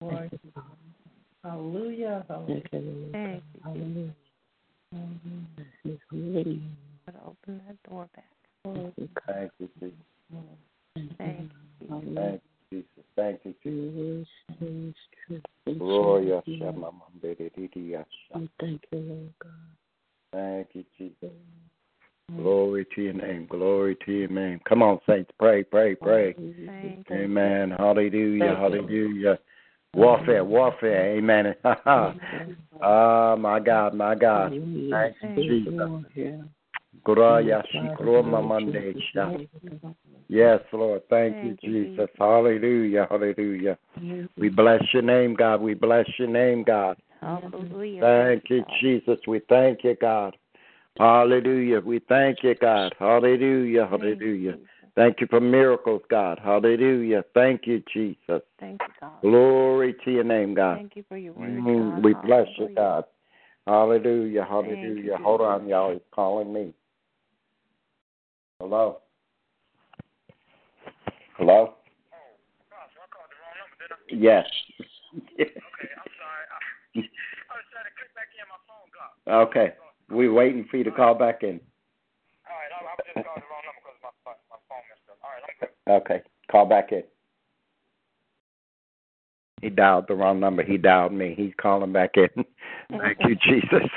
[0.00, 0.12] Lord.
[0.12, 0.30] Lord.
[0.30, 0.66] Thank you, Father.
[1.42, 2.24] Hallelujah.
[2.28, 2.62] Hallelujah.
[2.62, 3.12] Thank you, Lord.
[3.12, 3.62] Thank God.
[3.64, 4.14] Hallelujah.
[4.94, 5.46] Mhm.
[5.56, 6.76] Bless His holy name.
[7.06, 8.24] Lord, open that door back.
[8.64, 9.96] Thank you, Thank you, Jesus.
[10.94, 11.86] Thank Thank you.
[11.88, 12.14] you.
[12.14, 13.04] Thank you, Jesus.
[13.16, 13.62] Thank you, Jesus.
[13.62, 14.26] True is,
[14.60, 14.94] is
[15.26, 15.42] true.
[15.66, 16.42] It's Glory true.
[16.44, 18.06] to Shama mamande di yasha.
[18.34, 19.50] We thank you, Lord God.
[20.32, 21.30] Thank you, Jesus.
[22.36, 23.46] Glory to your name.
[23.46, 24.60] Glory to your name.
[24.68, 25.30] Come on, saints.
[25.38, 26.34] Pray, pray, pray.
[26.66, 27.06] Thank.
[27.10, 27.70] Amen.
[27.76, 28.10] Hallelujah.
[28.38, 28.56] Thank you.
[28.56, 29.38] Hallelujah.
[29.94, 31.16] Warfare, warfare.
[31.16, 31.54] Amen.
[32.82, 34.52] Ah, my God, my God.
[34.90, 35.74] Thank you, Jesus.
[37.04, 39.46] Gloria, Shikroma Mandesha.
[40.28, 41.02] Yes, Lord.
[41.10, 42.08] Thank, you, Jesus.
[42.18, 43.06] Hallelujah.
[43.10, 43.76] Hallelujah.
[44.38, 45.60] We bless your name, God.
[45.60, 46.96] We bless your name, God.
[47.20, 48.00] Hallelujah.
[48.00, 49.18] Thank you, Jesus.
[49.26, 50.36] We thank you, God.
[50.98, 51.80] Hallelujah.
[51.80, 52.94] We thank you, God.
[52.98, 53.86] Hallelujah.
[53.86, 54.56] Hallelujah.
[54.90, 54.94] Jesus.
[54.96, 56.40] Thank you for miracles, God.
[56.42, 57.24] Hallelujah.
[57.34, 58.42] Thank you, Jesus.
[58.58, 59.20] Thank you, God.
[59.22, 60.76] Glory to your name, God.
[60.76, 62.04] Thank you for your word, Mm, God.
[62.04, 63.04] we bless you, God.
[63.66, 64.44] Hallelujah.
[64.44, 65.02] Hallelujah.
[65.02, 65.46] you, Hold Jesus.
[65.46, 65.92] on, y'all.
[65.92, 66.74] He's calling me.
[68.60, 68.98] Hello?
[71.36, 71.74] Hello?
[74.12, 74.44] Yes.
[75.16, 75.50] okay.
[75.56, 76.10] i'm
[79.26, 79.72] sorry okay
[80.10, 81.60] We're waiting for you to call back in.
[85.90, 86.22] Okay.
[86.50, 87.02] Call back in.
[89.60, 90.62] He dialed the wrong number.
[90.62, 91.34] He dialed me.
[91.36, 92.28] He's calling back in.
[92.90, 93.88] Thank you, Jesus.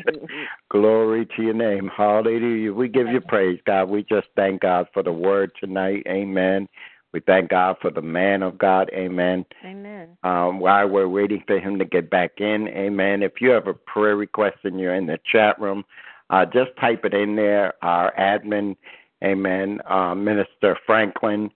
[0.70, 1.90] Glory to your name.
[1.94, 2.72] Hallelujah.
[2.72, 3.90] We give you praise, God.
[3.90, 6.02] We just thank God for the word tonight.
[6.08, 6.68] Amen.
[7.12, 8.90] We thank God for the man of God.
[8.92, 9.44] Amen.
[9.64, 10.16] Amen.
[10.24, 13.22] Um, while we're waiting for him to get back in, amen.
[13.22, 15.84] If you have a prayer request and you're in the chat room,
[16.30, 17.74] uh, just type it in there.
[17.82, 18.76] Our admin,
[19.24, 21.50] amen, uh, Minister Franklin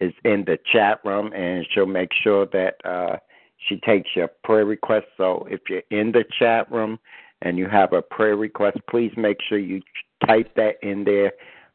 [0.00, 3.16] is in the chat room and she'll make sure that uh,
[3.68, 5.06] she takes your prayer request.
[5.16, 6.98] So if you're in the chat room
[7.42, 9.82] and you have a prayer request, please make sure you
[10.26, 11.32] type that in there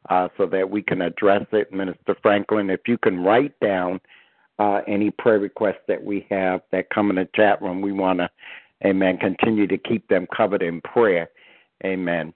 [0.08, 1.72] uh, so that we can address it.
[1.72, 4.00] Minister Franklin, if you can write down
[4.58, 8.18] uh, any prayer requests that we have that come in the chat room, we want
[8.18, 8.28] to,
[8.84, 11.28] amen, continue to keep them covered in prayer.
[11.84, 12.32] Amen.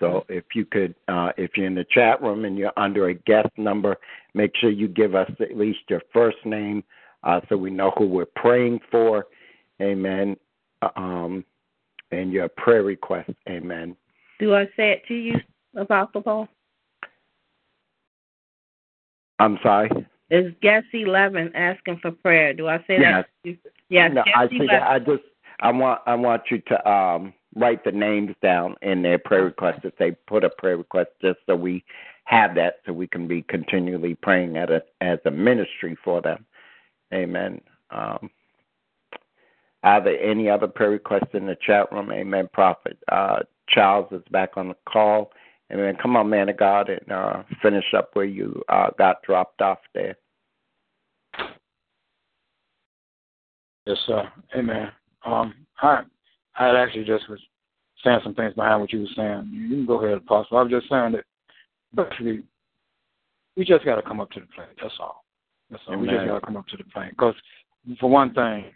[0.00, 3.14] So if you could, uh, if you're in the chat room and you're under a
[3.14, 3.96] guest number,
[4.32, 6.82] make sure you give us at least your first name
[7.22, 9.26] uh, so we know who we're praying for.
[9.82, 10.36] Amen.
[10.96, 11.44] Um,
[12.12, 13.30] and your prayer request.
[13.48, 13.96] Amen.
[14.38, 15.36] Do I say it to you,
[15.76, 16.48] Apostle Paul?
[19.38, 19.90] I'm sorry.
[20.30, 22.54] Is guest eleven asking for prayer?
[22.54, 23.26] Do I say that?
[23.44, 23.58] to you?
[23.88, 24.12] Yes.
[24.14, 24.66] no, I see 11.
[24.68, 24.82] that.
[24.82, 25.22] I just
[25.60, 29.80] I want I want you to um write the names down in their prayer request
[29.84, 31.84] if they put a prayer request just so we
[32.24, 36.44] have that so we can be continually praying at a as a ministry for them.
[37.12, 37.60] Amen.
[37.90, 38.30] Um
[39.84, 42.10] are there any other prayer requests in the chat room?
[42.10, 42.48] Amen.
[42.54, 45.30] Prophet uh, Charles is back on the call.
[45.70, 45.96] Amen.
[46.00, 49.78] Come on, man of God, and uh, finish up where you uh, got dropped off
[49.94, 50.16] there.
[53.86, 54.26] Yes, sir.
[54.56, 54.90] Amen.
[55.26, 56.02] Um, I
[56.56, 57.40] I actually just was
[58.02, 59.50] saying some things behind what you were saying.
[59.52, 60.58] You can go ahead, Apostle.
[60.58, 61.24] I was just saying that
[61.94, 62.44] basically
[63.56, 64.68] we just got to come up to the plate.
[64.80, 65.24] That's all.
[65.70, 65.96] That's all.
[65.96, 67.10] We just got to come up to the plate.
[67.10, 67.34] Because
[68.00, 68.66] for one thing,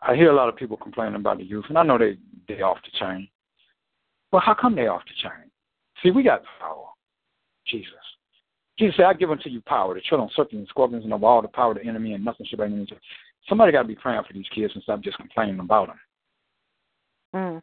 [0.00, 2.18] I hear a lot of people complaining about the youth, and I know they
[2.48, 3.28] they off the chain.
[4.30, 5.50] But how come they off the chain?
[6.02, 6.86] See, we got power.
[7.66, 7.92] Jesus.
[8.78, 11.22] Jesus said, I give unto you power to tread on serpents and scorpions and of
[11.22, 12.90] all the power of the enemy, and nothing shall by any means.
[13.48, 16.00] Somebody got to be praying for these kids and stop just complaining about them.
[17.34, 17.62] Mm.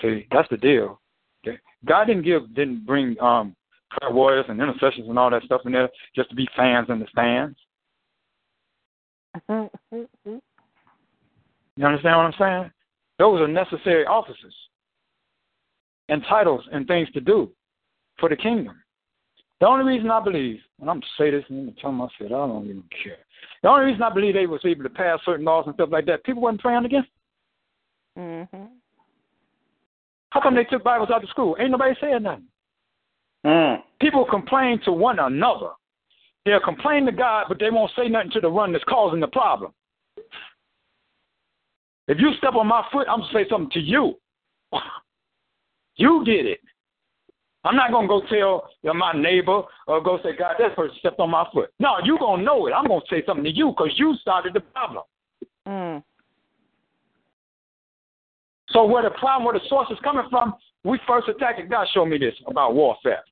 [0.00, 1.00] See, that's the deal.
[1.46, 1.58] Okay?
[1.84, 3.54] God didn't give, didn't bring um
[3.90, 6.98] prayer warriors and intercessions and all that stuff in there just to be fans in
[6.98, 7.56] the stands.
[11.76, 12.70] You understand what I'm saying?
[13.18, 14.54] Those are necessary offices
[16.08, 17.50] and titles and things to do
[18.18, 18.80] for the kingdom.
[19.60, 22.64] The only reason I believe, and I'm say this and I'm tell myself I don't
[22.64, 23.18] even care.
[23.62, 26.06] The only reason I believe they was able to pass certain laws and stuff like
[26.06, 27.08] that, people wasn't praying against.
[27.08, 27.12] it.
[28.18, 28.64] Mm-hmm.
[30.30, 31.56] How come they took Bibles out of school?
[31.60, 32.46] Ain't nobody saying nothing.
[33.46, 33.78] Mm.
[34.00, 35.70] People complain to one another.
[36.44, 39.28] They'll complain to God, but they won't say nothing to the one that's causing the
[39.28, 39.72] problem.
[42.08, 44.14] If you step on my foot, I'm going to say something to you.
[45.96, 46.58] You did it.
[47.62, 50.74] I'm not going to go tell you know, my neighbor or go say, God, that
[50.74, 51.70] person stepped on my foot.
[51.78, 52.72] No, you're going to know it.
[52.72, 55.04] I'm going to say something to you because you started the problem.
[55.68, 56.02] Mm.
[58.74, 61.70] So where the problem, where the source is coming from, we first attack it.
[61.70, 63.22] God showed me this about warfare.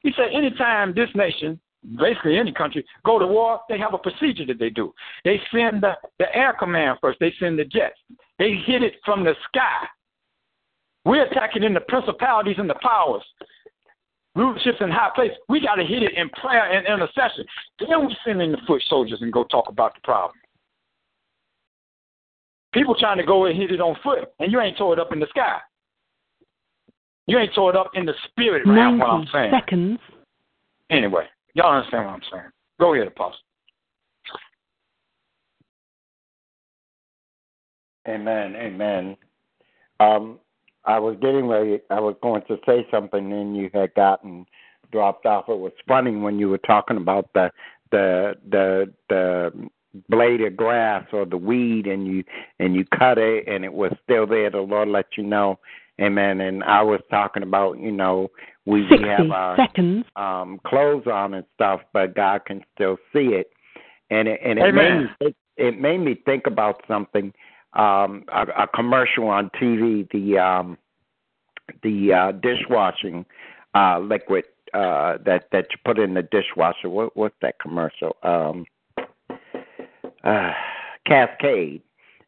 [0.00, 1.58] He said anytime this nation,
[1.98, 4.92] basically any country, go to war, they have a procedure that they do.
[5.24, 7.18] They send the, the air command first.
[7.20, 7.96] They send the jets.
[8.38, 9.86] They hit it from the sky.
[11.06, 13.22] We're attacking in the principalities and the powers,
[14.36, 15.30] rulerships in high place.
[15.48, 17.46] We got to hit it in prayer and intercession.
[17.80, 20.36] Then we send in the foot soldiers and go talk about the problem.
[22.72, 25.12] People trying to go and hit it on foot, and you ain't tore it up
[25.12, 25.58] in the sky.
[27.26, 29.52] You ain't tore it up in the spirit realm, what I'm 90 saying.
[29.52, 29.98] seconds.
[30.90, 32.50] Anyway, y'all understand what I'm saying.
[32.78, 33.38] Go ahead, Apostle.
[38.08, 38.54] Amen.
[38.54, 39.16] Amen.
[39.98, 40.38] Um,
[40.84, 41.80] I was getting ready.
[41.90, 44.46] I was going to say something, and you had gotten
[44.92, 45.48] dropped off.
[45.48, 47.50] It was funny when you were talking about the
[47.90, 49.68] the the the
[50.08, 52.24] blade of grass or the weed, and you
[52.58, 54.50] and you cut it, and it was still there.
[54.50, 55.58] The Lord let you know,
[56.00, 56.40] Amen.
[56.40, 58.30] And I was talking about, you know,
[58.66, 60.04] we, we have our seconds.
[60.16, 63.50] um clothes on and stuff, but God can still see it,
[64.10, 67.32] and it and it made me think, it made me think about something.
[67.72, 70.78] Um, a, a commercial on TV, the um,
[71.82, 73.24] the uh, dishwashing
[73.74, 74.44] uh, liquid
[74.74, 76.90] uh, that that you put in the dishwasher.
[76.90, 78.16] What what's that commercial?
[78.22, 78.66] Um,
[80.26, 80.52] uh,
[81.06, 81.82] Cascade,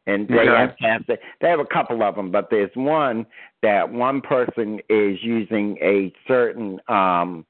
[0.07, 0.55] and they Okay.
[0.55, 1.19] have Cascade.
[1.41, 3.25] They have a couple of them, but there's one
[3.61, 7.45] that one person is using a certain um,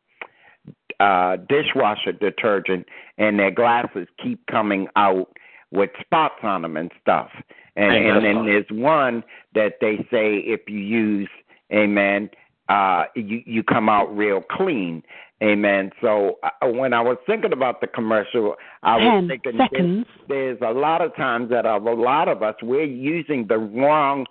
[0.99, 2.87] uh, dishwasher detergent,
[3.17, 5.29] and their glasses keep coming out
[5.71, 7.29] with spots on them and stuff.
[7.75, 9.23] And and then there's one
[9.53, 11.29] that they say if you use,
[11.71, 12.29] amen,
[12.69, 15.03] uh, you you come out real clean,
[15.41, 15.91] amen.
[16.01, 20.05] So uh, when I was thinking about the commercial, I was thinking there's, seconds.
[20.27, 24.25] there's a lot of times that of a lot of us we're using the wrong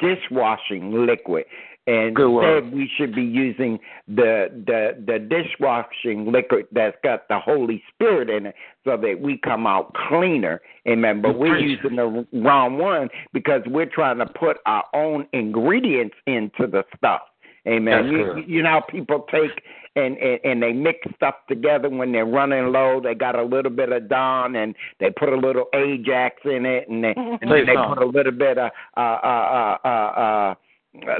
[0.00, 1.44] dishwashing liquid.
[1.86, 2.64] And Good word.
[2.64, 3.78] instead, we should be using
[4.08, 9.36] the the the dishwashing liquid that's got the Holy Spirit in it, so that we
[9.36, 10.62] come out cleaner.
[10.88, 11.20] Amen.
[11.20, 16.66] But we're using the wrong one because we're trying to put our own ingredients into
[16.66, 17.20] the stuff.
[17.66, 18.06] Amen.
[18.08, 19.62] You, you know how people take
[19.96, 23.00] and, and and they mix stuff together when they're running low.
[23.02, 26.88] They got a little bit of Dawn and they put a little Ajax in it,
[26.88, 29.88] and they and then they put a little bit of uh uh uh uh.
[29.88, 30.54] uh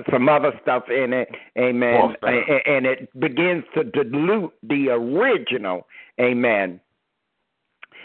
[0.08, 1.28] some other stuff in it,
[1.58, 5.84] amen, and, and it begins to dilute the original,
[6.20, 6.78] amen.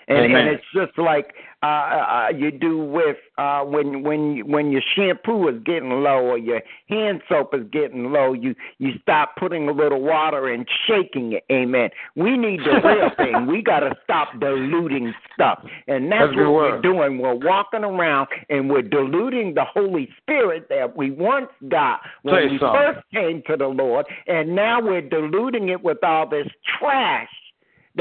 [0.09, 0.47] And, Amen.
[0.47, 5.47] and it's just like uh, uh, you do with uh, when when when your shampoo
[5.49, 8.33] is getting low or your hand soap is getting low.
[8.33, 11.43] You you stop putting a little water and shaking it.
[11.51, 11.89] Amen.
[12.15, 13.45] We need the real thing.
[13.45, 17.19] We got to stop diluting stuff, and that's, That's what we're doing.
[17.19, 22.51] We're walking around and we're diluting the Holy Spirit that we once got when Say
[22.51, 22.81] we something.
[22.81, 26.47] first came to the Lord, and now we're diluting it with all this
[26.79, 27.29] trash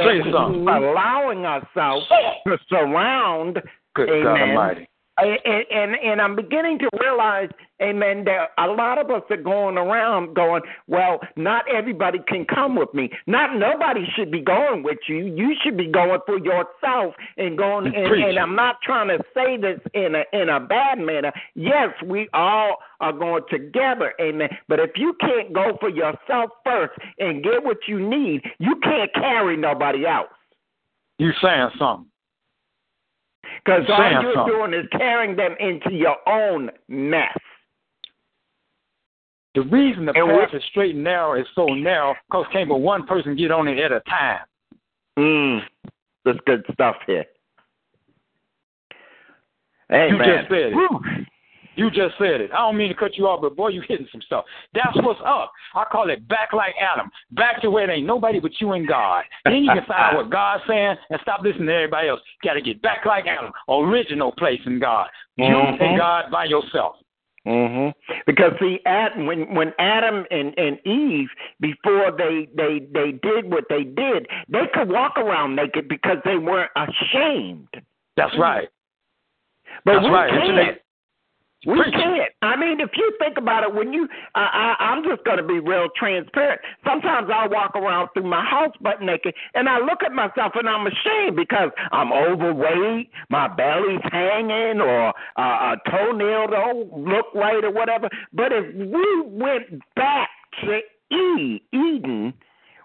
[0.05, 0.68] Say we something.
[0.68, 2.07] allowing ourselves
[2.46, 3.61] to surround.
[3.94, 4.86] Good God Amen.
[5.18, 7.48] And, and and I'm beginning to realize,
[7.82, 12.76] Amen, that a lot of us are going around going, well, not everybody can come
[12.76, 13.10] with me.
[13.26, 15.26] Not nobody should be going with you.
[15.26, 17.86] You should be going for yourself and going.
[17.86, 21.32] And, and I'm not trying to say this in a in a bad manner.
[21.54, 24.48] Yes, we all are going together, Amen.
[24.68, 29.12] But if you can't go for yourself first and get what you need, you can't
[29.14, 30.28] carry nobody else.
[31.18, 32.07] You saying something.
[33.68, 34.54] Because all you're something.
[34.54, 37.36] doing is carrying them into your own mess.
[39.54, 42.78] The reason the And path is straight and narrow is so narrow because can't but
[42.78, 44.40] one person get on it at a time.
[45.18, 45.60] Mm,
[46.24, 47.24] that's good stuff here.
[49.88, 50.38] Hey, You man.
[50.38, 50.72] just said it.
[50.74, 51.00] Whew.
[51.79, 52.51] You just said it.
[52.53, 54.45] I don't mean to cut you off, but boy, you hitting some stuff.
[54.74, 55.53] That's what's up.
[55.76, 57.09] I call it back like Adam.
[57.31, 59.22] Back to where it ain't nobody but you and God.
[59.45, 62.20] Then you can find what God's saying and stop listening to everybody else.
[62.43, 63.53] Got to get back like Adam.
[63.68, 65.07] Original place in God.
[65.37, 65.81] You Mhm.
[65.81, 66.97] and God by yourself.
[67.47, 67.91] hmm
[68.26, 71.29] Because see, Adam, when when Adam and and Eve
[71.61, 76.39] before they they they did what they did, they could walk around naked because they
[76.39, 77.68] weren't ashamed.
[78.16, 78.68] That's right.
[79.85, 80.31] But That's we right.
[80.31, 80.79] can't.
[81.66, 82.30] We can't.
[82.40, 85.42] I mean, if you think about it, when you, I, I, I'm just going to
[85.42, 86.61] be real transparent.
[86.86, 90.68] Sometimes I walk around through my house butt naked, and I look at myself and
[90.68, 97.64] I'm ashamed because I'm overweight, my belly's hanging, or uh, a toenail don't look right,
[97.64, 98.09] or whatever.
[98.32, 100.28] But if we went back
[100.62, 100.78] to
[101.12, 102.34] E, Eden,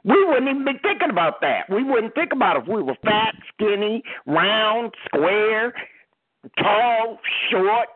[0.03, 1.69] we wouldn't even be thinking about that.
[1.69, 5.73] We wouldn't think about if we were fat, skinny, round, square,
[6.57, 7.19] tall,
[7.51, 7.87] short.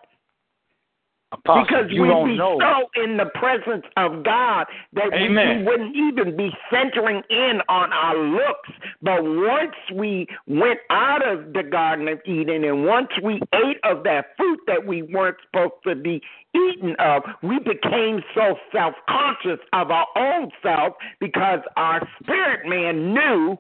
[1.37, 2.57] Apostle, Because you we'd don't be know.
[2.59, 5.59] so in the presence of God that we, Amen.
[5.59, 8.69] we wouldn't even be centering in on our looks.
[9.01, 14.03] But once we went out of the Garden of Eden and once we ate of
[14.03, 16.21] that fruit that we weren't supposed to be
[16.55, 23.13] eaten of, we became so self conscious of our own self because our spirit man
[23.13, 23.57] knew.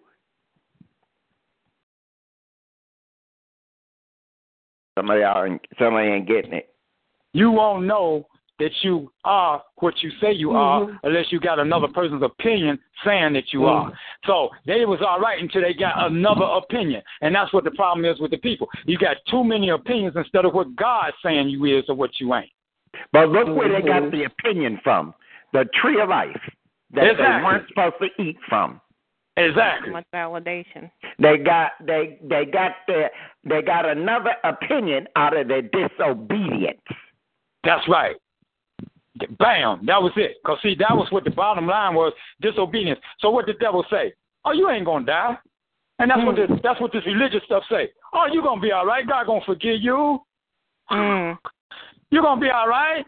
[4.97, 5.21] Somebody
[5.77, 6.69] somebody ain't getting it.
[7.33, 8.27] You won't know
[8.59, 10.95] that you are what you say you are Mm-hmm.
[11.03, 13.89] unless you got another person's opinion saying that you Mm-hmm.
[13.91, 13.93] are.
[14.25, 17.01] So they was all right until they got another opinion.
[17.21, 18.67] And that's what the problem is with the people.
[18.85, 22.33] You got too many opinions instead of what God's saying you is or what you
[22.33, 22.49] ain't.
[23.13, 24.05] But look where they Mm-hmm.
[24.05, 25.13] got the opinion from.
[25.53, 26.35] The tree of life
[26.93, 28.81] that they weren't supposed to eat from.
[29.37, 29.91] Exactly.
[29.91, 30.89] Much validation.
[31.19, 33.11] They got they they got their
[33.47, 36.81] they got another opinion out of their disobedience.
[37.67, 38.15] That's right.
[39.39, 39.85] Bam.
[39.85, 40.37] That was it.
[40.41, 42.99] Because, see, that was what the bottom line was disobedience.
[43.19, 44.13] So, what did the devil say?
[44.45, 45.37] Oh, you ain't going to die.
[45.99, 47.89] And that's what this, that's what this religious stuff say.
[48.13, 49.05] Oh, you going to be all right.
[49.07, 50.19] God going to forgive you.
[50.91, 51.35] Mm.
[52.11, 53.03] You're going to be all right.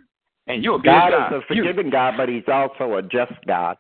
[0.47, 1.28] And you'll be God God.
[1.38, 3.78] is a You- forgiving God, but He's also a just God,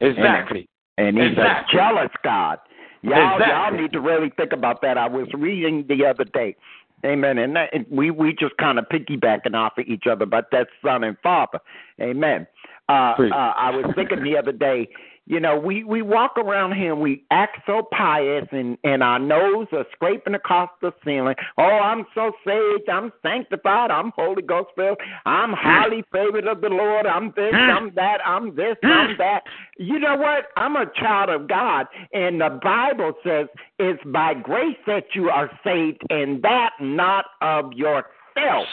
[0.00, 0.66] exactly.
[0.96, 1.78] and He's Exactly.
[1.78, 2.58] a jealous God.
[3.02, 3.46] Y'all, Exactly.
[3.76, 4.96] y'all need to really think about that.
[4.96, 6.56] I was reading the other day,
[7.04, 7.38] Amen.
[7.38, 10.70] And that, and we we just kind of piggybacking off of each other, but that's
[10.84, 11.60] son and father,
[12.00, 12.46] Amen.
[12.88, 14.88] Uh, uh, I was thinking the other day,
[15.26, 19.18] you know, we we walk around here and we act so pious, and and our
[19.18, 21.34] nose are scraping across the ceiling.
[21.58, 26.68] Oh, I'm so saved, I'm sanctified, I'm Holy Ghost filled, I'm highly favored of the
[26.68, 29.42] Lord, I'm this, I'm that, I'm this, I'm that.
[29.78, 30.46] You know what?
[30.56, 33.48] I'm a child of God, and the Bible says
[33.80, 38.04] it's by grace that you are saved, and that not of yourself.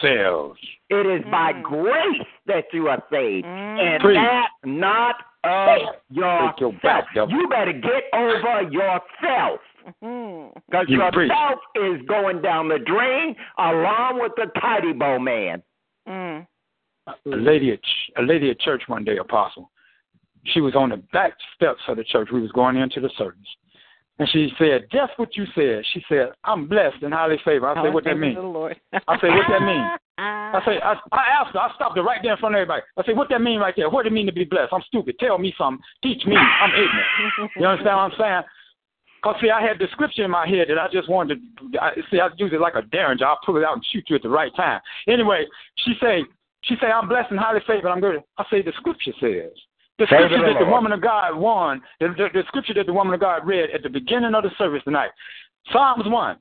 [0.01, 0.59] Selves.
[0.89, 1.63] It is by Mm.
[1.63, 3.79] grace that you are saved, Mm.
[3.79, 4.15] and Preach.
[4.15, 5.79] that not of
[6.09, 6.73] yourself.
[7.29, 9.59] You better get over yourself.
[10.01, 10.53] Mm.
[10.69, 11.29] Because You preach.
[11.29, 15.61] yourself is going down the drain along with the tidy bow man.
[16.07, 16.47] Mm.
[17.07, 19.69] a lady at ch- a lady at church one day, apostle.
[20.45, 22.29] She was on the back steps of the church.
[22.31, 23.39] We was going into the service,
[24.19, 27.83] and she said, "Just what you said." She said, "I'm blessed and highly favored." I
[27.83, 31.59] said, "What that mean?" I said, "What that mean?" I say, I, I asked her.
[31.59, 32.83] I stopped her right there in front of everybody.
[32.97, 33.89] I said, "What that mean right there?
[33.89, 35.17] What it mean to be blessed?" I'm stupid.
[35.19, 35.83] Tell me something.
[36.03, 36.35] Teach me.
[36.35, 37.51] I'm ignorant.
[37.57, 38.41] You understand what I'm saying?
[39.23, 41.79] Cause see, I had the scripture in my head that I just wanted to.
[41.79, 43.25] I, see, I use it like a derringer.
[43.25, 44.81] I'll pull it out and shoot you at the right time.
[45.07, 45.45] Anyway,
[45.77, 46.23] she say,
[46.63, 47.89] she say, I'm blessed and highly favored.
[47.89, 48.21] I'm good.
[48.37, 49.51] I say, the scripture says.
[49.99, 52.93] The scripture the that the woman of God won, the, the, the scripture that the
[52.93, 55.11] woman of God read at the beginning of the service tonight,
[55.71, 56.37] Psalms 1.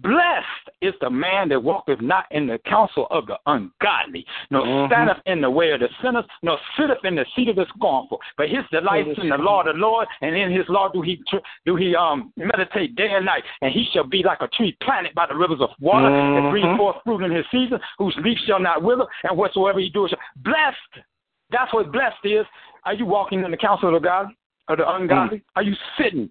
[0.00, 4.86] Blessed is the man that walketh not in the counsel of the ungodly, nor Mhm.
[4.88, 8.18] standeth in the way of the sinners, nor sitteth in the seat of the scornful.
[8.38, 11.02] But his delight is in the law of the Lord, and in his law do
[11.02, 11.22] he
[11.66, 13.44] do he um meditate day and night.
[13.60, 16.76] And he shall be like a tree planted by the rivers of water, and bring
[16.78, 20.20] forth fruit in his season, whose leaf shall not wither, and whatsoever he doeth shall
[20.36, 21.04] blessed.
[21.50, 22.46] That's what blessed is.
[22.84, 24.28] Are you walking in the counsel of the God
[24.68, 25.42] or the ungodly?
[25.56, 26.28] Are you sitting?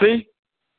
[0.00, 0.28] See?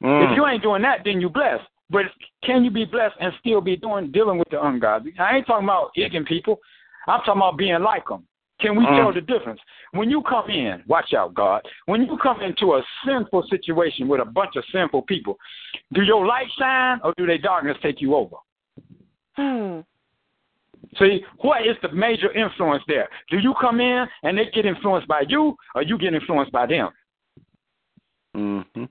[0.04, 0.32] Mm.
[0.32, 1.64] If you ain't doing that, then you blessed.
[1.90, 2.06] But
[2.44, 5.14] can you be blessed and still be doing dealing with the ungodly?
[5.20, 6.60] I ain't talking about igging people.
[7.08, 8.26] I'm talking about being like them.
[8.60, 8.96] Can we Mm.
[8.96, 9.60] tell the difference?
[9.92, 11.62] When you come in, watch out, God.
[11.86, 15.38] When you come into a sinful situation with a bunch of sinful people,
[15.94, 18.38] do your light shine or do their darkness take you over?
[19.38, 19.86] Mm.
[21.00, 23.10] See, what is the major influence there?
[23.30, 26.66] Do you come in and they get influenced by you or you get influenced by
[26.66, 26.90] them?
[28.36, 28.90] Mhm.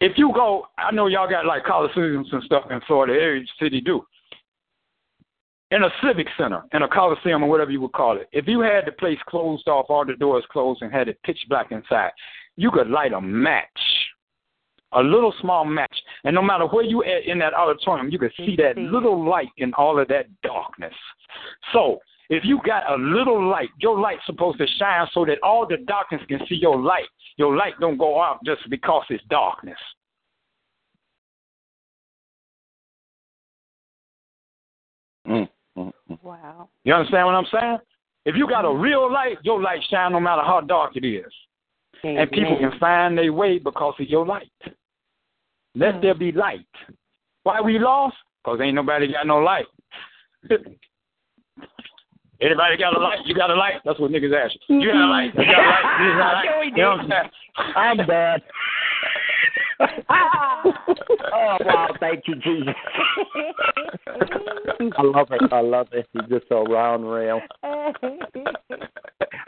[0.00, 3.80] if you go, I know y'all got like coliseums and stuff in Florida, every city
[3.80, 4.04] do.
[5.70, 8.60] In a civic center, in a coliseum or whatever you would call it, if you
[8.60, 12.10] had the place closed off, all the doors closed, and had it pitch black inside,
[12.56, 13.68] you could light a match,
[14.92, 18.30] a little small match, and no matter where you at in that auditorium, you can
[18.36, 20.94] see that little light in all of that darkness.
[21.72, 25.66] So if you got a little light, your light's supposed to shine so that all
[25.66, 27.06] the darkness can see your light.
[27.36, 29.78] Your light don't go out just because it's darkness.
[35.26, 35.48] Mm.
[35.76, 35.92] Mm.
[36.10, 36.18] Mm.
[36.22, 36.68] Wow.
[36.84, 37.78] You understand what I'm saying?
[38.26, 41.32] If you got a real light, your light shine no matter how dark it is.
[42.02, 44.50] And people can find their way because of your light.
[45.74, 46.02] Let mm.
[46.02, 46.66] there be light.
[47.42, 48.16] Why we lost?
[48.44, 49.66] Because ain't nobody got no light.
[52.42, 53.18] Anybody got a light?
[53.26, 53.74] You got a light?
[53.84, 54.80] That's what niggas ask you.
[54.80, 55.34] You got a light?
[55.34, 55.84] You got a light?
[56.00, 56.44] You got a light?
[56.44, 57.30] Yeah, we You know what I'm saying?
[57.76, 58.42] I'm bad.
[60.10, 62.74] oh wow, thank you, Jesus.
[64.98, 65.52] I love it.
[65.52, 66.06] I love it.
[66.12, 67.40] He's just so round real.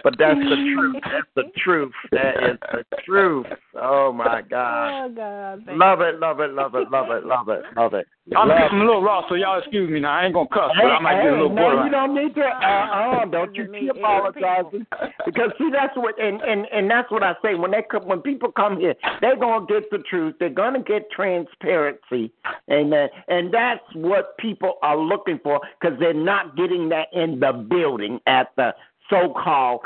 [0.04, 0.96] But that's the truth.
[1.04, 1.92] That's the truth.
[2.10, 3.46] That is the truth.
[3.80, 5.04] Oh my God.
[5.04, 5.64] Oh God.
[5.76, 8.06] Love it, love it, love it, love it, love it, love it.
[8.36, 10.12] I'm Love getting a little raw, so y'all excuse me now.
[10.12, 11.86] I ain't gonna cuss, but I might Hey, get a little no, borderline.
[11.86, 12.42] you don't need to.
[12.42, 14.86] Uh, uh, don't you keep apologizing
[15.26, 18.20] because see that's what and, and and that's what I say when they come when
[18.20, 22.32] people come here they're gonna get the truth they're gonna get transparency
[22.70, 27.52] amen and that's what people are looking for because they're not getting that in the
[27.52, 28.72] building at the
[29.10, 29.80] so-called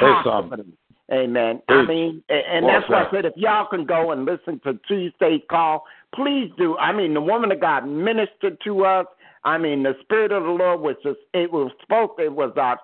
[0.00, 0.64] Hey, hospital.
[0.64, 0.72] son.
[1.12, 1.60] Amen.
[1.68, 3.10] I mean, a- and that's why I said.
[3.12, 5.84] said if y'all can go and listen to Tuesday call,
[6.14, 6.76] please do.
[6.78, 9.06] I mean, the woman of God ministered to us.
[9.44, 12.78] I mean, the Spirit of the Lord was just, it was spoke, it was our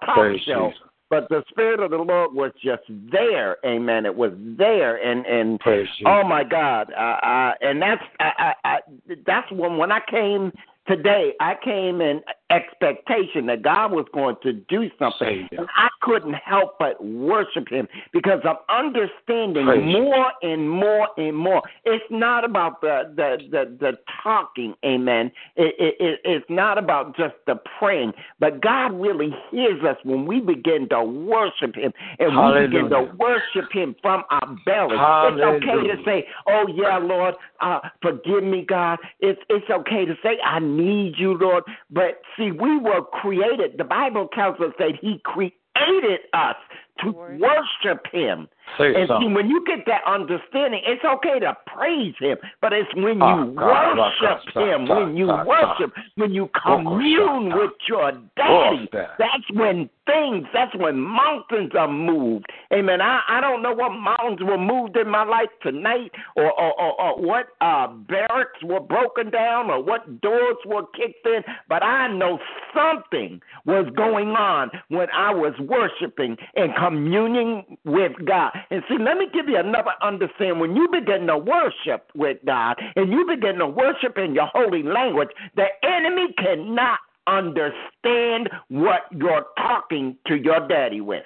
[0.44, 0.70] show.
[0.70, 0.88] Jesus.
[1.10, 4.04] But the Spirit of the Lord was just there, Amen.
[4.04, 8.54] It was there, and and Praise oh my God, uh, uh, and that's I, I,
[8.64, 8.78] I,
[9.26, 10.52] that's when when I came
[10.88, 15.48] today, I came in expectation that God was going to do something, Savior.
[15.58, 21.36] and I couldn't help but worship Him because I'm understanding Praise more and more and
[21.36, 21.62] more.
[21.84, 25.30] It's not about the the the, the talking, Amen.
[25.56, 30.24] It, it, it, it's not about just the praying, but God really hears us when
[30.24, 34.96] we begin to worship Him and we begin to worship Him from our belly.
[34.96, 40.14] It's okay to say, "Oh yeah, Lord, uh, forgive me, God." It's it's okay to
[40.22, 43.76] say, "I need you, Lord." But see, we were created.
[43.78, 46.56] The Bible tells us that He created us
[47.00, 47.40] to Worship.
[47.40, 48.48] worship Him.
[48.76, 49.34] Say And see, something.
[49.34, 53.52] when you get that understanding, it's okay to praise Him, but it's when Ah, you
[53.52, 60.46] God, worship Him, when you worship, when you commune with your daddy, that's when things,
[60.54, 62.46] that's when mountains are moved.
[62.72, 63.00] Amen.
[63.00, 67.00] I, I don't know what mountains were moved in my life tonight or, or, or,
[67.00, 72.08] or what uh, barracks were broken down or what doors were kicked in, but I
[72.12, 72.38] know
[72.74, 78.52] something was going on when I was worshiping and communing with God.
[78.70, 80.58] And see, let me give you another understanding.
[80.58, 84.82] When you begin to worship with God and you begin to worship in your holy
[84.82, 91.24] language, the enemy cannot understand what you're talking to your daddy with.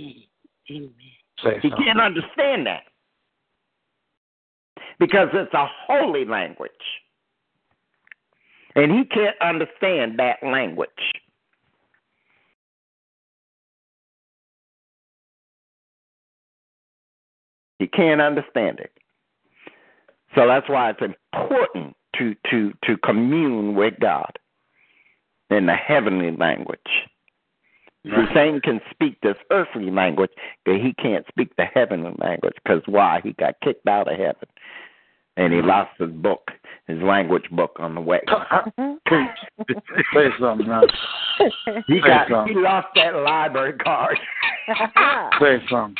[0.00, 0.28] Say
[1.60, 2.84] He can't understand that
[4.98, 6.70] because it's a holy language.
[8.76, 10.88] And he can't understand that language.
[17.84, 18.92] He can't understand it.
[20.34, 24.38] So that's why it's important to, to, to commune with God
[25.50, 26.78] in the heavenly language.
[28.06, 30.30] See, Satan can speak this earthly language,
[30.64, 32.54] but he can't speak the heavenly language.
[32.62, 33.20] Because why?
[33.22, 34.48] He got kicked out of heaven,
[35.36, 35.68] and he mm-hmm.
[35.68, 36.50] lost his book,
[36.86, 38.20] his language book on the way.
[39.08, 40.66] Say something.
[41.86, 42.54] He Say got something.
[42.54, 44.18] he lost that library card.
[45.40, 45.96] Say something.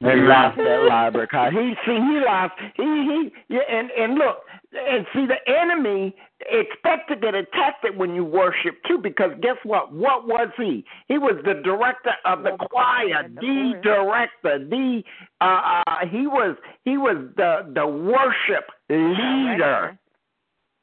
[0.00, 1.54] He lost that library card.
[1.54, 4.38] He see he lost he he yeah and and look
[4.72, 6.14] and see the enemy
[6.50, 9.92] expect to get attacked when you worship too because guess what?
[9.92, 10.84] What was he?
[11.08, 15.02] He was the director of the choir, the director, the
[15.40, 19.96] uh, uh he was he was the the worship leader.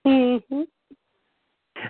[0.08, 0.62] Mm-hmm.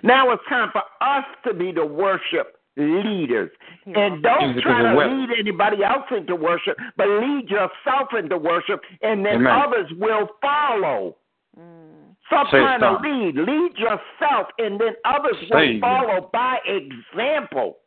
[0.02, 3.50] Now it's time for us to be the worship leaders.
[3.86, 5.20] And don't Music try to weapon.
[5.20, 9.62] lead anybody else into worship, but lead yourself into worship, and then Amen.
[9.66, 11.16] others will follow.
[11.58, 12.14] Mm.
[12.26, 13.36] Stop Say trying to lead.
[13.36, 15.80] Lead yourself, and then others will Savior.
[15.80, 17.78] follow by example.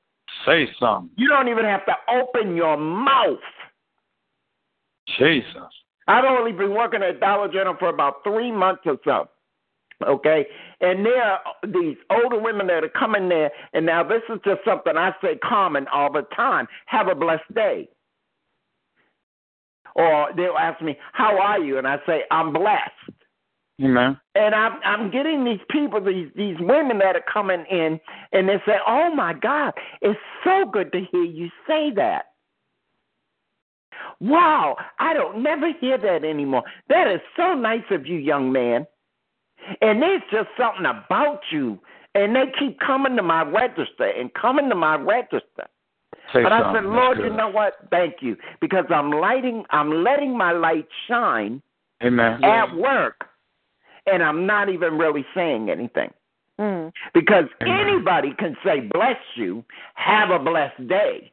[0.46, 1.10] Say something.
[1.16, 3.40] You don't even have to open your mouth.
[5.18, 5.48] Jesus.
[6.08, 9.30] I've only been working at Dollar General for about three months or so.
[10.06, 10.46] Okay,
[10.82, 14.60] and there are these older women that are coming there, and now this is just
[14.66, 16.68] something I say common all the time.
[16.88, 17.88] Have a blessed day.
[19.96, 22.92] Or they'll ask me, "How are you?" And I say, "I'm blessed."
[23.82, 24.20] Amen.
[24.36, 28.00] And I'm I'm getting these people, these these women that are coming in,
[28.34, 32.26] and they say, "Oh my God, it's so good to hear you say that."
[34.20, 36.64] Wow, I don't never hear that anymore.
[36.90, 38.88] That is so nice of you, young man.
[39.82, 41.80] And there's just something about you,
[42.14, 45.68] and they keep coming to my register and coming to my register.
[46.34, 47.74] Say But I said, Lord, you know what?
[47.92, 51.62] Thank you, because I'm lighting, I'm letting my light shine
[52.04, 52.44] Amen.
[52.44, 53.26] at work,
[54.06, 56.12] and I'm not even really saying anything.
[56.60, 56.92] Mm.
[57.14, 57.88] Because Amen.
[57.88, 59.64] anybody can say, bless you,
[59.96, 61.32] have a blessed day.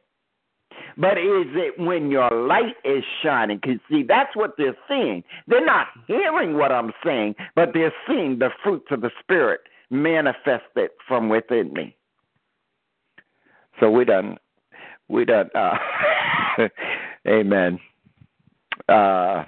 [0.97, 3.59] But is it when your light is shining?
[3.61, 5.23] Because, see, that's what they're seeing.
[5.47, 10.91] They're not hearing what I'm saying, but they're seeing the fruits of the Spirit manifested
[11.07, 11.95] from within me.
[13.79, 14.37] So we done,
[15.09, 15.77] we done, uh,
[17.27, 17.79] amen.
[18.87, 19.43] Uh,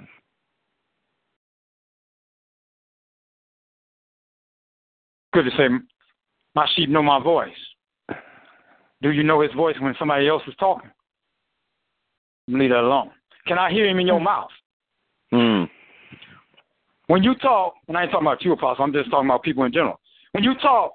[5.36, 5.68] Good to say,
[6.54, 7.50] my sheep know my voice.
[9.02, 10.90] Do you know his voice when somebody else is talking?
[12.48, 13.10] Leave that alone.
[13.46, 14.50] Can I hear him in your mouth?
[15.32, 15.68] mm,
[17.08, 19.64] When you talk, and I ain't talking about you, Apostle, I'm just talking about people
[19.64, 20.00] in general.
[20.32, 20.94] When you talk,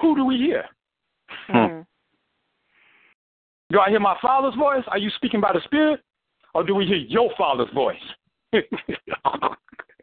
[0.00, 0.64] who do we hear?
[1.50, 1.86] Mm.
[3.70, 4.84] Do I hear my Father's voice?
[4.88, 6.00] Are you speaking by the Spirit?
[6.54, 7.96] Or do we hear your Father's voice?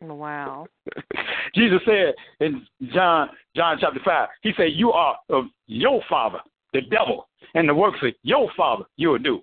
[0.02, 0.68] Wow.
[1.56, 6.40] Jesus said in John John chapter five, he said, You are of your father,
[6.74, 9.42] the devil, and the works of your father you will do.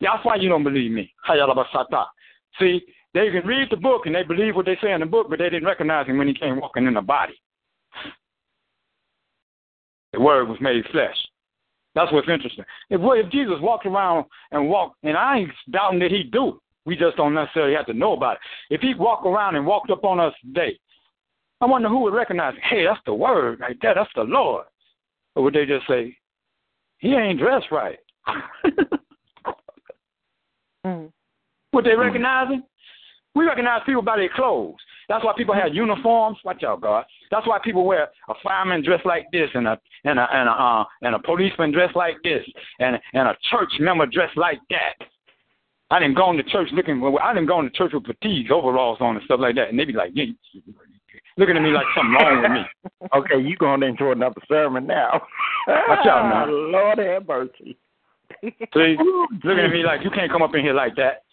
[0.00, 1.12] That's why you don't believe me.
[1.28, 2.06] Hayalabasata.
[2.58, 2.80] See,
[3.14, 5.38] they can read the book and they believe what they say in the book, but
[5.38, 7.34] they didn't recognize him when he came walking in the body.
[10.12, 11.16] The word was made flesh.
[11.94, 12.64] That's what's interesting.
[12.90, 16.96] If, if Jesus walked around and walked, and I ain't doubting that he do, we
[16.96, 18.74] just don't necessarily have to know about it.
[18.74, 20.78] If he walked around and walked up on us today,
[21.60, 24.64] I wonder who would recognize, hey, that's the word right there, that's the Lord.
[25.34, 26.16] Or would they just say,
[26.98, 27.98] he ain't dressed right?
[30.88, 31.12] Mm.
[31.72, 32.64] Would they recognize him?
[33.34, 34.78] We recognize people by their clothes.
[35.08, 36.38] That's why people have uniforms.
[36.44, 37.04] Watch out, God.
[37.30, 40.52] That's why people wear a fireman dressed like this, and a and a and a
[40.52, 42.42] uh, and a policeman dressed like this,
[42.78, 45.06] and and a church member dressed like that.
[45.90, 47.02] I didn't go into church looking.
[47.22, 49.86] I didn't go into church with fatigues, overalls on, and stuff like that, and they
[49.86, 50.26] be like, yeah,
[51.38, 52.62] looking at me like something wrong with me.
[53.16, 55.22] Okay, you going into another sermon now.
[55.66, 56.46] Watch out now.
[56.50, 57.78] Lord have mercy.
[58.42, 58.96] See,
[59.44, 61.24] looking at me like you can't come up in here like that.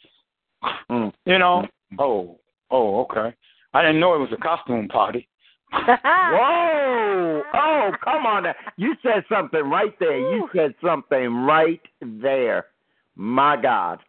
[0.90, 1.14] Mm.
[1.26, 1.68] You know?
[2.00, 2.40] Oh,
[2.72, 3.36] oh, okay.
[3.74, 5.28] I didn't know it was a costume party.
[5.74, 7.44] Whoa!
[7.54, 8.44] Oh, come on!
[8.44, 8.54] Now.
[8.78, 10.18] You said something right there.
[10.18, 12.68] You said something right there.
[13.16, 14.00] My God,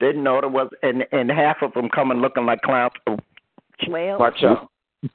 [0.00, 2.92] didn't know there was, and and half of them coming looking like clowns.
[3.88, 4.68] well, Watch out.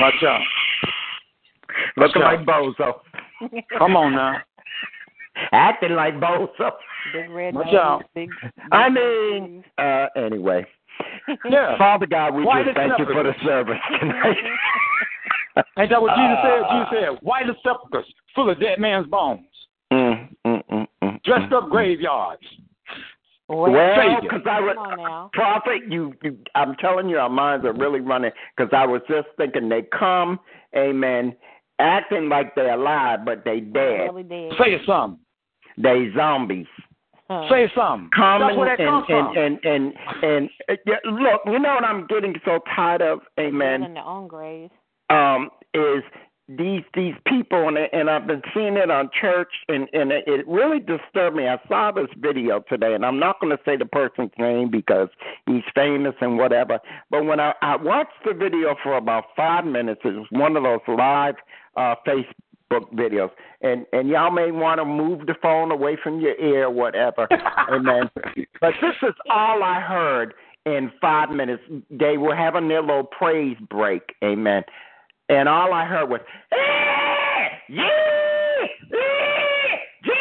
[0.00, 0.40] Watch out.
[1.96, 2.36] looking out.
[2.38, 3.00] like bozo,
[3.78, 4.38] Come on now.
[5.52, 6.70] Acting like bozo.
[7.12, 8.04] big red Watch out.
[8.14, 8.28] big.
[8.72, 10.66] I mean, uh, anyway,
[11.50, 11.76] Yeah.
[11.78, 14.36] Father God, we White just thank you for the service tonight.
[15.78, 16.62] Ain't that what Jesus said?
[16.72, 19.40] Jesus said, white as sepulchres, full of dead man's bones,
[19.92, 22.42] Mm, mm, mm, mm, dressed mm, up graveyards.
[23.48, 25.30] well, Well, because I was come on now.
[25.32, 28.30] prophet, you, you, I'm telling you, our minds are really running.
[28.56, 30.38] Because I was just thinking, they come,
[30.76, 31.34] amen,
[31.78, 34.10] acting like they're alive, but they dead.
[34.12, 34.52] Really dead.
[34.58, 35.18] Say something.
[35.80, 36.66] They zombies.
[37.30, 37.46] Huh.
[37.50, 38.10] Say something.
[38.16, 39.72] Coming That's where that and, comes and, from.
[39.72, 43.82] and and and yeah, look, you know what I'm getting so tired of, amen.
[43.82, 44.72] in their own graves.
[45.10, 46.02] um, is
[46.48, 50.78] these these people, and and I've been seeing it on church, and and it really
[50.80, 51.46] disturbed me.
[51.46, 55.08] I saw this video today, and I'm not going to say the person's name because
[55.46, 56.78] he's famous and whatever.
[57.10, 60.62] But when I, I watched the video for about five minutes, it was one of
[60.62, 61.34] those live
[61.76, 61.94] uh,
[62.70, 63.30] Facebook videos,
[63.62, 67.28] and and y'all may want to move the phone away from your ear, or whatever.
[67.70, 68.10] Amen.
[68.60, 70.34] But this is all I heard
[70.66, 71.62] in five minutes.
[71.90, 74.02] They were having their little praise break.
[74.22, 74.62] Amen.
[75.28, 76.20] And all I heard was,
[76.52, 77.88] "Eh, yeah,
[78.92, 80.18] eh, Jesus,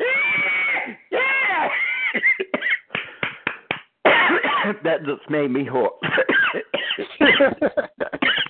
[0.00, 1.68] eh, yeah."
[4.84, 6.04] that just made me hooked.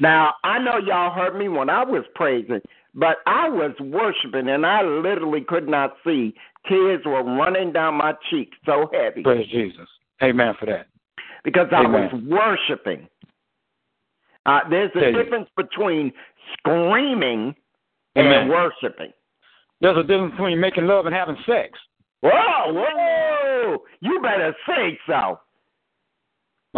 [0.00, 2.60] now I know y'all heard me when I was praising,
[2.94, 6.34] but I was worshiping and I literally could not see.
[6.68, 9.88] Tears were running down my cheeks so heavy Praise Jesus.
[10.22, 10.86] Amen for that.
[11.44, 12.10] because I Amen.
[12.12, 13.08] was worshiping.
[14.46, 15.22] Uh, there's a you.
[15.22, 16.12] difference between
[16.54, 17.54] screaming
[18.16, 18.32] Amen.
[18.32, 19.12] and worshiping.
[19.80, 21.78] There's a difference between making love and having sex.
[22.22, 23.78] Whoa, whoa!
[24.00, 25.38] You better say so.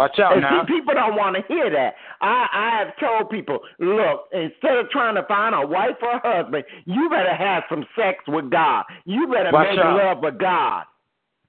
[0.01, 0.65] Watch out And now.
[0.65, 1.93] see, people don't want to hear that.
[2.21, 6.21] I, I have told people, look, instead of trying to find a wife or a
[6.41, 8.83] husband, you better have some sex with God.
[9.05, 9.97] You better Watch make out.
[10.03, 10.85] love with God.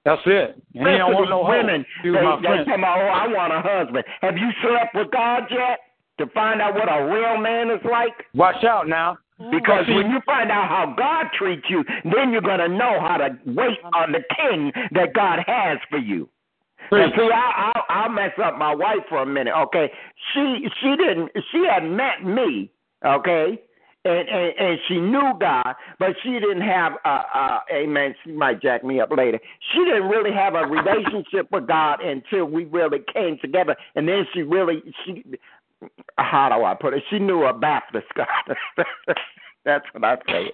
[0.04, 0.60] That's it.
[0.74, 1.86] And he don't want no women.
[2.02, 4.04] He They, was my they tell me, oh, I want a husband.
[4.20, 5.78] Have you slept with God yet
[6.18, 8.12] to find out what a real man is like?
[8.34, 9.16] Watch out now.
[9.40, 12.68] Oh, because See- when you find out how God treats you, then you're going to
[12.68, 14.02] know how to wait uh-huh.
[14.02, 16.28] on the king that God has for you.
[16.90, 19.54] See, I, I, I'll mess up my wife for a minute.
[19.56, 19.90] Okay,
[20.32, 22.70] she she didn't she had met me.
[23.04, 23.58] Okay,
[24.04, 28.14] and and, and she knew God, but she didn't have a, uh, amen.
[28.24, 29.38] She might jack me up later.
[29.72, 34.26] She didn't really have a relationship with God until we really came together, and then
[34.34, 35.24] she really she.
[36.16, 37.02] How do I put it?
[37.10, 38.56] She knew a Baptist God.
[39.64, 40.52] That's what I say.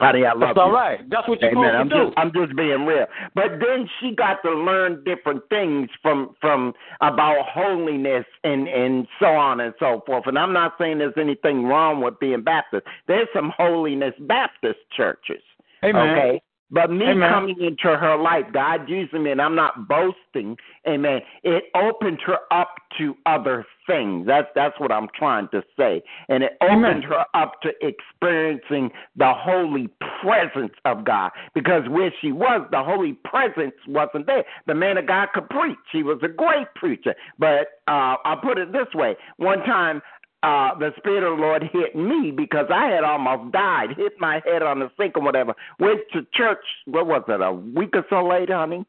[0.00, 0.62] Honey, I love That's you.
[0.62, 1.00] all right.
[1.08, 1.74] That's what you're Amen.
[1.74, 2.04] I'm supposed to do.
[2.06, 3.06] just I'm just being real.
[3.34, 9.26] But then she got to learn different things from from about holiness and and so
[9.26, 10.26] on and so forth.
[10.26, 12.86] And I'm not saying there's anything wrong with being Baptist.
[13.08, 15.42] There's some holiness Baptist churches.
[15.84, 16.18] Amen.
[16.18, 16.42] Okay.
[16.70, 17.30] But me Amen.
[17.30, 20.56] coming into her life, God using me, and I'm not boasting,
[20.86, 21.20] amen.
[21.42, 24.26] It opened her up to other things.
[24.26, 26.02] That's that's what I'm trying to say.
[26.28, 27.02] And it opened Amen.
[27.02, 29.88] her up to experiencing the holy
[30.22, 31.30] presence of God.
[31.54, 34.44] Because where she was, the holy presence wasn't there.
[34.66, 35.78] The man of God could preach.
[35.92, 37.14] He was a great preacher.
[37.38, 39.16] But uh I'll put it this way.
[39.38, 40.02] One time
[40.42, 44.40] uh, the Spirit of the Lord hit me because I had almost died, hit my
[44.44, 45.54] head on the sink or whatever.
[45.78, 48.84] Went to church, what was it, a week or so later, honey?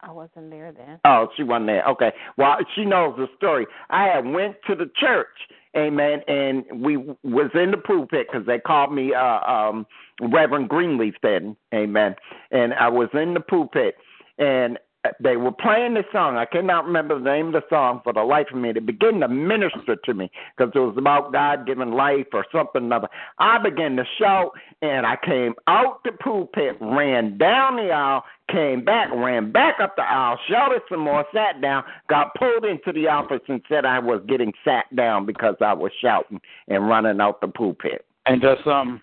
[0.00, 0.98] I wasn't there then.
[1.04, 1.84] Oh, she wasn't there.
[1.86, 2.12] Okay.
[2.36, 3.66] Well, she knows the story.
[3.90, 5.28] I had went to the church,
[5.76, 9.86] amen, and we was in the pulpit because they called me uh, um,
[10.20, 12.16] Reverend Greenleaf then, amen.
[12.50, 13.94] And I was in the pulpit,
[14.38, 14.78] and
[15.18, 16.36] they were playing the song.
[16.36, 18.70] I cannot remember the name of the song for the life of me.
[18.70, 22.84] It began to minister to me because it was about God giving life or something
[22.84, 23.08] another.
[23.38, 28.84] I began to shout, and I came out the pulpit, ran down the aisle, came
[28.84, 33.08] back, ran back up the aisle, shouted some more, sat down, got pulled into the
[33.08, 37.40] office, and said I was getting sat down because I was shouting and running out
[37.40, 38.06] the pulpit.
[38.26, 39.00] And just something?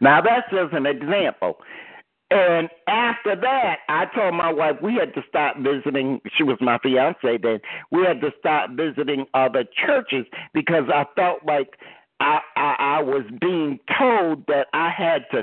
[0.00, 1.58] Now that's just an example.
[2.30, 6.20] And after that, I told my wife we had to stop visiting.
[6.36, 7.60] She was my fiance then.
[7.90, 11.70] We had to stop visiting other churches because I felt like
[12.20, 15.42] I I, I was being told that I had to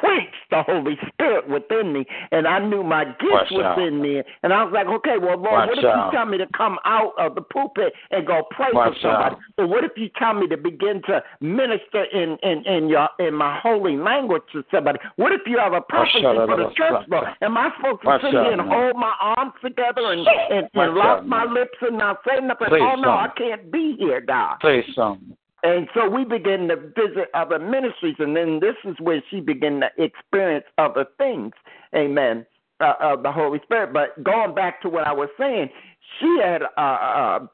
[0.00, 3.76] quench the Holy Spirit within me, and I knew my gift Watch out.
[3.76, 4.22] within me.
[4.42, 6.06] And I was like, okay, well, Lord, Watch what if out.
[6.06, 9.36] you tell me to come out of the pulpit and go pray Watch for somebody?
[9.36, 9.40] out.
[9.58, 13.34] Or what if you tell me to begin to minister in in in your in
[13.34, 14.98] my holy language to somebody?
[15.16, 17.28] What if you have a prophecy for the church, Lord?
[17.42, 21.26] Am I supposed to sit here and hold my arms together and and, and lock
[21.26, 22.68] my lips and not say nothing?
[22.70, 24.56] Say oh no, I can't be here, God.
[24.62, 25.36] Say something.
[25.62, 29.80] And so we began to visit other ministries, and then this is where she began
[29.80, 31.52] to experience other things.
[31.94, 32.46] Amen.
[32.80, 33.92] Uh, of the Holy Spirit.
[33.92, 35.68] But going back to what I was saying,
[36.18, 37.46] she had a, uh,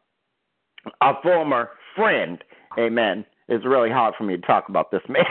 [1.00, 2.42] a former friend.
[2.78, 3.24] Amen.
[3.48, 5.24] It's really hard for me to talk about this man.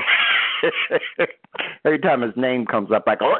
[1.85, 3.35] Every time his name comes up, I go,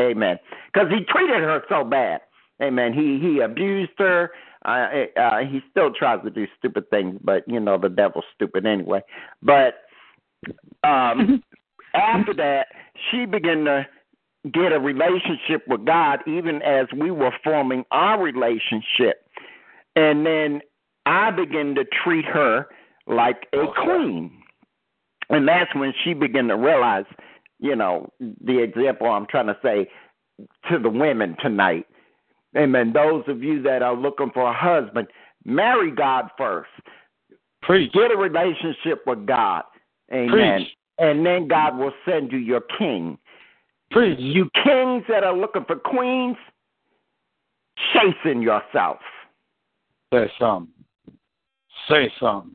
[0.00, 0.38] Amen.
[0.72, 2.20] Because he treated her so bad.
[2.62, 2.92] Amen.
[2.92, 4.30] He he abused her.
[4.68, 8.66] Uh, uh, he still tries to do stupid things, but you know the devil's stupid
[8.66, 9.00] anyway.
[9.42, 9.74] But
[10.84, 11.42] um,
[11.94, 12.66] after that,
[13.10, 13.86] she began to
[14.52, 19.26] get a relationship with God, even as we were forming our relationship.
[19.96, 20.60] And then
[21.06, 22.66] I began to treat her
[23.06, 24.42] like a queen.
[25.30, 27.04] And that's when she began to realize,
[27.58, 29.88] you know, the example I'm trying to say
[30.70, 31.86] to the women tonight.
[32.58, 32.92] Amen.
[32.92, 35.08] Those of you that are looking for a husband,
[35.44, 36.70] marry God first.
[37.62, 37.92] Preach.
[37.92, 39.62] Get a relationship with God.
[40.12, 40.30] Amen.
[40.30, 40.68] Preach.
[40.98, 43.18] And then God will send you your king.
[43.90, 44.18] Preach.
[44.18, 46.36] You kings that are looking for queens,
[47.92, 48.98] chasing yourself.
[50.12, 50.72] Say something.
[51.88, 52.54] Say something.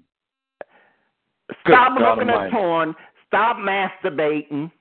[1.65, 2.95] Good Stop God looking at porn.
[3.27, 4.71] Stop masturbating.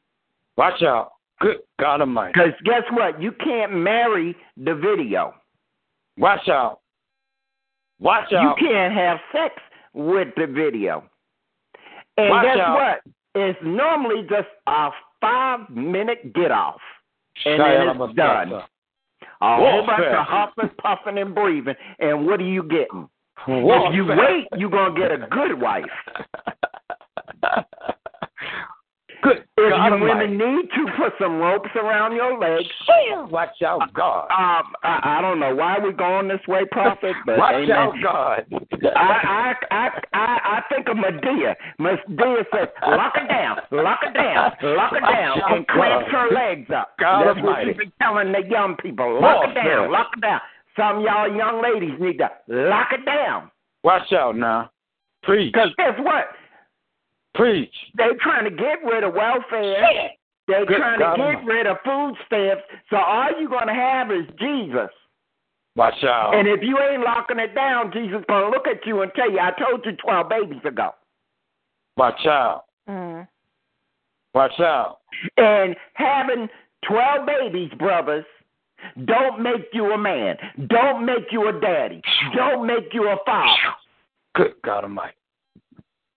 [0.57, 1.12] Watch out.
[1.43, 2.33] Good God Almighty.
[2.35, 3.21] Because guess what?
[3.21, 5.35] You can't marry the video.
[6.17, 6.81] Watch out.
[7.99, 8.57] Watch out.
[8.61, 9.55] You can't have sex
[9.93, 11.05] with the video.
[12.17, 12.75] And Watch guess out.
[12.75, 13.15] what?
[13.35, 14.91] It's normally just a
[15.21, 16.81] five minute get off.
[17.45, 18.53] And Shia then it's done.
[19.41, 21.75] A whole bunch of huffing, puffing, and breathing.
[21.99, 23.09] And what are you getting?
[23.49, 23.89] Warfare.
[23.89, 25.85] If you wait, you're going to get a good wife.
[29.23, 32.69] Good If God you women need to put some ropes around your legs,
[33.31, 34.25] Watch out, God.
[34.31, 37.71] um, I, I don't know why we're going this way, Prophet, but Watch amen.
[37.71, 38.47] out, God.
[38.97, 41.55] I, I I I I think of Madea.
[41.79, 46.69] Madea says, "Lock her down, lock her down, lock her down," and clamps her legs
[46.75, 46.95] up.
[46.99, 49.21] God That's what she's been telling the young people.
[49.21, 50.41] Lock her down, lock her down.
[50.77, 53.51] Some of y'all young ladies need to lock it down.
[53.85, 54.71] Watch out now.
[55.23, 55.53] Preach.
[55.53, 56.25] Because guess what?
[57.35, 57.75] Preach.
[57.95, 60.11] They're trying to get rid of welfare.
[60.49, 61.47] They're Good trying God to get Almighty.
[61.47, 62.63] rid of food stamps.
[62.91, 64.91] So all you're going to have is Jesus.
[65.77, 66.35] Watch out.
[66.35, 69.31] And if you ain't locking it down, Jesus going to look at you and tell
[69.31, 70.91] you, I told you 12 babies ago.
[71.97, 72.65] Watch out.
[72.89, 73.27] Mm.
[74.35, 74.99] Watch out.
[75.37, 76.49] And having
[76.87, 78.25] 12 babies, brothers,
[79.05, 80.37] don't make you a man.
[80.67, 82.03] Don't make you a daddy.
[82.35, 83.57] Don't make you a father.
[84.35, 85.15] Good God Almighty.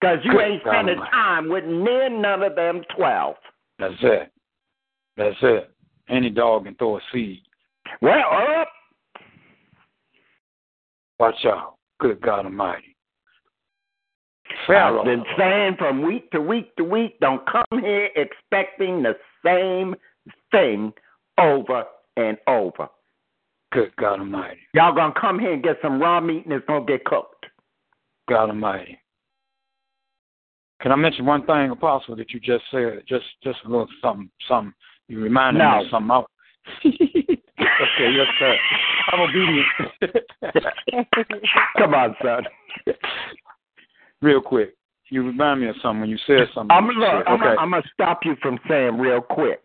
[0.06, 3.36] Because you ain't spending time with near none of them 12.
[3.80, 4.32] That's it.
[5.18, 5.72] That's it.
[6.10, 7.42] Any dog can throw a seed.
[8.02, 8.22] Well,
[8.62, 8.68] up.
[11.20, 11.78] Watch out.
[12.00, 12.96] Good God Almighty.
[14.68, 15.00] Pharaoh.
[15.00, 19.96] I've been saying from week to week to week, don't come here expecting the same
[20.52, 20.94] thing
[21.40, 22.88] over and over.
[23.72, 24.60] Good God Almighty.
[24.76, 27.48] Y'all gonna come here and get some raw meat and it's gonna get cooked.
[28.30, 29.00] God Almighty.
[30.82, 33.04] Can I mention one thing, Apostle, that you just said?
[33.08, 34.74] Just just a little something, something.
[35.08, 35.80] You reminded No.
[35.80, 36.12] me of something.
[36.12, 36.28] else.
[36.86, 38.56] okay, yes, sir.
[39.12, 39.68] I'm obedient.
[41.78, 42.44] Come on, son.
[44.22, 44.76] Real quick.
[45.12, 46.76] You remind me of something when you said something.
[46.76, 47.24] I'm you said.
[47.28, 47.42] I'm.
[47.60, 49.62] I'm gonna stop you from saying real quick.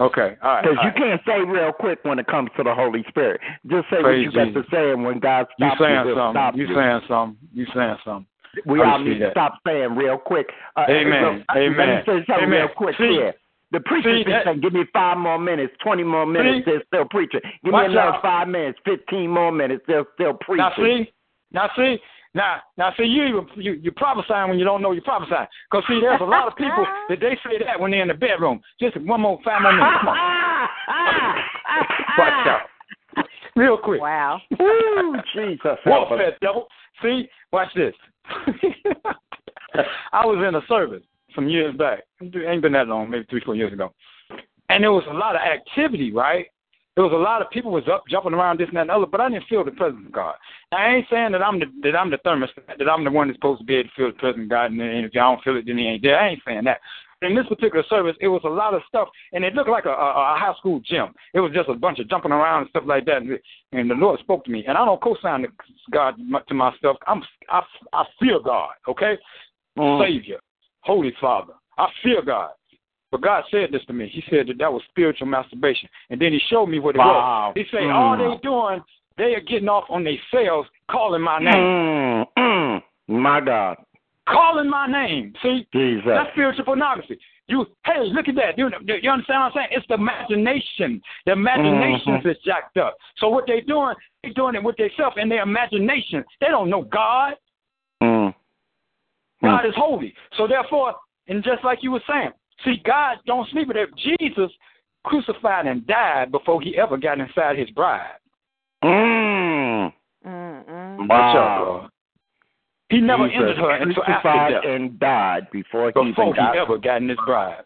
[0.00, 0.36] okay.
[0.42, 0.62] All right.
[0.62, 0.96] Because you right.
[0.96, 3.40] can't say real quick when it comes to the Holy Spirit.
[3.66, 6.06] Just say Praise what you got to say, and when God You stops you, saying
[6.06, 6.32] he'll something.
[6.40, 6.74] stop You you.
[6.74, 7.48] saying something.
[7.52, 8.26] You saying something.
[8.66, 10.46] We all need to stop saying real quick.
[10.76, 11.22] Uh, Amen.
[11.38, 12.02] look, uh, Let me Amen.
[12.06, 12.50] say something Amen.
[12.50, 13.34] real quick See- here.
[13.72, 16.72] The preacher's been saying, give me five more minutes, 20 more minutes, See?
[16.72, 17.40] they're still preaching.
[17.64, 18.20] Give me another out.
[18.22, 20.58] five minutes, 15 more minutes, they're still preaching.
[20.60, 21.10] Now see,
[21.52, 21.96] now see,
[22.34, 25.46] now now see you you you prophesying when you don't know you're prophesying.
[25.70, 28.14] Cause see, there's a lot of people that they say that when they're in the
[28.14, 28.60] bedroom.
[28.78, 29.96] Just one more five more minutes.
[30.00, 30.68] Come on,
[32.18, 32.60] watch out,
[33.56, 34.00] real quick.
[34.00, 34.40] Wow.
[34.58, 35.78] Woo, Jesus.
[35.84, 36.32] Whoa, help us.
[36.40, 36.66] devil.
[37.02, 37.94] See, watch this.
[40.12, 41.02] I was in a service
[41.34, 42.00] some years back.
[42.20, 43.92] It ain't been that long, maybe three, four years ago.
[44.68, 46.46] And there was a lot of activity, right?
[46.94, 49.06] There was a lot of people was up jumping around this and that and other,
[49.06, 50.34] but I didn't feel the presence of God.
[50.70, 53.28] Now, I ain't saying that I'm the that I'm the thermostat, that I'm the one
[53.28, 55.20] that's supposed to be able to feel the presence of God, and then if I
[55.20, 56.20] don't feel it, then he ain't there.
[56.20, 56.80] I ain't saying that.
[57.24, 59.90] In this particular service, it was a lot of stuff, and it looked like a,
[59.90, 61.08] a, a high school gym.
[61.34, 63.18] It was just a bunch of jumping around and stuff like that.
[63.18, 63.38] And,
[63.72, 65.46] and the Lord spoke to me, and I don't co-sign
[65.92, 66.14] God
[66.48, 66.96] to myself.
[67.06, 67.62] I'm I,
[67.92, 69.16] I fear God, okay,
[69.78, 70.04] Mm.
[70.04, 70.38] Savior,
[70.80, 71.54] Holy Father.
[71.78, 72.50] I fear God.
[73.10, 74.08] But God said this to me.
[74.12, 75.88] He said that that was spiritual masturbation.
[76.10, 77.48] And then he showed me what it Wow.
[77.48, 77.52] was.
[77.56, 77.94] He said, Mm.
[77.94, 78.82] all they doing,
[79.16, 81.54] they are getting off on their cells calling my name.
[81.54, 83.76] Mm, mm, my God.
[84.32, 85.34] Calling my name.
[85.42, 85.66] See?
[85.72, 86.04] Jesus.
[86.06, 87.18] That's spiritual pornography.
[87.48, 88.56] You, hey, look at that.
[88.56, 88.70] You,
[89.02, 89.68] you understand what I'm saying?
[89.72, 91.02] It's the imagination.
[91.26, 92.26] The imagination Mhm.
[92.30, 92.96] is jacked up.
[93.18, 96.24] So what they're doing, they're doing it with themselves and their imagination.
[96.40, 97.34] They don't know God.
[98.02, 98.34] Mm.
[99.42, 100.14] God is holy.
[100.36, 100.94] So therefore,
[101.28, 102.30] and just like you were saying,
[102.64, 103.90] see, God don't sleep with it.
[103.96, 104.50] Jesus
[105.04, 108.16] crucified and died before he ever got inside his bride.
[108.84, 109.92] Mm.
[110.24, 111.08] Mm-mm.
[111.08, 111.88] Watch out, Wow.
[112.92, 116.58] He never Jesus entered her until after crucified death, and died before he before he
[116.58, 117.64] ever got in his bride.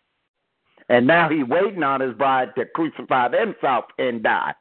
[0.88, 4.54] And now he waiting on his bride to crucify himself and die.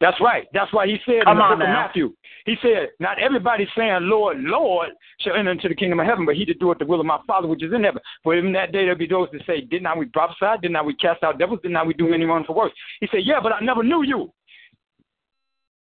[0.00, 0.46] That's right.
[0.54, 1.68] That's why he said Come in the book of.
[1.68, 2.14] Matthew,
[2.46, 4.88] he said, Not everybody saying, Lord, Lord,
[5.20, 7.06] shall enter into the kingdom of heaven, but he did that doeth the will of
[7.06, 8.00] my Father which is in heaven.
[8.22, 10.60] For in that day there'll be those that say, Did not we prophesy?
[10.62, 11.60] Did not we cast out devils?
[11.62, 12.74] Did not we do any wonderful works?
[13.00, 14.32] He said, Yeah, but I never knew you.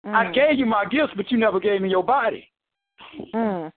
[0.04, 0.34] I Mm.
[0.34, 2.48] gave you my gifts, but you never gave me your body.
[3.34, 3.70] Mm.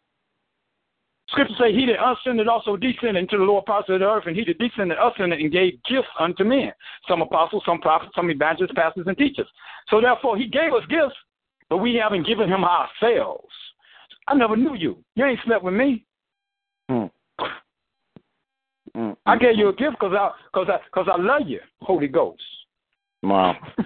[1.29, 4.35] Scripture say, He that ascended also descended into the lower parts of the earth, and
[4.35, 6.71] he that descended ascended and gave gifts unto men.
[7.07, 9.47] Some apostles, some prophets, some evangelists, pastors, and teachers.
[9.89, 11.15] So therefore, he gave us gifts,
[11.69, 13.53] but we haven't given him ourselves.
[14.27, 15.03] I never knew you.
[15.15, 16.05] You ain't slept with me.
[16.89, 17.09] Mm.
[18.95, 19.15] Mm.
[19.25, 22.41] I gave you a gift because I, cause I, cause I love you, Holy Ghost.
[23.23, 23.55] Wow.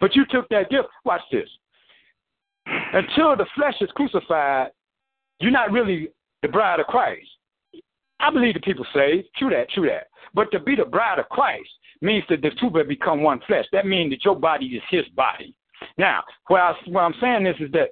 [0.00, 0.88] But you took that gift.
[1.04, 1.48] Watch this.
[2.66, 4.70] Until the flesh is crucified,
[5.40, 6.10] you're not really
[6.42, 7.28] the bride of Christ.
[8.20, 10.08] I believe the people say, true that, true that.
[10.34, 11.68] But to be the bride of Christ
[12.00, 13.64] means that the two will become one flesh.
[13.72, 15.54] That means that your body is his body.
[15.96, 17.88] Now, what, I, what I'm saying is, is that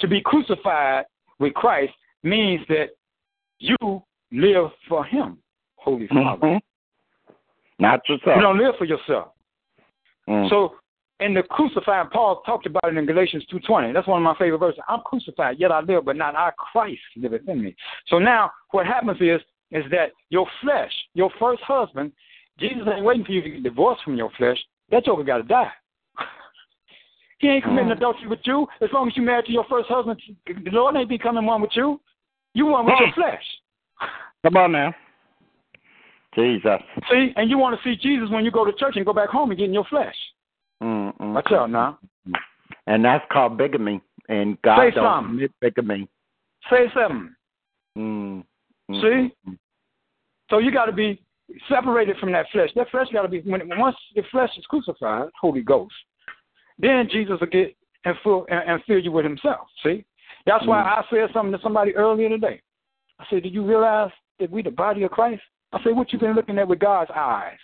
[0.00, 1.04] to be crucified
[1.38, 1.92] with Christ
[2.22, 2.88] means that
[3.58, 4.02] you
[4.32, 5.38] live for him,
[5.76, 6.46] Holy Father.
[6.46, 6.60] Mhm.
[7.78, 8.36] Not yourself.
[8.36, 9.28] You don't live for yourself.
[10.28, 10.48] Mm.
[10.48, 10.76] So
[11.20, 13.92] in the crucified, Paul talked about it in Galatians two twenty.
[13.92, 14.80] That's one of my favorite verses.
[14.88, 16.50] I'm crucified, yet I live, but not I.
[16.58, 17.76] Christ liveth in me.
[18.08, 22.12] So now what happens is is that your flesh, your first husband,
[22.58, 24.58] Jesus ain't waiting for you to get divorced from your flesh.
[24.90, 25.70] That joker got to die.
[27.38, 27.96] he ain't committing Mm.
[27.96, 30.20] adultery with you as long as you married to your first husband.
[30.46, 32.00] The Lord ain't becoming one with you.
[32.54, 33.14] You one with your Mm.
[33.14, 33.44] flesh.
[34.44, 34.94] Come on now.
[36.34, 36.80] Jesus.
[37.10, 39.28] See, and you want to see Jesus when you go to church and go back
[39.28, 40.16] home and get in your flesh.
[40.84, 41.98] Mm, mm, Watch out now.
[42.86, 44.00] And that's called bigamy.
[44.28, 45.34] And God Say don't something.
[45.36, 46.08] commit bigamy.
[46.70, 47.34] Say something.
[47.96, 48.44] Mm,
[48.90, 49.34] mm, See?
[49.50, 49.58] mm.
[50.50, 51.22] So you got to be
[51.68, 52.70] separated from that flesh.
[52.76, 55.94] That flesh got to be when once the flesh is crucified, Holy Ghost.
[56.78, 57.74] Then Jesus will get
[58.04, 59.66] and fill and, and fill you with Himself.
[59.82, 60.04] See,
[60.46, 62.60] that's why I said something to somebody earlier today.
[63.18, 65.42] I said, "Do you realize that we the body of Christ?"
[65.72, 67.58] I said, "What you been looking at with God's eyes?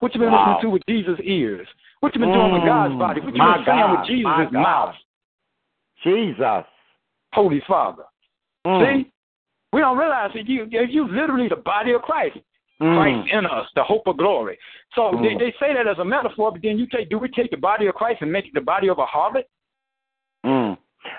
[0.00, 0.56] What you been Wow.
[0.56, 1.68] listening to with Jesus' ears?
[2.00, 3.20] What you been doing with God's Mm, body?
[3.20, 4.96] What you been saying with Jesus' mouth?
[6.02, 6.64] Jesus.
[7.32, 8.04] Holy Father."
[8.66, 8.80] Mm.
[8.80, 9.12] See,
[9.72, 12.38] we don't realize that you you literally the body of Christ.
[12.80, 12.96] Mm.
[12.96, 14.58] Christ in us, the hope of glory.
[14.94, 15.22] So Mm.
[15.22, 17.58] they, they say that as a metaphor, but then you take do we take the
[17.58, 19.44] body of Christ and make it the body of a harlot?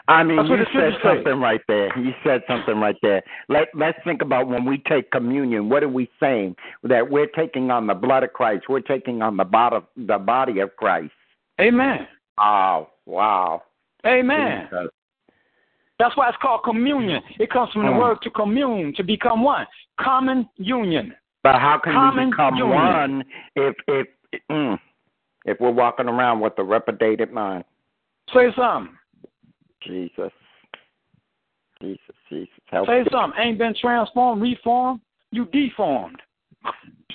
[0.07, 1.98] I mean, you said something right there.
[1.98, 3.22] You said something right there.
[3.49, 5.69] Let Let's think about when we take communion.
[5.69, 6.56] What are we saying?
[6.84, 8.65] That we're taking on the blood of Christ.
[8.68, 11.11] We're taking on the body, the body of Christ.
[11.60, 12.07] Amen.
[12.40, 13.64] Oh, wow.
[14.06, 14.68] Amen.
[14.72, 14.90] Jesus.
[15.99, 17.22] That's why it's called communion.
[17.40, 17.99] It comes from the Mm.
[17.99, 19.68] word to commune, to become one.
[19.99, 21.15] Common union.
[21.44, 22.76] But how can Common we become union.
[22.76, 23.26] one
[23.56, 24.07] if if
[24.49, 24.80] mm,
[25.45, 27.64] if we're walking around with a reprobated mind?
[28.34, 28.98] Say something.
[29.85, 30.31] Jesus,
[31.81, 33.07] Jesus, Jesus, help Say me.
[33.11, 33.39] something.
[33.41, 35.01] Ain't been transformed, reformed.
[35.31, 36.21] You deformed.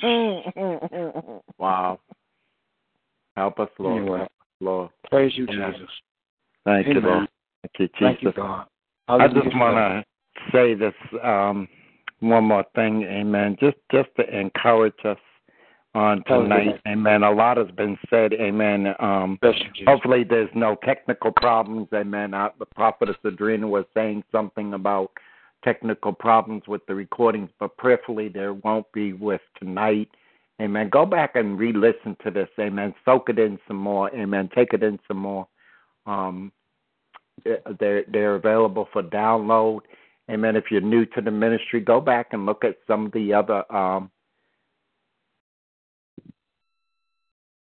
[1.59, 2.01] Wow.
[3.37, 4.03] Help us, Lord.
[4.03, 4.19] Anyway.
[4.19, 4.91] Help us, Lord.
[5.11, 5.71] Praise you, Yeah.
[5.73, 5.89] Jesus.
[6.65, 7.29] Thank you, Lord.
[7.63, 7.99] Thank you, Jesus.
[8.01, 8.67] Thank you, God.
[9.09, 10.05] I just want to
[10.53, 11.69] say this um,
[12.21, 13.57] one more thing, Amen.
[13.61, 15.19] Just just to encourage us
[15.97, 17.23] on tonight, Amen.
[17.23, 18.95] A lot has been said, Amen.
[19.01, 19.39] Um,
[19.87, 22.35] hopefully, there's no technical problems, Amen.
[22.35, 25.11] Uh, the prophetess Adrena was saying something about
[25.65, 30.09] technical problems with the recordings, but prayerfully there won't be with tonight.
[30.61, 30.91] Amen.
[30.91, 32.95] Go back and re-listen to this, Amen.
[33.05, 34.51] Soak it in some more, Amen.
[34.55, 35.49] Take it in some more.
[36.05, 36.53] Um,
[37.81, 39.81] they're they're available for download.
[40.31, 40.57] Amen.
[40.57, 43.71] If you're new to the ministry, go back and look at some of the other
[43.75, 44.11] um,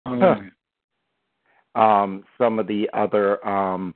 [0.06, 0.50] Hallelujah.
[1.74, 3.94] um, some of the other um,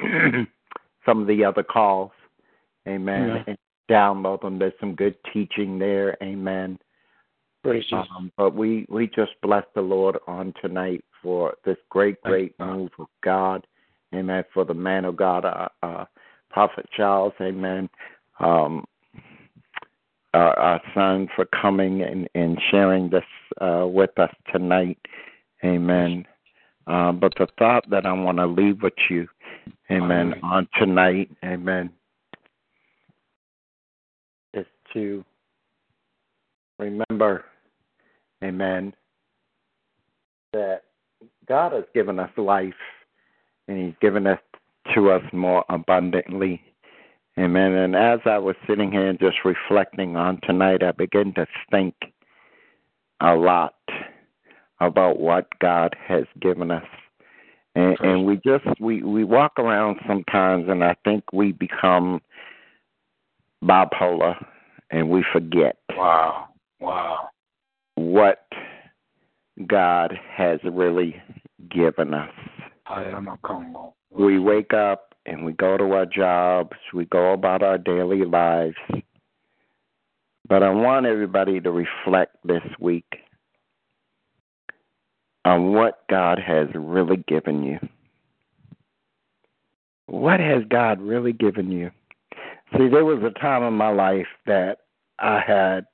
[0.00, 2.10] some of the other calls.
[2.88, 3.28] Amen.
[3.28, 3.44] Yeah.
[3.46, 3.58] And
[3.90, 4.58] download them.
[4.58, 6.16] There's some good teaching there.
[6.22, 6.78] Amen.
[7.62, 12.54] Praise Um, but we we just bless the Lord on tonight for this great great
[12.60, 13.66] move of God.
[14.14, 14.44] Amen.
[14.54, 16.04] For the man of God, uh, uh,
[16.50, 17.32] Prophet Charles.
[17.40, 17.88] Amen.
[18.38, 18.84] Um,
[20.36, 23.24] our, our son for coming and, and sharing this
[23.60, 24.98] uh, with us tonight.
[25.64, 26.26] Amen.
[26.86, 29.26] Uh, but the thought that I want to leave with you,
[29.90, 30.40] Amen, Hallelujah.
[30.42, 31.90] on tonight, Amen,
[34.54, 35.24] is to
[36.78, 37.44] remember,
[38.44, 38.92] Amen,
[40.52, 40.82] that
[41.48, 42.74] God has given us life
[43.66, 44.38] and He's given us
[44.94, 46.62] to us more abundantly.
[47.38, 47.72] Amen.
[47.72, 51.94] And as I was sitting here and just reflecting on tonight, I began to think
[53.20, 53.74] a lot
[54.80, 56.84] about what God has given us.
[57.74, 62.22] And, and we just we we walk around sometimes, and I think we become
[63.62, 64.34] bipolar,
[64.90, 66.48] and we forget Wow.
[66.80, 67.28] Wow.
[67.96, 68.46] what
[69.66, 71.20] God has really
[71.70, 72.30] given us.
[72.86, 73.94] I am a Congo.
[74.10, 78.76] We wake up and we go to our jobs, we go about our daily lives.
[80.48, 83.06] But I want everybody to reflect this week
[85.44, 87.78] on what God has really given you.
[90.06, 91.90] What has God really given you?
[92.72, 94.78] See, there was a time in my life that
[95.18, 95.86] I had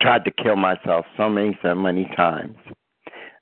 [0.00, 2.56] tried to kill myself so many, so many times.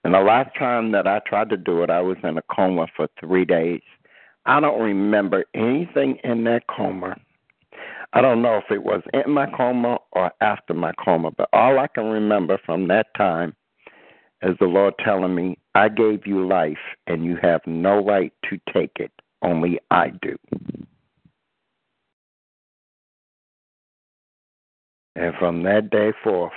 [0.03, 2.87] And the last time that I tried to do it, I was in a coma
[2.97, 3.81] for three days.
[4.47, 7.17] I don't remember anything in that coma.
[8.13, 11.79] I don't know if it was in my coma or after my coma, but all
[11.79, 13.55] I can remember from that time
[14.43, 18.61] is the Lord telling me, I gave you life and you have no right to
[18.73, 19.11] take it,
[19.43, 20.37] only I do.
[25.17, 26.53] And from that day forth,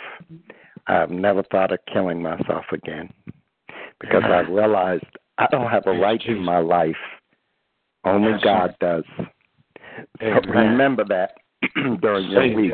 [0.88, 3.12] I've never thought of killing myself again
[4.00, 5.06] because I realized
[5.38, 6.96] I don't have a right to my life.
[8.08, 9.04] Only Yes, God does.
[10.20, 11.36] So remember that
[12.02, 12.74] during your week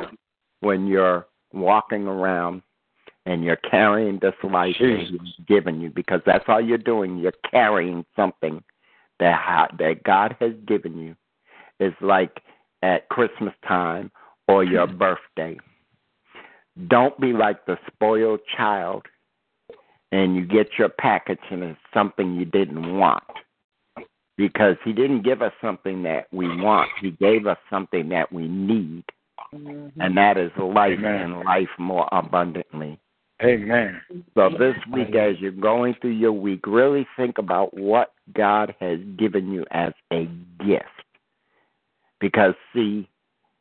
[0.59, 2.61] when you're walking around
[3.25, 7.17] and you're carrying this life that He's given you because that's all you're doing.
[7.17, 8.63] You're carrying something
[9.19, 11.15] that ha- that God has given you.
[11.79, 12.41] It's like
[12.81, 14.11] at Christmas time
[14.47, 15.57] or your birthday.
[16.87, 19.05] Don't be like the spoiled child
[20.11, 23.23] and you get your package and it's something you didn't want.
[24.47, 26.89] Because he didn't give us something that we want.
[26.99, 29.05] He gave us something that we need.
[29.53, 31.21] And that is life Amen.
[31.21, 32.99] and life more abundantly.
[33.41, 34.01] Amen.
[34.35, 38.99] So this week, as you're going through your week, really think about what God has
[39.17, 40.25] given you as a
[40.59, 40.85] gift.
[42.19, 43.07] Because see,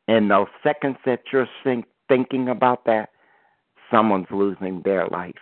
[0.07, 3.09] in those seconds that you're think, thinking about that,
[3.89, 5.33] someone's losing their life.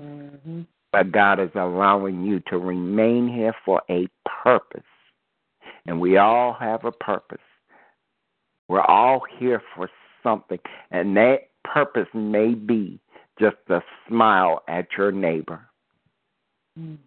[0.00, 0.62] Mm-hmm.
[0.92, 4.08] But God is allowing you to remain here for a
[4.44, 4.82] purpose.
[5.86, 7.40] And we all have a purpose.
[8.68, 9.90] We're all here for
[10.22, 10.60] something,
[10.90, 13.00] and that purpose may be
[13.40, 15.68] just to smile at your neighbor,
[16.78, 16.98] Mm.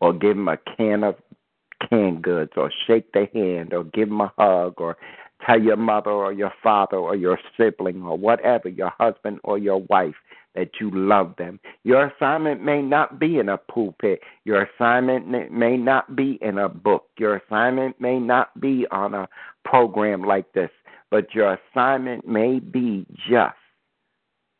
[0.00, 1.20] or give them a can of
[1.88, 4.96] canned goods, or shake their hand, or give them a hug, or
[5.42, 9.78] tell your mother or your father or your sibling or whatever, your husband or your
[9.82, 10.16] wife,
[10.54, 11.60] that you love them.
[11.84, 14.20] Your assignment may not be in a pulpit.
[14.44, 17.06] Your assignment may not be in a book.
[17.18, 19.28] Your assignment may not be on a
[19.64, 20.70] program like this,
[21.10, 23.54] but your assignment may be just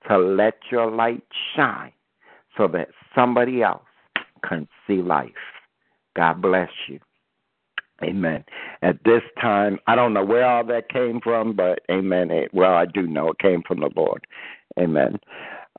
[0.08, 1.22] to let your light
[1.54, 1.92] shine
[2.56, 3.82] so that somebody else
[4.48, 5.30] can see life.
[6.16, 7.00] God bless you.
[8.02, 8.44] Amen.
[8.82, 12.30] At this time, I don't know where all that came from, but amen.
[12.30, 14.26] It, well, I do know it came from the Lord.
[14.78, 15.18] Amen.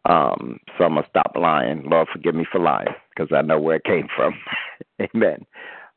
[0.06, 1.84] Um, so I'm going to stop lying.
[1.90, 4.34] Lord, forgive me for lying because I know where it came from.
[5.02, 5.46] amen.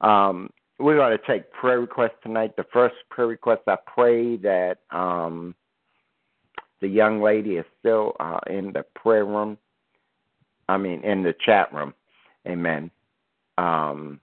[0.01, 2.57] Um, we're going to take prayer requests tonight.
[2.57, 5.55] The first prayer request, I pray that um,
[6.81, 9.57] the young lady is still uh, in the prayer room.
[10.69, 11.95] I mean, in the chat room.
[12.47, 12.91] Amen.
[13.57, 14.21] Um,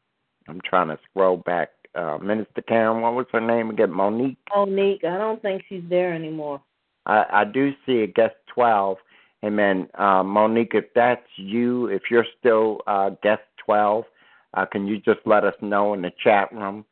[0.48, 3.92] I'm trying to scroll back uh, Minister Karen, what was her name again?
[3.92, 4.38] Monique.
[4.56, 6.62] Monique, I don't think she's there anymore.
[7.06, 8.98] I, I do see a guest twelve.
[9.44, 9.88] Amen.
[9.96, 14.06] Uh, Monique, if that's you, if you're still uh, guest twelve,
[14.54, 16.86] uh, can you just let us know in the chat room?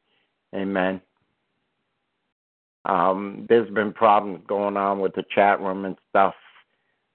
[0.55, 1.01] Amen.
[2.85, 6.33] Um, there's been problems going on with the chat room and stuff.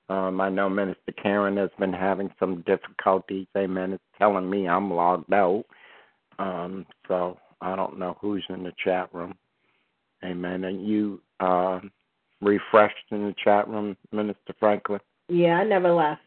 [0.08, 3.46] Um, I know Minister Karen has been having some difficulties.
[3.56, 3.92] Amen.
[3.94, 5.64] It's telling me I'm logged out.
[6.38, 9.34] Um, so I don't know who's in the chat room.
[10.24, 10.64] Amen.
[10.64, 11.80] And you uh,
[12.40, 15.00] refreshed in the chat room, Minister Franklin?
[15.28, 16.20] Yeah, I never left.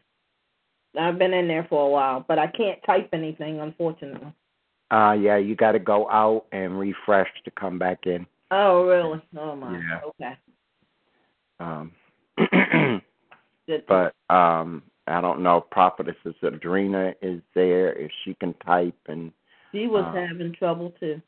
[0.98, 4.32] I've been in there for a while, but I can't type anything, unfortunately.
[4.90, 8.26] Uh, yeah, you got to go out and refresh to come back in.
[8.50, 9.22] Oh, really?
[9.38, 9.78] Oh, my.
[9.78, 10.00] Yeah.
[10.08, 10.38] Okay.
[11.60, 11.92] Um,
[13.88, 19.30] but um, I don't know if Prophetess Adrena is there, if she can type and
[19.72, 21.20] she was uh, having trouble, too.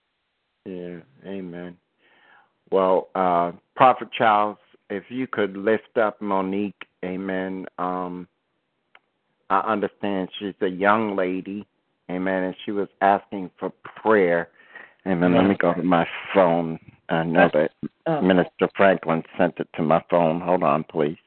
[0.64, 1.76] Yeah, amen.
[2.70, 7.66] Well, uh, Prophet Charles, if you could lift up Monique, amen.
[7.78, 8.28] Um,
[9.48, 11.66] I understand she's a young lady,
[12.10, 13.72] amen, and she was asking for
[14.02, 14.48] prayer.
[15.06, 15.34] Amen.
[15.34, 16.78] Let me go to my phone.
[17.08, 17.72] I know that
[18.06, 18.20] Oh.
[18.20, 20.40] Minister Franklin sent it to my phone.
[20.40, 21.18] Hold on, please.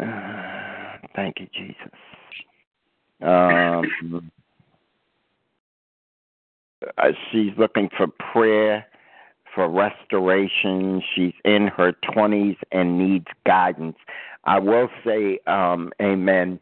[0.00, 1.92] Uh, thank you, Jesus.
[3.20, 4.30] Um,
[6.98, 8.86] uh, she's looking for prayer
[9.54, 11.02] for restoration.
[11.14, 13.96] She's in her 20s and needs guidance.
[14.44, 16.60] I will say, um, amen,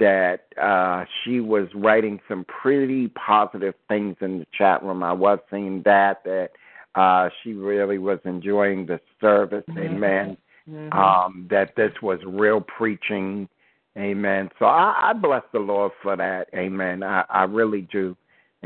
[0.00, 5.02] that uh, she was writing some pretty positive things in the chat room.
[5.02, 6.50] I was seeing that, that
[6.94, 9.64] uh, she really was enjoying the service.
[9.76, 10.36] Amen.
[10.68, 10.92] Mhm.
[10.92, 13.48] Um, that this was real preaching.
[13.96, 14.50] Amen.
[14.58, 16.48] So I, I bless the Lord for that.
[16.54, 17.02] Amen.
[17.02, 18.16] I, I really do.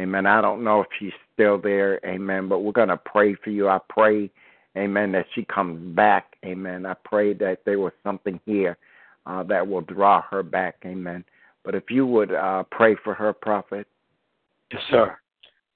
[0.01, 0.25] Amen.
[0.27, 2.01] I don't know if she's still there.
[2.07, 2.49] Amen.
[2.49, 3.69] But we're going to pray for you.
[3.69, 4.31] I pray,
[4.77, 6.37] amen, that she comes back.
[6.45, 6.87] Amen.
[6.87, 8.79] I pray that there was something here
[9.27, 10.77] uh, that will draw her back.
[10.87, 11.23] Amen.
[11.65, 13.87] But if you would uh, pray for her, prophet.
[14.73, 15.19] Yes, sir.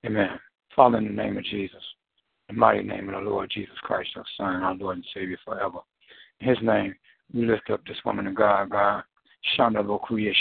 [0.07, 0.39] Amen.
[0.75, 1.83] Father, in the name of Jesus,
[2.49, 5.79] the mighty name of the Lord Jesus Christ, our Son, our Lord and Savior forever.
[6.41, 6.95] In His name,
[7.33, 9.03] we lift up this woman of God, God.
[9.57, 10.33] Shanda Lokuye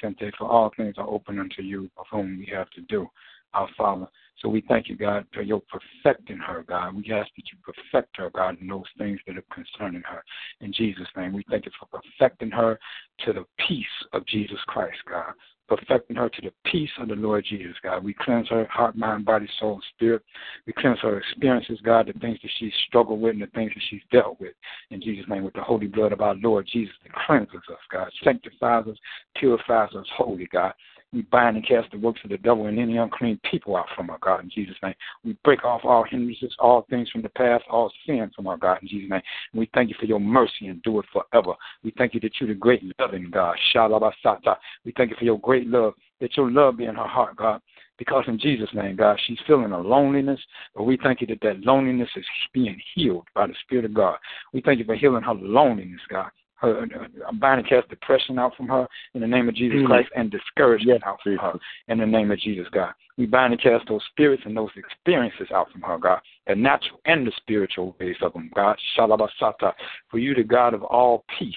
[0.00, 3.08] Sente, for all things are open unto you, of whom we have to do,
[3.52, 4.06] our Father.
[4.40, 6.94] So we thank you, God, for your perfecting her, God.
[6.94, 10.22] We ask that you perfect her, God, in those things that are concerning her.
[10.60, 12.78] In Jesus' name, we thank you for perfecting her
[13.24, 15.32] to the peace of Jesus Christ, God.
[15.66, 18.04] Perfecting her to the peace of the Lord Jesus, God.
[18.04, 20.22] We cleanse her heart, mind, body, soul, and spirit.
[20.66, 23.82] We cleanse her experiences, God, the things that she's struggled with and the things that
[23.88, 24.52] she's dealt with.
[24.90, 28.10] In Jesus' name, with the holy blood of our Lord Jesus that cleanses us, God.
[28.22, 28.98] Sanctifies us,
[29.36, 30.74] purifies us holy, God.
[31.14, 34.10] We bind and cast the works of the devil and any unclean people out from
[34.10, 34.94] our God in Jesus' name.
[35.24, 38.78] We break off all hindrances, all things from the past, all sin from our God
[38.82, 39.22] in Jesus' name.
[39.52, 41.54] And we thank you for your mercy and do it forever.
[41.84, 43.56] We thank you that you're the great loving God.
[43.72, 44.56] Shalabasata.
[44.84, 47.60] We thank you for your great love, that your love be in her heart, God.
[47.96, 50.40] Because in Jesus' name, God, she's feeling a loneliness,
[50.74, 54.16] but we thank you that that loneliness is being healed by the Spirit of God.
[54.52, 56.30] We thank you for healing her loneliness, God.
[56.56, 59.86] Her, uh, bind and cast depression out from her in the name of Jesus Mm.
[59.86, 61.58] Christ and discouragement Yes, out from her
[61.88, 62.94] in the name of Jesus, God.
[63.16, 67.00] We bind and cast those spirits and those experiences out from her, God, the natural
[67.04, 68.78] and the spiritual ways of them, God.
[68.96, 69.74] Shalabasata.
[70.08, 71.54] For you, the God of all peace.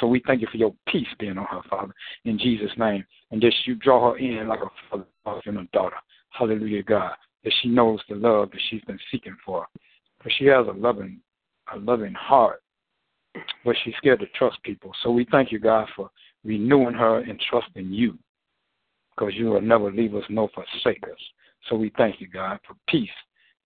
[0.00, 1.94] So we thank you for your peace being on her, Father,
[2.24, 3.04] in Jesus' name.
[3.30, 4.60] And that you draw her in like
[4.92, 5.96] a father and a daughter.
[6.30, 7.12] Hallelujah, God.
[7.44, 9.66] That she knows the love that she's been seeking for.
[10.18, 11.20] Because she has a loving,
[11.72, 12.62] a loving heart,
[13.64, 14.92] but she's scared to trust people.
[15.02, 16.10] So we thank you, God, for
[16.44, 18.18] renewing her and trusting you,
[19.14, 21.18] because you will never leave us nor forsake us.
[21.68, 23.08] So we thank you, God, for peace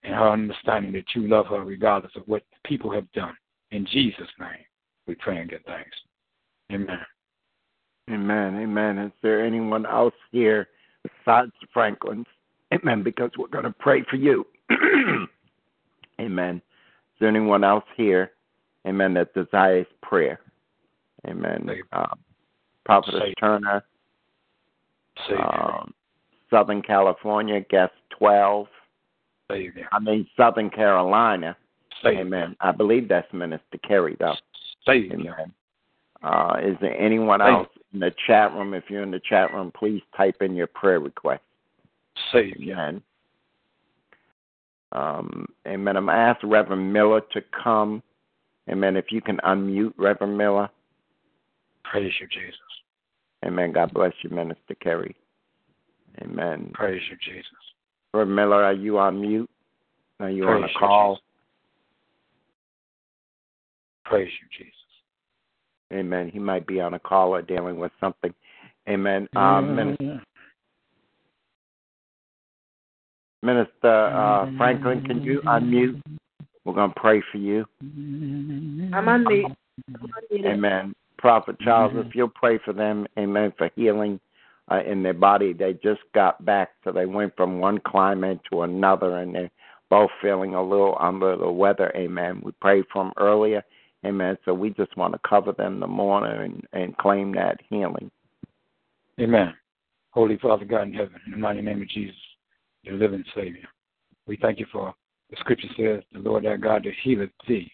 [0.03, 3.37] and her understanding that you love her regardless of what people have done.
[3.71, 4.65] In Jesus' name,
[5.07, 5.97] we pray and give thanks.
[6.73, 7.01] Amen.
[8.11, 8.63] Amen.
[8.63, 8.99] Amen.
[8.99, 10.69] Is there anyone else here
[11.03, 12.27] besides the Franklins?
[12.73, 13.03] Amen.
[13.03, 14.47] Because we're going to pray for you.
[16.21, 16.57] Amen.
[16.57, 18.33] Is there anyone else here?
[18.87, 19.15] Amen.
[19.15, 20.41] That desires prayer.
[21.27, 21.69] Amen.
[21.93, 22.19] Um,
[22.85, 23.35] Prophetess Savior.
[23.39, 23.85] Turner,
[25.39, 25.93] um,
[26.49, 28.67] Southern California, guest 12.
[29.51, 29.89] Savior.
[29.93, 31.57] I mean, Southern Carolina.
[32.03, 32.21] Savior.
[32.21, 32.57] Amen.
[32.61, 34.35] I believe that's Minister Kerry, though.
[34.87, 35.15] Savior.
[35.15, 35.53] Amen.
[36.23, 38.75] Uh, is there anyone Thank else in the chat room?
[38.75, 41.43] If you're in the chat room, please type in your prayer request.
[42.33, 42.75] Savior.
[42.75, 43.03] Amen.
[44.93, 45.97] Um, amen.
[45.97, 48.03] I'm asked Reverend Miller to come.
[48.69, 48.97] Amen.
[48.97, 50.69] If you can unmute Reverend Miller.
[51.85, 52.59] Praise you, Jesus.
[53.45, 53.73] Amen.
[53.73, 55.17] God bless you, Minister Kerry.
[56.23, 56.71] Amen.
[56.75, 57.51] Praise you, Jesus.
[58.13, 59.51] Reverend Miller, are you on mute?
[60.21, 61.15] Are you on Praise a you, call?
[61.15, 61.25] Jesus.
[64.05, 64.75] Praise you, Jesus.
[65.93, 66.31] Amen.
[66.33, 68.33] He might be on a call or dealing with something.
[68.89, 69.29] Amen.
[69.35, 70.21] Um, Minister,
[73.43, 76.01] Minister uh, Franklin, can you unmute?
[76.65, 77.65] We're going to pray for you.
[77.81, 79.57] I'm unmuted.
[79.93, 80.47] I'm.
[80.47, 80.95] Amen.
[81.19, 84.19] Prophet Charles, if you'll pray for them, amen, for healing
[84.71, 85.53] uh, in their body.
[85.53, 89.51] They just got back, so they went from one climate to another, and they're
[89.91, 91.93] both feeling a little under the weather.
[91.95, 92.41] Amen.
[92.43, 93.63] We prayed for them earlier.
[94.07, 94.39] Amen.
[94.45, 98.11] So we just want to cover them the morning and, and claim that healing.
[99.21, 99.53] Amen.
[100.13, 102.17] Holy Father God in heaven, in the mighty name of Jesus,
[102.85, 103.69] the living Savior.
[104.27, 104.95] We thank you for
[105.31, 107.71] the scripture says, the Lord our God that healeth thee.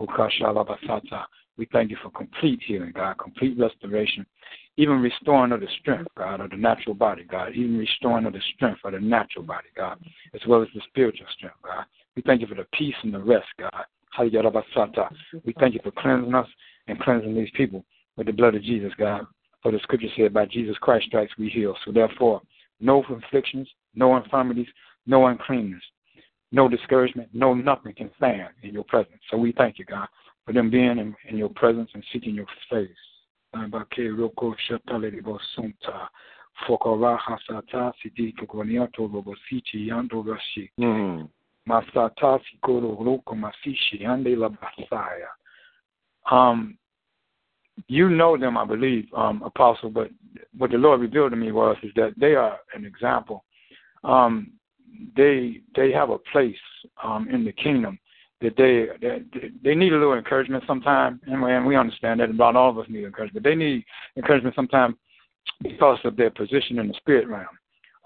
[0.00, 1.24] Oh, Hukashalabasata.
[1.56, 4.26] We thank you for complete healing, God, complete restoration,
[4.76, 8.42] even restoring of the strength, God, of the natural body, God, even restoring of the
[8.56, 9.98] strength of the natural body, God,
[10.34, 11.84] as well as the spiritual strength, God.
[12.16, 13.84] We thank you for the peace and the rest, God.
[14.18, 16.48] We thank you for cleansing us
[16.88, 17.84] and cleansing these people
[18.16, 19.26] with the blood of Jesus, God.
[19.62, 21.76] For the scripture said, by Jesus Christ's stripes we heal.
[21.84, 22.42] So therefore,
[22.80, 24.66] no afflictions, no infirmities,
[25.06, 25.82] no uncleanness,
[26.54, 29.20] no discouragement, no nothing can stand in your presence.
[29.30, 30.06] So we thank you, God,
[30.46, 32.88] for them being in, in your presence and seeking your face.
[40.78, 41.28] Mm.
[41.68, 45.30] Masata Sikoro Roko Masishi Ande La Basaya.
[46.30, 46.78] Um
[47.88, 50.08] you know them, I believe, um, Apostle, but
[50.56, 53.44] what the Lord revealed to me was is that they are an example.
[54.04, 54.52] Um,
[55.16, 56.56] they they have a place
[57.02, 57.98] um, in the kingdom
[58.40, 62.30] that they, they they need a little encouragement sometimes, and we, and we understand that
[62.30, 63.44] about all of us need encouragement.
[63.44, 63.84] They need
[64.16, 64.96] encouragement sometimes
[65.62, 67.46] because of their position in the spirit realm.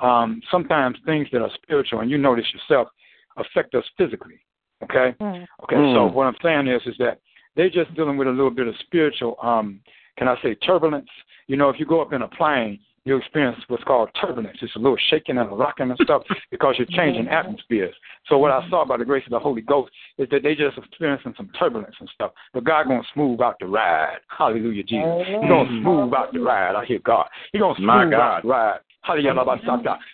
[0.00, 2.88] Um, sometimes things that are spiritual, and you notice yourself,
[3.36, 4.40] affect us physically.
[4.84, 5.14] Okay.
[5.20, 5.46] Mm.
[5.64, 5.76] Okay.
[5.76, 5.94] Mm.
[5.94, 7.20] So what I'm saying is, is that
[7.56, 9.80] they're just dealing with a little bit of spiritual, um,
[10.16, 11.08] can I say, turbulence.
[11.48, 12.78] You know, if you go up in a plane,
[13.08, 14.58] you experience what's called turbulence.
[14.60, 17.94] It's a little shaking and a rocking and stuff because you're changing atmospheres.
[18.28, 20.76] So what I saw by the grace of the Holy Ghost is that they just
[20.76, 22.32] experiencing some turbulence and stuff.
[22.52, 24.18] But God gonna smooth out the ride.
[24.28, 25.26] Hallelujah, Jesus.
[25.26, 26.76] He's gonna smooth out the ride.
[26.76, 27.26] I hear God.
[27.52, 28.20] He's gonna My smooth God.
[28.20, 28.80] out the ride.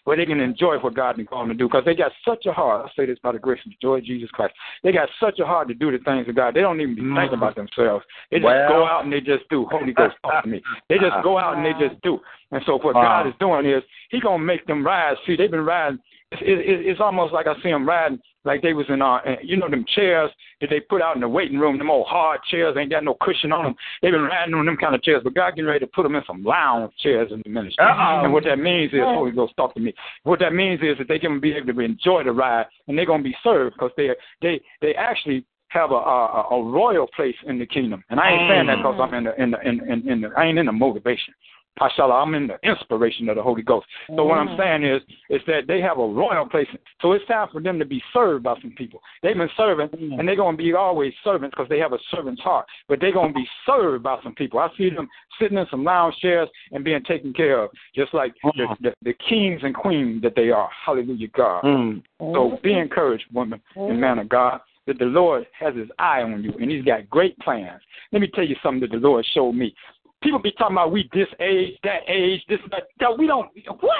[0.04, 1.68] Where they can enjoy what God has called them to do.
[1.68, 2.86] Because they got such a heart.
[2.86, 4.54] I say this by the grace and joy of Jesus Christ.
[4.82, 6.54] They got such a heart to do the things of God.
[6.54, 7.16] They don't even be Mm.
[7.16, 8.04] thinking about themselves.
[8.30, 8.68] They just Well.
[8.68, 9.66] go out and they just do.
[9.66, 10.62] Holy Ghost, talk to me.
[10.88, 12.20] They just go out and they just do.
[12.52, 13.02] And so what Wow.
[13.02, 15.16] God is doing is He gonna make them rise.
[15.26, 15.98] See, they've been riding.
[16.40, 19.56] It's, it, it's almost like I see them riding like they was in uh, you
[19.56, 20.30] know them chairs
[20.60, 21.78] that they put out in the waiting room.
[21.78, 23.74] Them old hard chairs ain't got no cushion on them.
[24.02, 26.14] They've been riding on them kind of chairs, but God getting ready to put them
[26.14, 27.84] in some lounge chairs in the ministry.
[27.84, 28.24] Uh-oh.
[28.24, 29.94] And what that means is, Holy Ghost, talk to me.
[30.24, 33.06] What that means is that they can be able to enjoy the ride, and they're
[33.06, 34.10] gonna be served because they
[34.42, 38.04] they they actually have a, a a royal place in the kingdom.
[38.10, 40.28] And I ain't saying that because I'm in the in the in, in, in the
[40.36, 41.34] I ain't in the motivation.
[41.78, 43.86] Pashala, I'm in the inspiration of the Holy Ghost.
[44.08, 44.58] So what I'm mm.
[44.58, 46.68] saying is, is that they have a royal place.
[47.02, 49.00] So it's time for them to be served by some people.
[49.22, 50.18] They've been serving, mm.
[50.18, 52.66] and they're going to be always servants because they have a servant's heart.
[52.88, 54.60] But they're going to be served by some people.
[54.60, 55.08] I see them
[55.40, 58.76] sitting in some lounge chairs and being taken care of, just like the, mm.
[58.80, 60.70] the, the kings and queens that they are.
[60.84, 61.64] Hallelujah, God.
[61.64, 62.02] Mm.
[62.20, 66.42] So be encouraged, woman and man of God, that the Lord has his eye on
[66.42, 67.80] you and he's got great plans.
[68.12, 69.74] Let me tell you something that the Lord showed me.
[70.24, 72.84] People be talking about we this age, that age, this, that.
[72.98, 73.92] that we don't, what?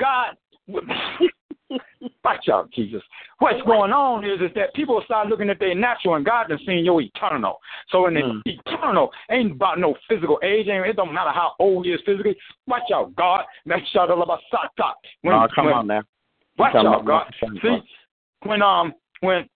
[0.00, 0.36] God,
[2.24, 3.02] Watch out, Jesus.
[3.38, 6.58] What's going on is is that people start looking at their natural and God done
[6.66, 7.58] seen your eternal.
[7.90, 8.42] So in the Mm.
[8.44, 10.68] eternal ain't about no physical age.
[10.68, 12.36] Ain't, it don't matter how old he is physically.
[12.66, 13.44] Watch out, God.
[13.66, 14.94] That shut all about Sata.
[15.22, 16.02] When, oh, come when, on now.
[16.58, 17.32] Watch out, God.
[17.62, 17.78] See,
[18.42, 19.48] when um when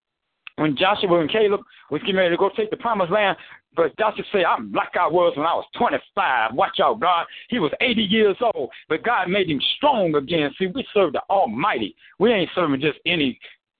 [0.61, 3.35] when Joshua and Caleb was getting ready to go take the promised land,
[3.75, 6.53] but Joshua said, I'm like I was when I was 25.
[6.53, 7.25] Watch out, God.
[7.49, 10.51] He was 80 years old, but God made him strong again.
[10.59, 11.95] See, we serve the Almighty.
[12.19, 13.39] We ain't serving just any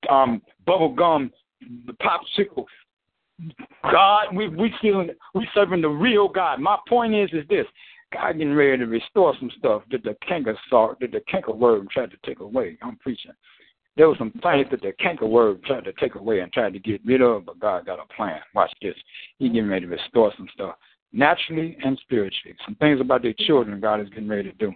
[0.09, 1.31] um bubble gum
[2.01, 2.65] popsicle.
[3.83, 5.05] God, we we still
[5.35, 6.59] we serving the real God.
[6.59, 7.65] My point is is this.
[8.13, 12.11] God getting ready to restore some stuff that the canker saw, that the cankerworm tried
[12.11, 12.77] to take away.
[12.81, 13.31] I'm preaching.
[13.97, 17.05] There were some things that the cankerworm tried to take away and tried to get
[17.05, 18.39] rid of, but God got a plan.
[18.55, 18.95] Watch this.
[19.37, 20.75] He getting ready to restore some stuff,
[21.11, 22.55] naturally and spiritually.
[22.65, 24.71] Some things about their children God is getting ready to do.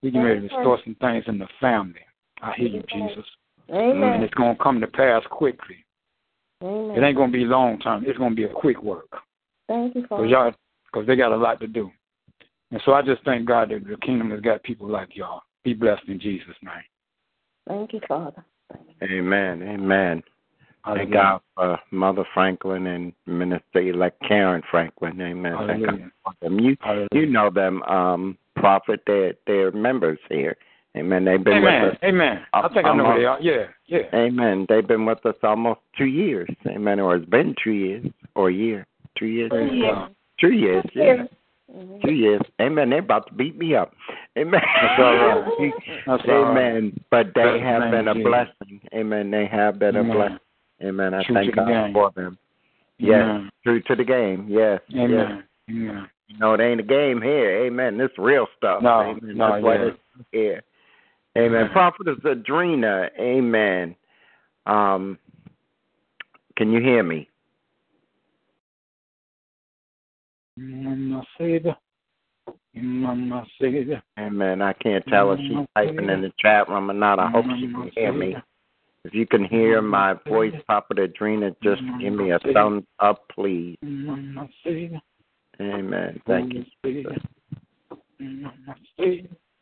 [0.00, 2.00] He getting ready to restore some things in the family.
[2.40, 3.24] I hear you, Jesus.
[3.70, 4.14] Amen.
[4.14, 5.84] And it's going to come to pass quickly.
[6.62, 6.96] Amen.
[6.96, 8.04] It ain't going to be long term.
[8.06, 9.10] It's going to be a quick work.
[9.68, 10.26] Thank you, Cause Father.
[10.26, 10.52] y'all,
[10.94, 11.90] cause they got a lot to do.
[12.70, 15.42] And so I just thank God that the kingdom has got people like y'all.
[15.64, 16.74] Be blessed in Jesus' name.
[17.68, 18.44] Thank you, Father.
[19.02, 19.62] Amen.
[19.62, 20.22] Amen.
[20.84, 25.20] Thank God for Mother Franklin and Minister elect Karen Franklin.
[25.20, 25.54] Amen.
[25.66, 26.58] Thank God for them.
[26.60, 27.08] You Hallelujah.
[27.12, 30.56] you know them, um, Prophet, they're they're members here.
[30.96, 31.24] Amen.
[31.26, 31.82] They've been Amen.
[31.82, 31.98] with us.
[32.02, 32.40] Amen.
[32.54, 33.40] I think I know who they are.
[33.40, 33.66] Yeah.
[33.86, 33.98] Yeah.
[34.14, 34.66] Amen.
[34.68, 36.48] They've been with us almost two years.
[36.66, 36.98] Amen.
[36.98, 38.86] Or it's been two years or a year.
[39.18, 39.50] Two years.
[39.50, 40.14] Praise God.
[40.40, 41.24] Two years, yeah.
[41.74, 42.02] Mhm.
[42.02, 42.40] Two years.
[42.60, 42.90] Amen.
[42.90, 43.92] They're about to beat me up.
[44.38, 44.60] Amen.
[44.62, 45.72] That's all right.
[46.06, 46.50] That's all right.
[46.50, 47.00] Amen.
[47.10, 48.28] But they Bless have name been a Jesus.
[48.28, 48.80] blessing.
[48.94, 49.30] Amen.
[49.30, 50.16] They have been a Amen.
[50.16, 50.38] blessing.
[50.82, 51.14] Amen.
[51.14, 51.92] I True thank to the God game.
[51.92, 52.38] for them.
[52.98, 53.22] Yes.
[53.22, 53.50] Amen.
[53.64, 54.46] True to the game.
[54.48, 54.80] Yes.
[54.88, 55.10] Yes.
[55.10, 55.44] Amen.
[55.68, 56.08] Amen.
[56.38, 57.64] No, it ain't a game here.
[57.66, 57.98] Amen.
[57.98, 58.82] This real stuff.
[58.82, 59.36] No, Amen.
[59.36, 59.86] no, That's what yeah.
[59.86, 59.98] it's
[60.32, 60.62] here.
[61.36, 61.60] Amen.
[61.60, 61.72] Amen.
[61.72, 63.10] Prophetess Adrena.
[63.18, 63.94] Amen.
[64.66, 65.18] Um,
[66.56, 67.27] can you hear me?
[74.18, 74.62] Amen.
[74.62, 77.18] I can't tell if she's typing in the chat room or not.
[77.18, 78.36] I hope she can hear me.
[79.04, 83.76] If you can hear my voice, Prophet Adrena, just give me a thumbs up, please.
[85.60, 86.20] Amen.
[86.26, 86.64] Thank you.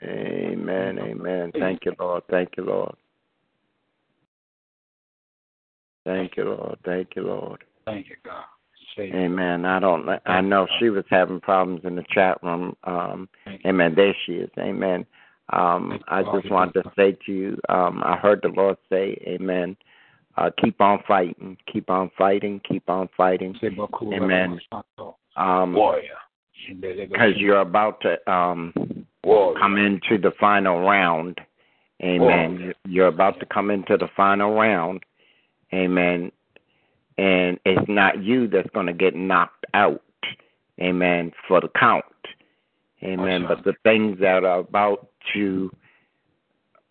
[0.02, 0.98] Amen.
[0.98, 1.52] Amen.
[1.58, 2.22] Thank you, Lord.
[2.30, 2.94] Thank you, Lord.
[6.04, 6.78] Thank you, Lord.
[6.84, 7.64] Thank you, Lord.
[7.84, 8.44] Thank you, God.
[8.98, 9.64] Amen.
[9.64, 10.08] I don't.
[10.26, 12.76] I know she was having problems in the chat room.
[12.84, 13.28] Um,
[13.66, 13.94] amen.
[13.94, 14.50] There she is.
[14.58, 15.06] Amen.
[15.52, 19.76] Um, I just wanted to say to you, um, I heard the Lord say, Amen.
[20.36, 21.56] Uh, keep on fighting.
[21.72, 22.60] Keep on fighting.
[22.68, 23.54] Keep on fighting.
[24.12, 24.58] Amen.
[25.36, 25.74] Um,
[27.10, 28.72] because you're about to um
[29.60, 31.40] come into the final round.
[32.02, 32.72] Amen.
[32.86, 35.04] You're about to come into the final round.
[35.72, 36.30] Amen.
[37.18, 40.02] And it's not you that's going to get knocked out.
[40.80, 41.32] Amen.
[41.48, 42.04] For the count.
[43.02, 43.46] Amen.
[43.48, 45.70] But the things that are about to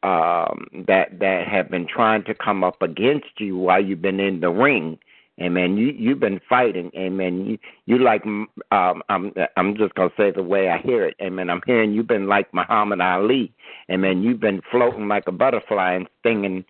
[0.04, 4.40] um that that have been trying to come up against you while you've been in
[4.40, 5.00] the ring.
[5.42, 5.78] Amen.
[5.78, 6.92] You you've been fighting.
[6.96, 7.46] Amen.
[7.46, 11.16] You you like um I'm I'm just gonna say the way I hear it.
[11.22, 11.50] Amen.
[11.50, 13.52] I'm hearing you've been like Muhammad Ali.
[13.92, 14.22] Amen.
[14.22, 16.66] You've been floating like a butterfly and stinging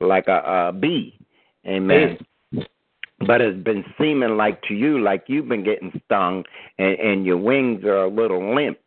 [0.00, 1.16] like a, a bee.
[1.66, 2.18] Amen.
[3.26, 6.44] But it's been seeming like to you like you've been getting stung
[6.78, 8.78] and, and your wings are a little limp.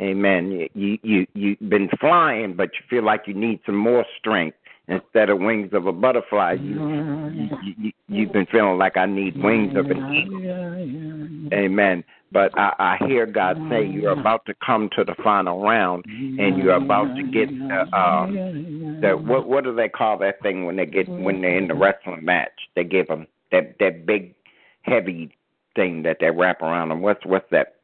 [0.00, 0.68] Amen.
[0.74, 4.56] You you you've been flying, but you feel like you need some more strength
[4.88, 6.56] instead of wings of a butterfly.
[6.60, 7.60] You, mm-hmm.
[7.62, 11.54] you, you you've been feeling like I need wings of an eagle.
[11.54, 12.04] Amen.
[12.32, 14.00] But I, I hear God say mm-hmm.
[14.00, 16.84] you're about to come to the final round, and you're mm-hmm.
[16.84, 20.86] about to get the um the what what do they call that thing when they
[20.86, 22.52] get when they're in the wrestling match?
[22.74, 24.34] They give them that that big
[24.82, 25.36] heavy
[25.74, 27.02] thing that they wrap around them.
[27.02, 27.76] What's what's that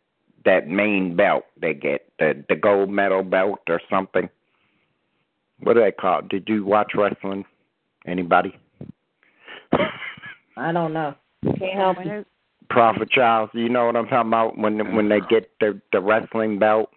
[0.44, 4.28] that main belt they get the the gold medal belt or something?
[5.60, 6.20] What do they call?
[6.20, 6.28] it?
[6.28, 7.44] Did you watch wrestling?
[8.06, 8.56] Anybody?
[10.56, 11.14] I don't know.
[11.44, 12.24] Can't help you.
[12.70, 16.58] Prophet Charles, you know what I'm talking about when when they get the the wrestling
[16.58, 16.90] belt.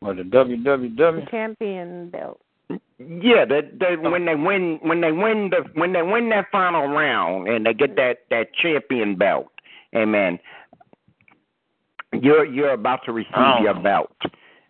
[0.00, 1.30] or the WWW.
[1.30, 2.40] champion belt.
[2.98, 6.86] Yeah, they, they when they win when they win the when they win that final
[6.88, 9.48] round and they get that that champion belt.
[9.94, 10.38] Amen.
[12.12, 13.58] You're you're about to receive Oh.
[13.62, 14.14] your belt.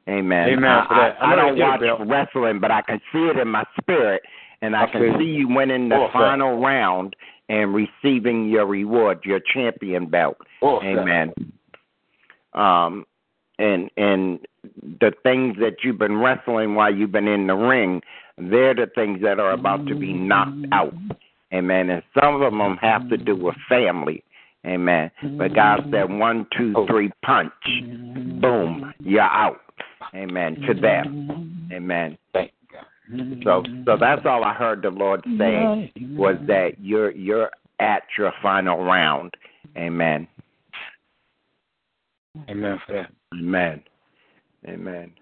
[0.09, 0.49] Amen.
[0.49, 1.15] Amen I.
[1.21, 2.01] I, I don't they get a watch belt.
[2.09, 4.23] wrestling, but I can see it in my spirit,
[4.63, 5.25] and I I can see.
[5.25, 7.15] you winning the Oh, final round
[7.49, 10.37] and receiving your reward, your champion belt.
[10.63, 11.33] Oh, Amen.
[12.55, 13.05] Um,
[13.63, 14.41] and and
[15.01, 18.01] the things that you've been wrestling while you've been in the ring,
[18.37, 20.95] they're the things that are about to be knocked out.
[21.53, 21.91] Amen.
[21.91, 24.25] And some of them have to do with family.
[24.65, 25.11] Amen.
[25.37, 27.53] But God said, one, two, three, punch.
[28.41, 29.61] Boom, you're out.
[30.15, 30.57] Amen.
[30.67, 31.69] To them.
[31.73, 32.17] Amen.
[32.33, 32.85] Thank God.
[33.45, 38.33] So, so that's all I heard the Lord saying was that you're you're at your
[38.41, 39.35] final round.
[39.77, 40.29] Amen.
[42.49, 43.11] Amen for that.
[43.33, 43.83] Amen.
[44.67, 45.13] Amen.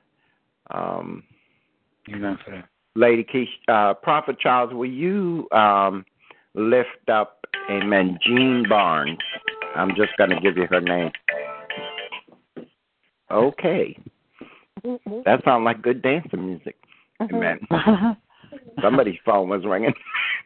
[0.71, 1.23] Um,
[2.13, 2.69] Amen for that.
[2.97, 6.05] Lady Keish, uh, Prophet Charles, will you um,
[6.55, 9.19] lift up, Amen, Jean Barnes?
[9.77, 11.13] I'm just going to give you her name.
[13.31, 13.97] Okay.
[15.25, 16.77] That sounds like good dancing music.
[17.23, 17.61] Amen.
[18.83, 19.95] Somebody's phone was ringing.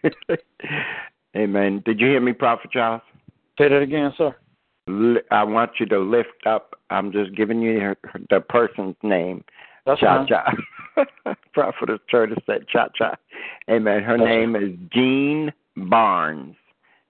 [1.37, 1.83] Amen.
[1.87, 3.03] Did you hear me, Prophet Charles?
[3.59, 4.37] Say that again, sir.
[4.87, 6.75] I want you to lift up.
[6.91, 7.97] I'm just giving you her,
[8.31, 9.45] the person's name.
[9.87, 10.27] That's Cha.
[10.27, 10.55] Cha.
[11.53, 13.17] Prophetess Curtis said Cha Cha.
[13.71, 14.03] Amen.
[14.03, 16.57] Her That's name is Jean Barnes.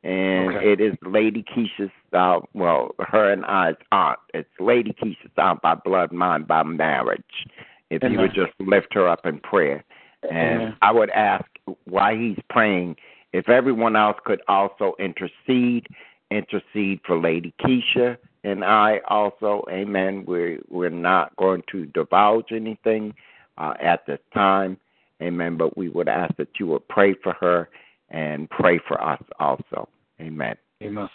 [0.02, 0.72] And Okay.
[0.72, 4.18] it is Lady Kesha's, uh, well, her and I's aunt.
[4.34, 7.46] It's Lady Kesha's aunt by blood, mine by marriage.
[7.90, 9.82] If you would just lift her up in prayer.
[10.30, 10.76] And Amen.
[10.82, 11.44] I would ask
[11.84, 12.96] why he's praying,
[13.32, 15.86] if everyone else could also intercede,
[16.30, 19.64] intercede for Lady Kesha and I also.
[19.70, 20.24] Amen.
[20.26, 23.14] We're we're not going to divulge anything
[23.58, 24.76] uh, at this time.
[25.22, 25.56] Amen.
[25.56, 27.68] But we would ask that you would pray for her
[28.10, 29.88] and pray for us also.
[30.20, 30.56] Amen.
[30.82, 31.08] Amen.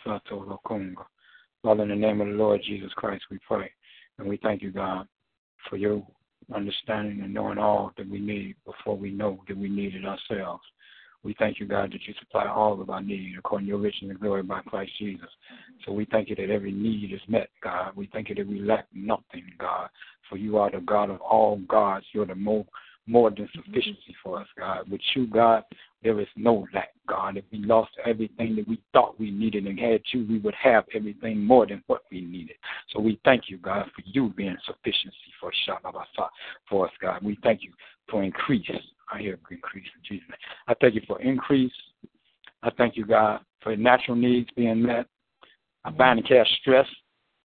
[1.61, 3.72] Father, in the name of the Lord Jesus Christ, we pray.
[4.18, 5.07] And we thank you, God,
[5.69, 6.06] for your
[6.53, 10.64] understanding and knowing all that we need before we know that we need it ourselves.
[11.23, 14.09] We thank you, God, that you supply all of our need according to your riches
[14.09, 15.29] and glory by Christ Jesus.
[15.85, 17.91] So we thank you that every need is met, God.
[17.95, 19.89] We thank you that we lack nothing, God.
[20.29, 22.05] For you are the God of all gods.
[22.13, 22.65] You're the more
[23.09, 23.59] more than mm-hmm.
[23.65, 24.89] sufficiency for us, God.
[24.89, 25.63] With you, God,
[26.03, 27.37] there is no lack, God.
[27.37, 30.85] If we lost everything that we thought we needed and had you, we would have
[30.93, 32.55] everything more than what we needed.
[32.93, 36.05] So we thank you, God, for you being sufficiency for Shabbat
[36.69, 37.23] for us, God.
[37.23, 37.73] We thank you
[38.09, 38.69] for increase.
[39.11, 40.38] I hear increase in Jesus' name.
[40.68, 41.72] I thank you for increase.
[42.64, 45.06] I thank you, God, for natural needs being met.
[45.86, 46.88] I bind and cast stress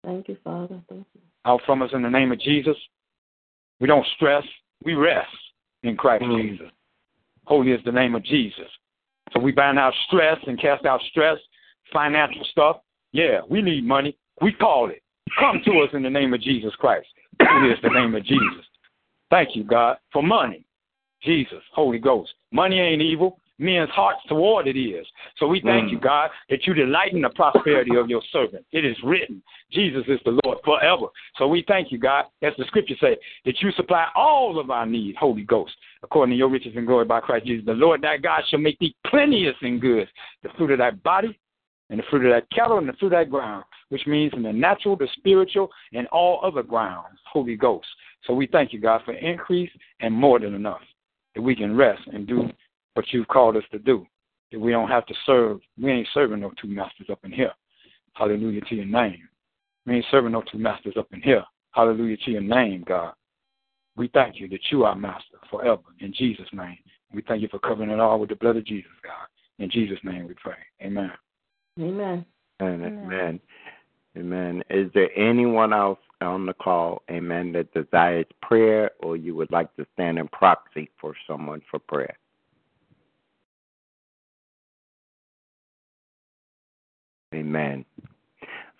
[0.04, 0.80] Thank you, Father.
[0.88, 1.20] Thank you.
[1.44, 2.76] out from us in the name of Jesus.
[3.80, 4.44] We don't stress,
[4.84, 5.28] we rest
[5.82, 6.40] in Christ Mm.
[6.42, 6.70] Jesus.
[7.46, 8.70] Holy is the name of Jesus.
[9.32, 11.38] So we bind out stress and cast out stress,
[11.92, 12.82] financial stuff.
[13.12, 14.16] Yeah, we need money.
[14.40, 15.02] We call it.
[15.38, 17.08] Come to us in the name of Jesus Christ.
[17.42, 18.66] Holy is the name of Jesus.
[19.30, 20.64] Thank you, God, for money.
[21.22, 22.32] Jesus, Holy Ghost.
[22.52, 23.38] Money ain't evil.
[23.58, 25.06] Men's hearts toward it is.
[25.36, 25.92] So we thank Mm.
[25.92, 28.64] you, God, that you delight in the prosperity of your servant.
[28.72, 31.08] It is written, Jesus is the Lord forever.
[31.36, 34.86] So we thank you, God, as the scripture say, that you supply all of our
[34.86, 37.66] need, Holy Ghost, according to your riches and glory by Christ Jesus.
[37.66, 40.10] The Lord thy God shall make thee plenteous in goods,
[40.42, 41.38] the fruit of thy body,
[41.90, 44.42] and the fruit of that cattle, and the fruit of that ground, which means in
[44.42, 47.88] the natural, the spiritual, and all other grounds, Holy Ghost.
[48.26, 49.70] So we thank you, God, for increase
[50.00, 50.80] and more than enough,
[51.34, 52.48] that we can rest and do
[52.94, 54.06] what you've called us to do,
[54.52, 55.60] that we don't have to serve.
[55.80, 57.52] We ain't serving no two masters up in here.
[58.14, 59.28] Hallelujah to your name.
[59.86, 61.44] We ain't serving no two masters up in here.
[61.72, 63.14] Hallelujah to your name, God.
[63.96, 66.78] We thank you that you are master forever in Jesus' name.
[67.12, 69.26] We thank you for covering it all with the blood of Jesus, God.
[69.62, 70.54] In Jesus' name we pray.
[70.82, 71.12] Amen.
[71.78, 72.24] Amen.
[72.62, 72.98] Amen.
[73.04, 73.40] Amen.
[74.16, 74.62] Amen.
[74.70, 79.74] Is there anyone else on the call, amen, that desires prayer or you would like
[79.76, 82.16] to stand in proxy for someone for prayer?
[87.34, 87.84] Amen.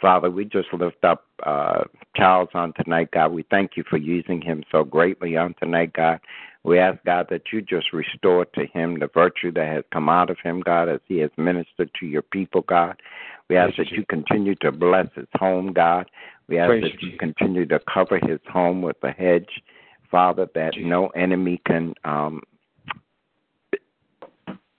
[0.00, 1.84] Father, we just lift up uh,
[2.16, 3.32] Charles on tonight, God.
[3.32, 6.20] We thank you for using him so greatly on tonight, God.
[6.62, 10.28] We ask, God, that you just restore to him the virtue that has come out
[10.28, 13.00] of him, God, as he has ministered to your people, God.
[13.48, 16.10] We ask Praise that you, continue to bless his home, God.
[16.48, 19.48] We ask Praise that you, continue to cover his home with a hedge,
[20.10, 20.88] Father, that Jesus.
[20.88, 22.42] no enemy can um,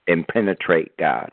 [0.06, 1.30] impenetrate, God.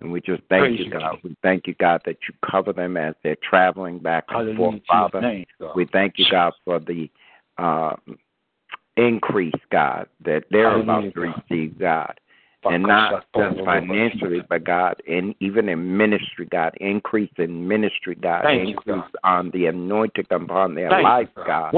[0.00, 1.18] And we just thank Praise you, God.
[1.22, 4.74] We thank you, God, that you cover them as they're traveling back and Hallelujah forth,
[4.74, 5.20] to Father.
[5.20, 5.46] name.
[5.76, 7.08] We thank you, God, for the
[7.56, 7.94] uh,
[8.96, 12.18] increase, God, that they're about to receive, God.
[12.64, 18.42] And not just financially, but God, and even in ministry, God, increase in ministry, God,
[18.42, 19.20] Thank you, increase God.
[19.22, 21.72] on the anointing upon their Thank life, you, God.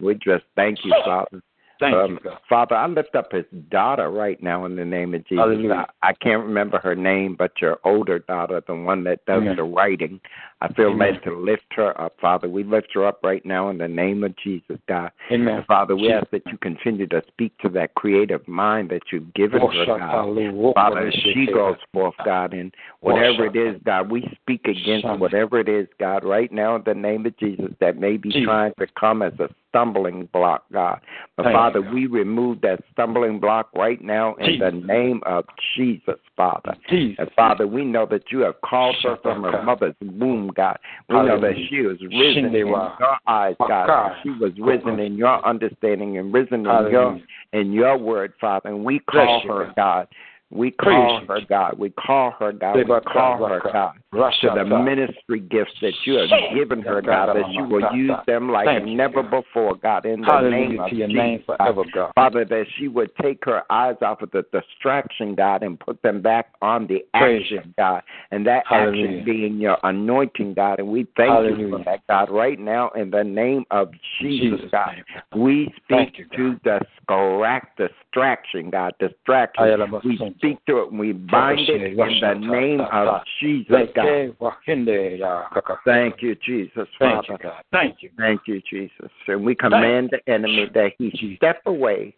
[0.00, 1.40] We just thank you, Father.
[1.80, 2.38] Thank Um, you, God.
[2.48, 5.38] Father, I lift up his daughter right now in the name of Jesus.
[5.38, 5.86] Hallelujah.
[6.02, 9.56] I, I can't remember her name, but your older daughter, the one that does Amen.
[9.56, 10.20] the writing.
[10.60, 11.14] I feel Amen.
[11.14, 12.48] led to lift her up, Father.
[12.48, 15.10] We lift her up right now in the name of Jesus, God.
[15.30, 15.56] Amen.
[15.56, 19.34] And Father, we ask that you continue to speak to that creative mind that you've
[19.34, 20.74] given Oh, her, God.
[20.74, 25.58] Father, as she goes forth, God, and whatever it is, God, we speak against whatever
[25.58, 28.86] it is, God, right now in the name of Jesus that may be trying to
[28.98, 31.00] come as a stumbling block, God.
[31.36, 31.92] But Thank Father, God.
[31.92, 35.44] we remove that stumbling block right now in the name of
[35.74, 36.76] Jesus, Father.
[36.88, 37.16] Jesus.
[37.18, 40.78] And Father, we know that you have called her from her mother's womb, God.
[41.08, 42.96] We know that she was risen in your
[43.26, 44.12] eyes, God.
[44.22, 47.20] She was risen in your understanding and risen in your
[47.52, 48.68] in your word, Father.
[48.68, 50.08] And we call her, God.
[50.54, 51.78] We call her, God.
[51.80, 52.76] We call her, God.
[52.76, 54.52] We call her, God, to Russia.
[54.54, 58.84] the ministry gifts that you have given her, God, that you will use them like
[58.84, 61.16] never before, God, in the name of your Jesus.
[61.16, 62.12] name forever, God.
[62.14, 66.22] Father, that she would take her eyes off of the distraction, God, and put them
[66.22, 68.02] back on the action, God.
[68.30, 70.78] And that action being your anointing, God.
[70.78, 73.90] And we thank you for that, God, right now in the name of
[74.20, 75.02] Jesus, God.
[75.34, 79.64] We speak to the scarac- distraction, God, distraction.
[79.64, 80.40] Ayala We Basunto.
[80.44, 84.06] Speak to it and we bind it in the name of Jesus, God.
[84.06, 85.78] Leke Wakinde Ya Kaka.
[85.84, 87.26] Thank you, Jesus, Thank Father.
[87.30, 87.62] you, God.
[87.72, 88.10] Thank you.
[88.16, 89.10] Thank you, Jesus.
[89.26, 92.14] And we command the enemy that he step away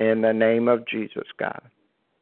[0.00, 1.60] in the name of Jesus, God.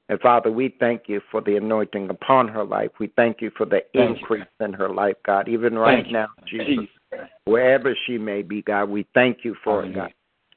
[0.08, 2.90] And Father, we thank you for the anointing upon her life.
[3.00, 4.22] We thank you for the Thank you.
[4.22, 5.48] increase in her life, God.
[5.48, 7.28] Even right Thank now, Jesus, Jesus.
[7.44, 10.12] wherever she may be, God, we thank you for it, God.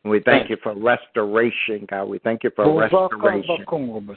[0.06, 2.06] We thank you for restoration, God.
[2.06, 3.66] We thank you for restoration.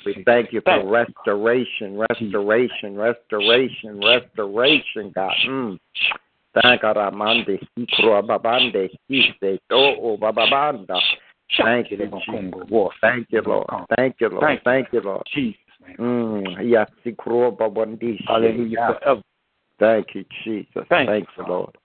[0.07, 5.35] We thank you for restoration, restoration, restoration, restoration, God.
[5.47, 5.79] Mm.
[6.63, 11.01] Thank you, Ramande, Sikro, Babande, Sise, Bababanda.
[11.59, 12.93] Thank you, Jesus.
[13.01, 13.67] Thank you, Lord.
[13.97, 14.61] Thank you, Lord.
[14.65, 15.01] Thank you.
[15.01, 15.23] Lord.
[15.35, 15.59] Jesus.
[15.99, 16.57] Mm.
[16.63, 16.89] Yes.
[18.27, 18.99] Hallelujah.
[19.79, 20.87] Thank you, Jesus.
[20.89, 21.77] Thank you, Lord.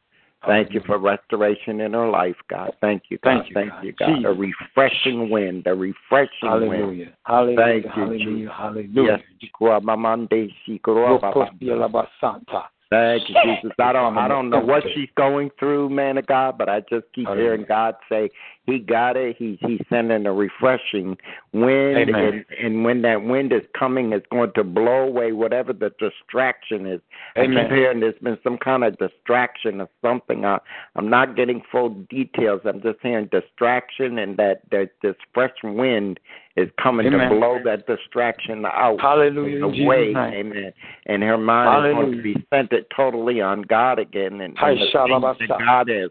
[0.46, 2.74] Thank you for restoration in her life, God.
[2.80, 3.44] Thank you, God.
[3.44, 3.84] Thank you, Thank God.
[3.84, 4.26] you, God.
[4.26, 6.74] A refreshing wind, a refreshing wind.
[6.74, 7.14] Hallelujah.
[7.24, 7.58] Hallelujah.
[7.58, 8.40] Thank you, Hallelujah.
[8.40, 8.54] Jesus.
[8.56, 9.20] Hallelujah.
[9.42, 11.60] Yes, Sikro, Babande, Sikro, Babanda.
[11.60, 12.64] Rokosia Labasanta.
[12.90, 13.72] Thank you, Jesus.
[13.80, 17.06] I don't I don't know what she's going through, man of God, but I just
[17.14, 17.44] keep Hallelujah.
[17.44, 18.30] hearing God say
[18.68, 19.38] He got it.
[19.40, 21.18] He's He's sending a refreshing
[21.54, 22.16] wind, Amen.
[22.16, 26.86] and and when that wind is coming, it's going to blow away whatever the distraction
[26.86, 27.00] is.
[27.38, 27.64] Amen.
[27.64, 30.44] keep hearing there's been some kind of distraction or something.
[30.44, 30.60] I,
[30.98, 32.62] I'm not getting full details.
[32.66, 36.20] I'm just hearing distraction, and that that this fresh wind
[36.58, 37.30] is coming Amen.
[37.30, 39.64] to blow that distraction out Hallelujah.
[39.64, 40.14] Away.
[40.16, 40.74] Amen.
[41.06, 45.36] And her mind is going to be centered totally on God again and, and the
[45.38, 46.10] things that God has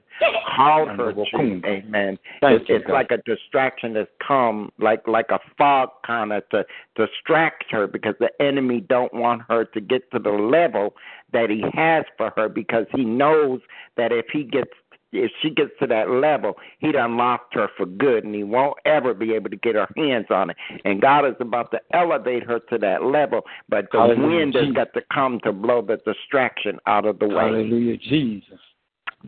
[0.55, 1.61] called her to.
[1.67, 2.17] Amen.
[2.53, 2.93] It's, God.
[2.93, 6.65] like a distraction that's come, like like a fog kind of to
[6.95, 10.95] distract her because the enemy don't want her to get to the level
[11.33, 13.61] that he has for her because he knows
[13.97, 14.71] that if he gets
[15.13, 18.77] if she gets to that level, he done lost her for good, and he won't
[18.85, 20.57] ever be able to get her hands on it.
[20.85, 24.75] And God is about to elevate her to that level, but the Hallelujah, wind has
[24.75, 27.35] got to come to blow the distraction out of the way.
[27.35, 27.97] Hallelujah.
[27.97, 28.59] Jesus.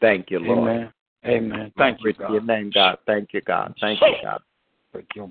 [0.00, 0.70] Thank you, Lord.
[0.70, 0.92] Amen.
[1.26, 1.72] Amen.
[1.76, 2.32] Thank you, God.
[2.32, 2.98] your name, God.
[3.06, 3.74] Thank you, God.
[3.80, 4.40] Thank you, God.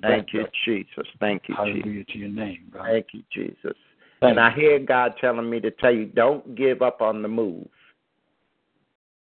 [0.02, 0.46] Thank you.
[0.64, 1.06] Jesus.
[1.18, 2.06] Thank you, Jesus.
[2.12, 2.86] To your name, God.
[2.86, 3.76] Thank you, Jesus.
[4.20, 7.28] Thank and I hear God telling me to tell you, don't give up on the
[7.28, 7.68] move.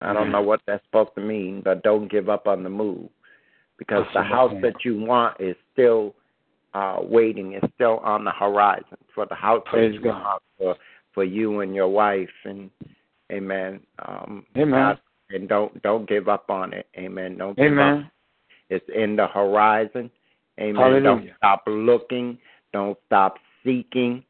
[0.01, 3.09] I don't know what that's supposed to mean, but don't give up on the move.
[3.77, 6.15] Because the house that you want is still
[6.73, 10.23] uh waiting, is still on the horizon for the house Praise that you God.
[10.23, 10.75] want for
[11.13, 12.69] for you and your wife and
[13.31, 13.79] amen.
[13.99, 14.69] Um Amen.
[14.71, 16.87] God- and don't don't give up on it.
[16.97, 17.37] Amen.
[17.37, 17.79] Don't give up.
[17.79, 18.11] Amen.
[18.69, 20.09] It's in the horizon.
[20.59, 20.75] Amen.
[20.75, 21.01] Hallelujah.
[21.01, 22.37] Don't stop looking.
[22.73, 24.23] Don't stop seeking.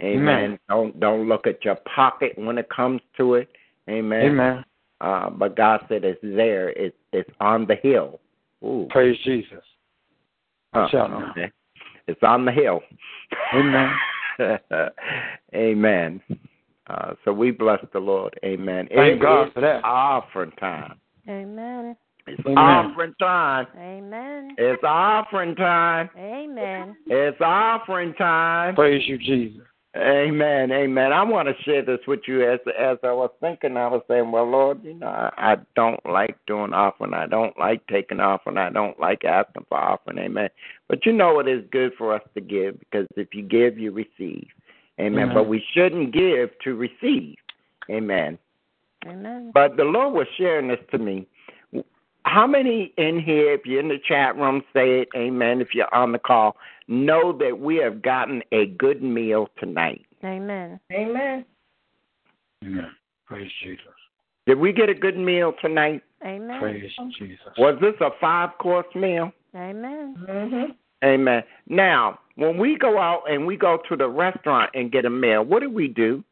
[0.00, 0.28] Amen.
[0.28, 0.58] Amen.
[0.68, 3.48] Don't don't look at your pocket when it comes to it.
[3.88, 4.22] Amen.
[4.22, 4.64] Amen.
[5.00, 6.70] Uh, but God said it's there.
[6.70, 8.20] It's it's on the hill.
[8.64, 8.86] Ooh.
[8.90, 9.64] Praise Jesus.
[10.72, 10.88] Huh.
[10.90, 11.30] Shout now.
[11.32, 11.50] Okay.
[12.08, 12.80] It's on the hill.
[13.54, 13.90] Amen.
[15.54, 16.20] Amen.
[16.92, 18.38] Uh, so we bless the Lord.
[18.44, 18.88] Amen.
[18.94, 19.82] Thank It God is for that.
[19.84, 20.98] offering time.
[21.28, 21.96] Amen.
[22.26, 22.58] It's Amen.
[22.58, 23.66] offering time.
[23.76, 24.54] Amen.
[24.58, 26.10] It's offering time.
[26.16, 26.96] Amen.
[27.06, 28.74] It's offering time.
[28.74, 29.62] Praise you, Jesus.
[29.94, 31.12] Amen, amen.
[31.12, 33.76] I want to share this with you as as I was thinking.
[33.76, 37.12] I was saying, well, Lord, you know, I, I don't like doing offering.
[37.12, 38.56] I don't like taking offering.
[38.56, 40.16] I don't like asking for offering.
[40.16, 40.48] Amen.
[40.88, 43.92] But you know, it is good for us to give because if you give, you
[43.92, 44.46] receive.
[45.00, 45.22] Amen.
[45.22, 45.34] Amen.
[45.34, 47.36] But we shouldn't give to receive.
[47.90, 48.38] Amen.
[49.06, 49.50] Amen.
[49.52, 51.26] But the Lord was sharing this to me.
[52.24, 55.92] How many in here, if you're in the chat room, say it, amen, if you're
[55.92, 56.56] on the call,
[56.86, 60.06] know that we have gotten a good meal tonight?
[60.24, 60.78] Amen.
[60.92, 61.44] Amen.
[62.64, 62.90] Amen.
[63.26, 63.86] Praise Jesus.
[64.46, 66.02] Did we get a good meal tonight?
[66.24, 66.60] Amen.
[66.60, 67.40] Praise Jesus.
[67.58, 69.32] Was this a five course meal?
[69.56, 70.16] Amen.
[70.28, 70.74] Mhm.
[71.04, 71.42] Amen.
[71.68, 75.44] Now, when we go out and we go to the restaurant and get a meal,
[75.44, 76.24] what do we do?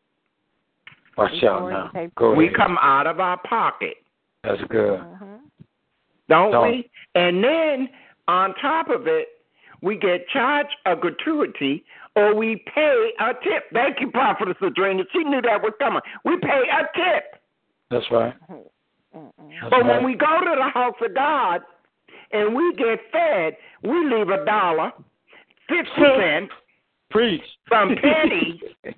[1.16, 2.08] Watch out now.
[2.16, 2.56] Go We ahead.
[2.56, 3.96] come out of our pocket,
[4.42, 5.00] That's good.
[6.28, 6.70] Don't, Don't.
[6.70, 6.90] we?
[7.14, 7.88] And then
[8.28, 9.28] on top of it,
[9.82, 11.84] we get charged a gratuity
[12.16, 13.64] or we pay a tip.
[13.72, 15.02] Thank you, Prophetess Adrena.
[15.12, 16.00] She knew that was coming.
[16.24, 17.40] We pay a tip.
[17.90, 18.34] That's right.
[18.48, 21.62] That's But when we go to the house of God
[22.32, 24.92] and we get fed, we leave a dollar,
[25.70, 26.52] fifty cents,
[27.10, 27.42] Preach.
[27.70, 28.60] some pennies.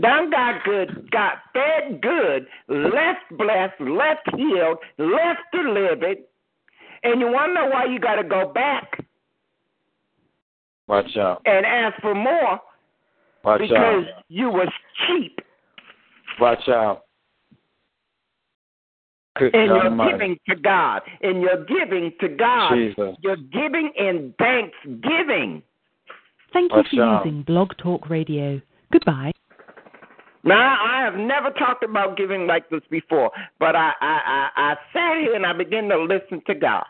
[0.00, 6.18] Done got good, got fed good, left blessed, left healed, left delivered.
[7.02, 9.04] And you want to know why you got to go back
[10.86, 11.42] Watch out.
[11.44, 12.60] and ask for more?
[13.42, 14.24] Watch because out.
[14.28, 14.68] you was
[15.06, 15.40] cheap
[16.40, 17.04] Watch out.
[19.36, 20.12] Good and God you're Almighty.
[20.12, 21.02] giving to God.
[21.22, 22.74] And you're giving to God.
[22.74, 23.16] Jesus.
[23.22, 25.62] You're giving in thanksgiving.
[26.52, 27.24] Thank you for out.
[27.24, 28.60] using Blog Talk Radio.
[28.92, 29.32] Goodbye.
[30.42, 34.74] Now I have never talked about giving like this before, but I I I, I
[34.92, 36.84] sat here and I began to listen to God.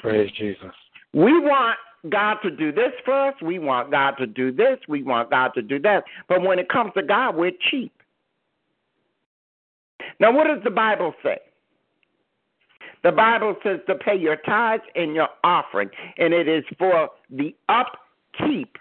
[0.00, 0.72] Praise Jesus.
[1.12, 1.78] We want
[2.10, 3.34] God to do this for us.
[3.42, 4.78] We want God to do this.
[4.88, 6.04] We want God to do that.
[6.28, 7.92] But when it comes to God, we're cheap.
[10.20, 11.38] Now, what does the Bible say?
[13.02, 17.54] The Bible says to pay your tithes and your offering, and it is for the
[18.38, 18.76] upkeep.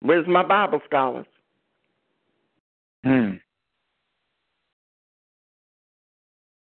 [0.00, 1.26] Where's my Bible scholars?
[3.04, 3.32] Hmm.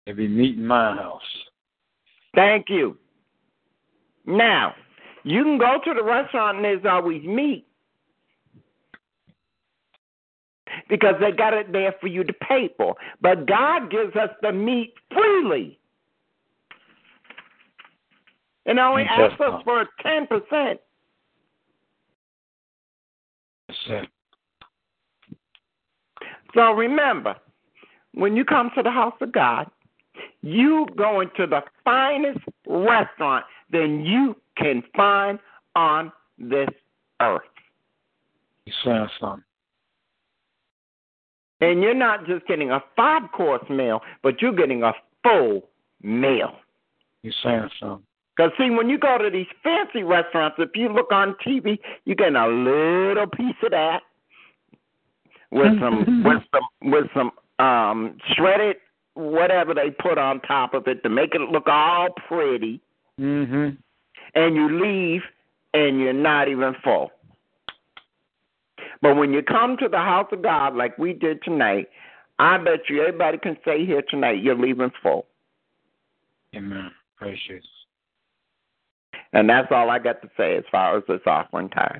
[0.05, 1.21] They be meeting my house.
[2.35, 2.97] Thank you.
[4.25, 4.75] Now,
[5.23, 7.65] you can go to the restaurant and there's always meat
[10.89, 12.95] because they got it there for you to pay for.
[13.21, 15.79] But God gives us the meat freely.
[18.65, 20.79] And only Yes, asks us for 10%.
[23.67, 24.09] That's it.
[26.55, 27.35] So remember,
[28.13, 29.69] when you come to the house of God,
[30.41, 35.39] you go into the finest restaurant that you can find
[35.75, 36.69] on this
[37.21, 37.41] earth.
[38.83, 39.43] Saying something?
[41.61, 44.93] And you're not just getting a five course meal, but you're getting a
[45.23, 45.69] full
[46.01, 46.55] meal.
[47.21, 48.05] You're saying something?
[48.35, 52.15] Because see, when you go to these fancy restaurants, if you look on TV, you're
[52.15, 54.01] getting a little piece of that
[55.51, 57.31] with some with some with some
[57.65, 58.77] um shredded
[59.13, 62.81] whatever they put on top of it to make it look all pretty,
[63.19, 63.69] Mm-hmm.
[64.33, 65.21] and you leave
[65.73, 67.11] and you're not even full.
[69.01, 71.87] But when you come to the house of God like we did tonight,
[72.39, 75.27] I bet you everybody can say here tonight you're leaving full.
[76.53, 76.91] Amen.
[77.17, 77.65] Praise Jesus.
[79.35, 81.99] And that's all I got to say as far as this offering time.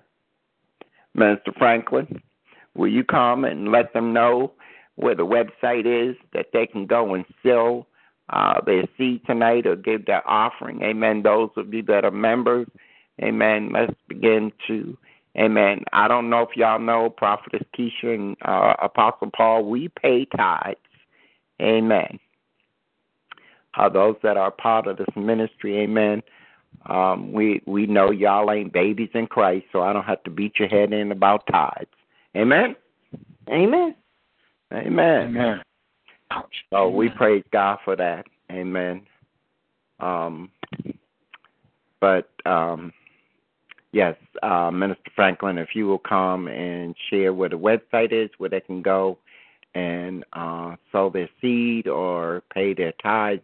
[1.14, 2.24] Minister Franklin,
[2.76, 4.54] will you come and let them know
[4.96, 7.88] where the website is that they can go and sell
[8.30, 10.82] uh, their seed tonight or give their offering?
[10.82, 11.24] Amen.
[11.24, 12.68] Those of you that are members,
[13.22, 13.72] amen.
[13.74, 14.98] Let's begin to,
[15.38, 15.84] amen.
[15.92, 20.78] I don't know if y'all know Prophetess Kesha and uh, Apostle Paul, we pay tithes.
[21.62, 22.18] Amen.
[23.78, 26.24] Uh, those that are part of this ministry, amen.
[26.88, 30.60] Um, we we know y'all ain't babies in Christ, so I don't have to beat
[30.60, 31.90] your head in about tithes.
[32.36, 32.76] Amen.
[33.50, 33.96] Amen.
[34.72, 35.28] Amen.
[35.28, 35.62] Amen.
[36.72, 38.26] So we praise God for that.
[38.52, 39.02] Amen.
[40.00, 40.52] Um,
[42.00, 42.92] but um,
[43.92, 48.50] yes, uh, Minister Franklin, if you will come and share where the website is, where
[48.50, 49.18] they can go
[49.74, 53.42] and uh, sow their seed or pay their tithes.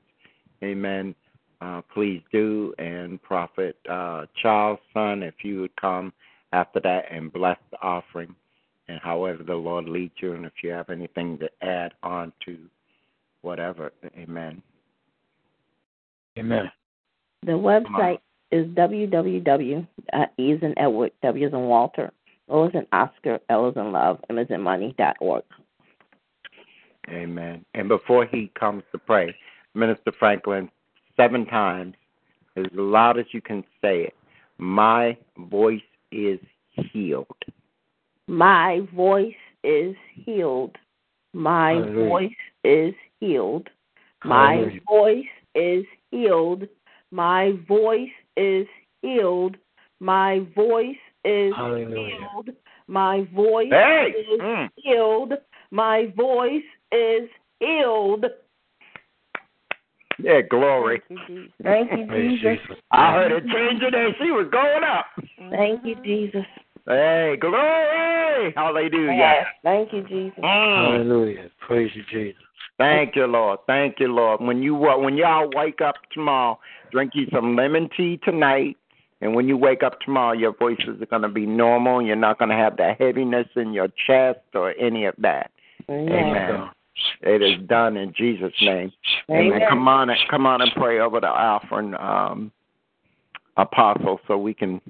[0.64, 1.16] Amen.
[1.62, 2.74] Uh, please do.
[2.80, 6.12] And Prophet uh, Charles' son, if you would come
[6.52, 8.36] after that and bless the offering
[8.92, 12.58] and however the Lord leads you, and if you have anything to add on to
[13.42, 14.62] whatever, amen.
[16.38, 16.70] Amen.
[17.46, 18.20] The website
[18.52, 19.88] is www.
[20.38, 22.12] E is in Edward, W is in Walter,
[22.50, 25.44] O is in Oscar, L is in Love, M is in Money dot org.
[27.10, 27.66] Amen.
[27.74, 29.34] And before he comes to pray,
[29.74, 30.70] Minister Franklin,
[31.18, 31.96] seven times,
[32.56, 34.14] as loud as you can say it,
[34.58, 35.82] my voice
[36.12, 36.40] is
[36.72, 37.28] healed.
[38.28, 39.34] My voice
[39.64, 40.78] is healed.
[41.34, 42.10] My Hallelujah.
[42.10, 43.70] voice is healed.
[44.24, 44.80] My Hallelujah.
[44.88, 45.26] voice
[45.56, 46.68] is healed.
[47.12, 48.68] My voice is
[49.02, 49.58] healed.
[50.00, 52.30] My voice is Hallelujah.
[52.34, 52.50] healed.
[52.88, 54.14] My voice Hey!
[54.34, 54.70] is Mm.
[54.76, 55.34] healed.
[55.72, 57.30] My voice is
[57.60, 58.26] healed.
[60.24, 61.02] Yeah, glory.
[61.08, 61.54] Thank you, Jesus.
[61.64, 62.60] Thank you, Jesus.
[62.62, 62.78] Jesus.
[62.92, 65.06] I heard it changing and she was going up.
[65.52, 66.46] Thank you, Jesus.
[66.88, 68.54] Hey, glory.
[68.56, 69.14] Hallelujah.
[69.14, 69.46] Yes.
[69.64, 70.40] Thank you, Jesus.
[70.40, 70.94] Mm.
[70.94, 71.50] Hallelujah.
[71.60, 72.42] Praise you, Jesus.
[72.78, 73.60] Thank you, Lord.
[73.68, 74.42] Thank you, Lord.
[74.42, 76.60] When you uh, when y'all wake up tomorrow,
[76.92, 78.76] drink you some lemon tea tonight,
[79.22, 82.02] and when you wake up tomorrow, your voices are going to be normal.
[82.02, 85.52] You're not going to have that heaviness in your chest or any of that.
[85.90, 86.70] Amen.
[87.22, 88.92] It is done in Jesus' name.
[89.30, 89.54] Amen.
[89.54, 89.62] Amen.
[89.70, 92.52] Come on, and come on and pray over the offering, um,
[93.58, 94.82] apostle, so we can,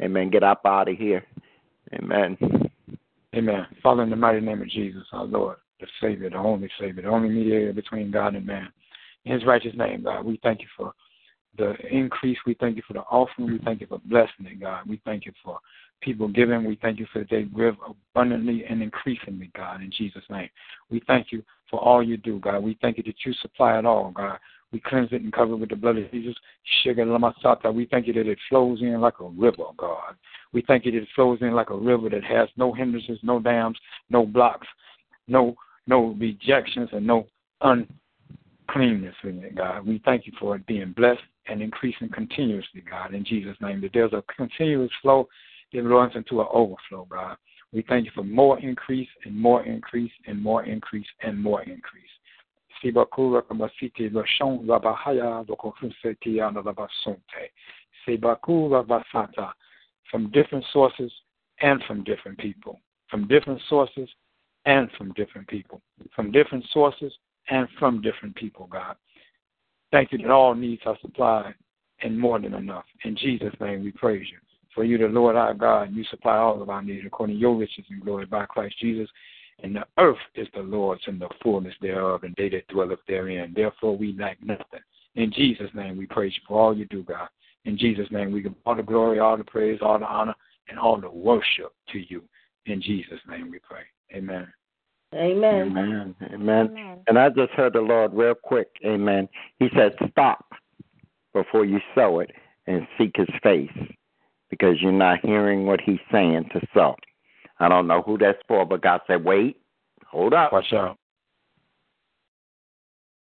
[0.00, 1.24] amen, get up out of here.
[1.94, 2.36] Amen.
[3.34, 3.66] Amen.
[3.82, 7.08] Father, in the mighty name of Jesus, our Lord, the Savior, the only Savior, the
[7.08, 8.68] only mediator between God and man.
[9.24, 10.92] In His righteous name, God, we thank you for
[11.56, 12.38] the increase.
[12.46, 13.52] We thank you for the offering.
[13.52, 14.88] We thank you for blessing it, God.
[14.88, 15.58] We thank you for
[16.00, 16.64] people giving.
[16.64, 17.74] We thank you for they give
[18.14, 20.48] abundantly and increasingly, God, in Jesus' name.
[20.90, 22.62] We thank you for all you do, God.
[22.62, 24.38] We thank you that you supply it all, God.
[24.70, 26.34] We cleanse it and cover it with the blood of Jesus.
[26.82, 27.72] Sugar Lamasata.
[27.72, 30.14] We thank you that it flows in like a river, God.
[30.52, 33.40] We thank you that it flows in like a river that has no hindrances, no
[33.40, 33.78] dams,
[34.10, 34.66] no blocks,
[35.26, 35.56] no
[35.86, 37.26] no rejections, and no
[37.62, 39.86] uncleanness in it, God.
[39.86, 43.80] We thank you for it being blessed and increasing continuously, God, in Jesus' name.
[43.80, 45.28] That there's a continuous flow
[45.72, 47.36] that runs into an overflow, God.
[47.72, 52.04] We thank you for more increase and more increase and more increase and more increase.
[60.10, 61.12] From different sources
[61.60, 62.80] and from different people.
[63.10, 64.08] From different sources
[64.64, 65.82] and from different people.
[66.14, 67.12] From different sources
[67.50, 68.96] and from different people, God.
[69.90, 71.54] Thank you that all needs are supplied
[72.02, 72.84] and more than enough.
[73.04, 74.38] In Jesus' name we praise you.
[74.78, 77.56] For you, the Lord our God, you supply all of our needs according to your
[77.56, 79.08] riches and glory by Christ Jesus.
[79.60, 83.52] And the earth is the Lord's and the fullness thereof, and they that dwelleth therein.
[83.56, 84.78] Therefore we lack nothing.
[85.16, 87.26] In Jesus' name we praise you for all you do, God.
[87.64, 90.36] In Jesus' name we give all the glory, all the praise, all the honor,
[90.68, 92.22] and all the worship to you.
[92.66, 93.82] In Jesus' name we pray.
[94.14, 94.46] Amen.
[95.12, 95.72] Amen.
[95.72, 96.14] Amen.
[96.32, 96.66] Amen.
[96.70, 96.98] Amen.
[97.08, 98.68] And I just heard the Lord real quick.
[98.86, 99.28] Amen.
[99.58, 100.44] He said, Stop
[101.32, 102.30] before you sow it
[102.68, 103.72] and seek his face
[104.50, 106.96] because you're not hearing what he's saying to sow.
[107.60, 109.60] I don't know who that's for, but God said, Wait,
[110.06, 110.52] hold up.
[110.52, 110.96] Watch out.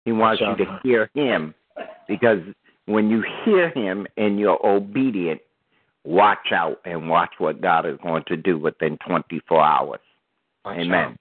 [0.06, 0.82] He wants Watch you out.
[0.82, 1.54] to hear him
[2.08, 2.40] because
[2.86, 5.42] when you hear him and you're obedient,
[6.04, 10.00] watch out and watch what God is going to do within 24 hours.
[10.64, 10.94] Watch Amen.
[10.94, 11.16] out.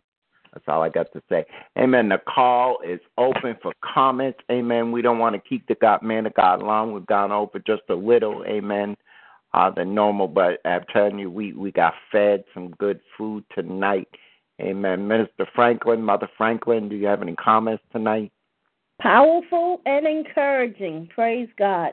[0.53, 1.45] That's all I got to say.
[1.79, 2.09] Amen.
[2.09, 4.39] The call is open for comments.
[4.51, 4.91] Amen.
[4.91, 6.93] We don't want to keep the God man of God long.
[6.93, 8.43] We've gone over just a little.
[8.47, 8.97] Amen.
[9.57, 14.07] Uh, than normal, but I'm telling you, we we got fed some good food tonight.
[14.61, 15.09] Amen.
[15.09, 18.33] Minister Franklin, Mother Franklin, do you have any comments tonight?
[19.01, 21.09] Powerful and encouraging.
[21.15, 21.93] Praise God.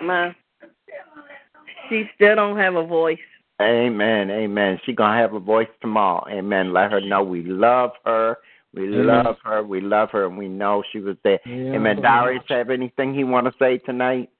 [0.00, 0.30] Ma,
[1.88, 3.18] she still don't have a voice.
[3.60, 4.30] Amen.
[4.30, 4.78] Amen.
[4.86, 6.24] She gonna have a voice tomorrow.
[6.30, 6.72] Amen.
[6.72, 8.36] Let her know we love her.
[8.72, 9.06] We Amen.
[9.06, 9.64] love her.
[9.64, 11.40] We love her, and we know she was there.
[11.44, 12.00] Amen.
[12.02, 14.30] Darius, have anything he want to say tonight?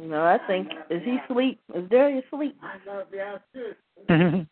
[0.00, 1.60] No, I think is he asleep?
[1.74, 2.56] Is Darius asleep?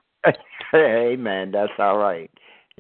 [0.75, 1.51] Amen.
[1.51, 2.31] That's all right.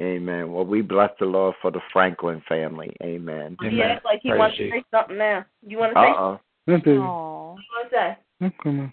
[0.00, 0.52] Amen.
[0.52, 2.94] Well, we bless the Lord for the Franklin family.
[3.02, 3.56] Amen.
[3.60, 3.90] He Amen.
[3.90, 5.44] acts like he Praise wants to say something now.
[5.66, 6.14] You want to Uh say?
[6.16, 6.22] oh.
[6.22, 6.38] Aw.
[6.64, 7.96] What you want to
[8.40, 8.52] say?
[8.62, 8.92] Come on,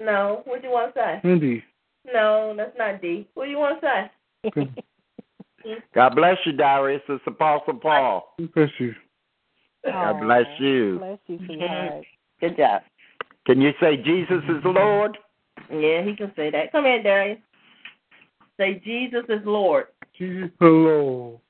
[0.00, 0.42] No.
[0.44, 1.20] What you want to say?
[1.28, 1.64] Andy.
[2.06, 3.28] No, that's not D.
[3.34, 4.10] What do you want to
[4.54, 4.72] say?
[5.94, 7.02] God bless you, Darius.
[7.08, 8.34] It's Apostle Paul.
[8.54, 8.94] Bless you.
[9.84, 10.98] God bless you.
[10.98, 12.04] Bless you, sweetheart.
[12.40, 12.82] Good job.
[13.48, 14.76] Can you say Jesus is mm-hmm.
[14.76, 15.16] Lord?
[15.70, 16.70] Yeah, he can say that.
[16.70, 17.38] Come here, Darius.
[18.58, 19.86] Say Jesus is Lord.
[20.18, 21.40] Jesus, hello.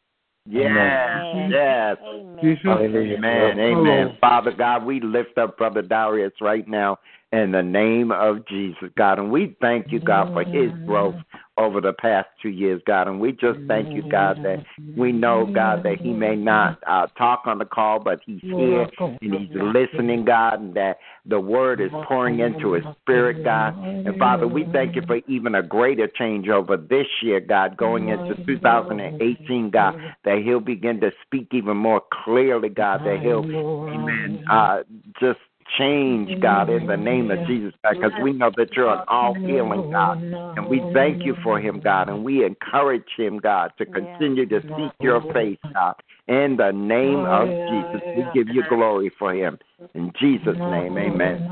[0.46, 0.66] Yes.
[0.70, 1.50] Amen.
[1.50, 1.96] Yes.
[2.06, 2.38] Amen.
[2.40, 3.16] Jesus, Hallelujah.
[3.16, 3.58] Amen.
[3.58, 4.16] Amen.
[4.20, 6.98] Father God, we lift up Brother Darius right now
[7.32, 9.18] in the name of Jesus, God.
[9.18, 11.14] And we thank you, God, for his growth
[11.58, 13.06] over the past two years, God.
[13.06, 14.64] And we just thank you, God, that
[14.96, 18.88] we know, God, that he may not uh, talk on the call, but he's here
[19.20, 23.74] and he's listening, God, and that the word is pouring into his spirit, God.
[24.06, 28.08] And Father, we thank you for even a greater change over this year, God, going
[28.08, 29.94] into 2018, God,
[30.24, 33.44] that he'll begin to speak even more clearly, God, that he'll,
[33.92, 34.82] amen, uh,
[35.20, 35.40] just
[35.76, 39.34] change, God, in the name of Jesus, God, because we know that you're an all
[39.44, 40.18] healing God.
[40.56, 44.60] And we thank you for him, God, and we encourage him, God, to continue to
[44.60, 45.94] seek your face, God.
[46.26, 49.58] In the name of oh, Jesus, we give you glory for him.
[49.94, 51.48] In Jesus' name, amen.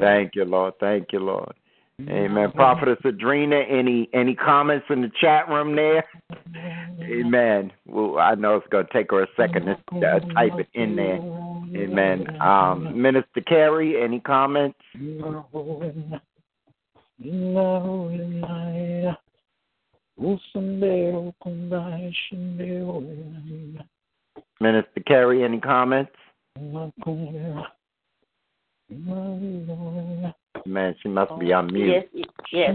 [0.00, 0.74] Thank you, Lord.
[0.80, 1.54] Thank you, Lord.
[2.00, 2.52] Amen.
[2.52, 6.04] Prophetess Adrena, any any comments in the chat room there?
[7.02, 7.72] Amen.
[7.86, 9.72] Well, I know it's going to take her a second to
[10.06, 11.16] uh, type it in there.
[11.76, 12.40] Amen.
[12.40, 14.78] Um, Minister Carey, any comments?
[24.60, 26.12] Minister Carey, any comments?
[30.68, 32.04] Man, she must be on mute.
[32.12, 32.74] Yes, yes,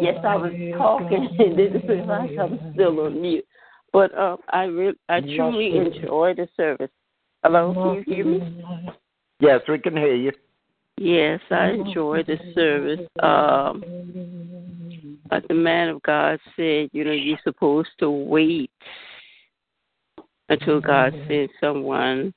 [0.00, 0.16] yes.
[0.22, 3.44] I was talking, and it seemed like I'm still on mute.
[3.92, 6.90] But um, I re- I truly enjoy the service.
[7.42, 8.40] Hello, can you hear me?
[9.40, 10.32] Yes, we can hear you.
[10.98, 13.06] Yes, I enjoy the service.
[13.22, 13.82] Um,
[15.30, 18.70] like the man of God said, you know, you're supposed to wait
[20.48, 22.32] until God sends someone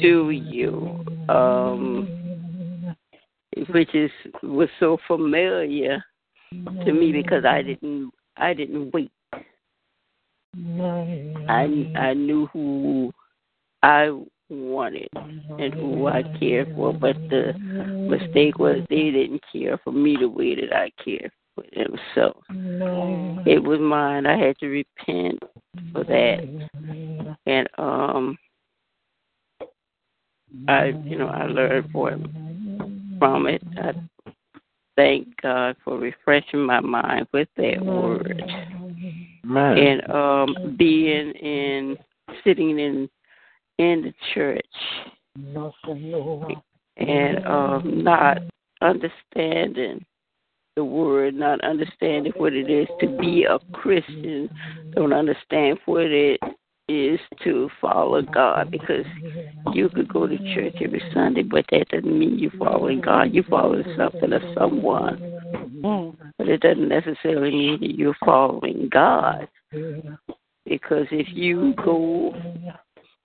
[0.00, 0.94] to you,
[1.28, 2.08] um,
[3.70, 4.10] which is
[4.42, 6.02] was so familiar
[6.52, 7.68] to me because I mm-hmm.
[7.68, 9.10] didn't I didn't wait.
[10.56, 11.50] Mm-hmm.
[11.50, 13.12] I I knew who
[13.82, 14.10] I
[14.48, 17.52] wanted and who I cared for, but the
[18.08, 21.98] mistake was they didn't care for me the way that I cared for them.
[22.14, 23.48] So mm-hmm.
[23.48, 24.26] it was mine.
[24.26, 25.42] I had to repent
[25.92, 28.38] for that, and um,
[30.68, 32.85] I you know I learned from
[33.18, 33.62] from it.
[33.76, 33.92] I
[34.96, 38.42] thank God for refreshing my mind with that word.
[39.44, 39.78] Man.
[39.78, 41.96] And um being in
[42.44, 43.08] sitting in
[43.78, 44.66] in the church
[46.96, 48.38] and um not
[48.80, 50.04] understanding
[50.76, 54.50] the word, not understanding what it is to be a Christian,
[54.94, 56.38] don't understand what it
[56.88, 59.04] is to follow God because
[59.72, 63.32] you could go to church every Sunday, but that doesn't mean you're following God.
[63.34, 65.18] You're following something or someone.
[66.38, 69.48] But it doesn't necessarily mean that you're following God.
[70.64, 72.34] Because if you go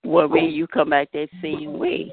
[0.02, 2.12] one way, you come back that same way.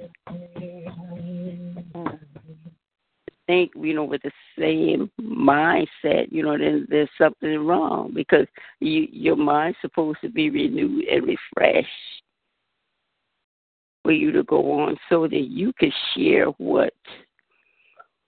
[3.49, 8.45] Think, you know, with the same mindset, you know, then there's something wrong because
[8.79, 11.87] you, your mind's supposed to be renewed and refreshed
[14.03, 16.93] for you to go on so that you can share what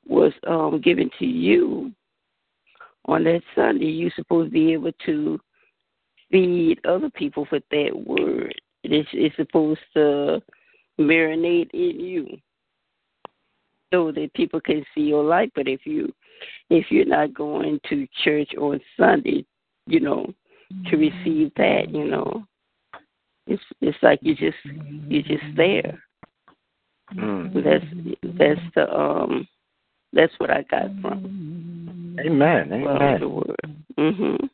[0.08, 1.92] was um, given to you
[3.06, 3.86] on that Sunday.
[3.86, 5.40] You're supposed to be able to
[6.32, 8.60] feed other people with that word.
[8.84, 10.42] It's, it's supposed to
[11.00, 12.40] marinate in you
[13.92, 15.52] so that people can see your light.
[15.56, 16.12] But if you
[16.70, 19.46] if you're not going to church on Sunday,
[19.88, 20.34] you know,
[20.90, 22.46] to receive that, you know,
[23.48, 24.58] it's it's like you just
[25.10, 26.02] you're just there.
[27.16, 27.54] Mm.
[27.64, 29.48] That's that's the um
[30.14, 32.18] that's what I got from.
[32.20, 32.74] Amen.
[32.74, 33.20] Amen.
[33.20, 33.56] the word.
[33.98, 34.50] Mhm.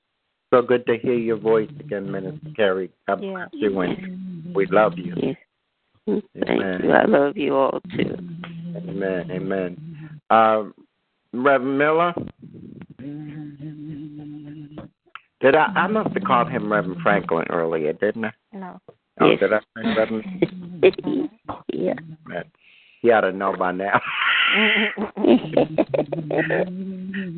[0.54, 2.90] So good to hear your voice again, Minister Carey.
[3.08, 3.34] God Yeah.
[3.34, 5.14] bless you and we love you.
[5.18, 5.36] Yes.
[6.08, 6.82] Thank Amen.
[6.84, 6.92] you.
[6.92, 8.16] I love you all too.
[8.78, 9.32] Amen.
[9.32, 10.20] Amen.
[10.30, 10.64] Uh,
[11.34, 12.14] Reverend Miller,
[15.42, 15.66] did I?
[15.76, 18.34] I must have called him Reverend Franklin earlier, didn't I?
[18.54, 18.80] No.
[19.20, 19.40] Oh, Yes.
[19.40, 20.24] did I say Reverend?
[21.74, 21.94] yeah.
[22.26, 22.44] Man,
[23.02, 24.00] he ought to know by now.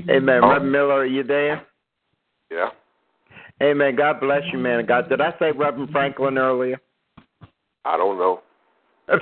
[0.09, 0.41] Amen.
[0.43, 1.65] Reverend Miller, are you there?
[2.51, 2.69] Yeah.
[3.61, 3.95] Amen.
[3.95, 4.85] God bless you, man.
[4.85, 6.79] God, did I say Reverend Franklin earlier?
[7.85, 8.41] I don't know.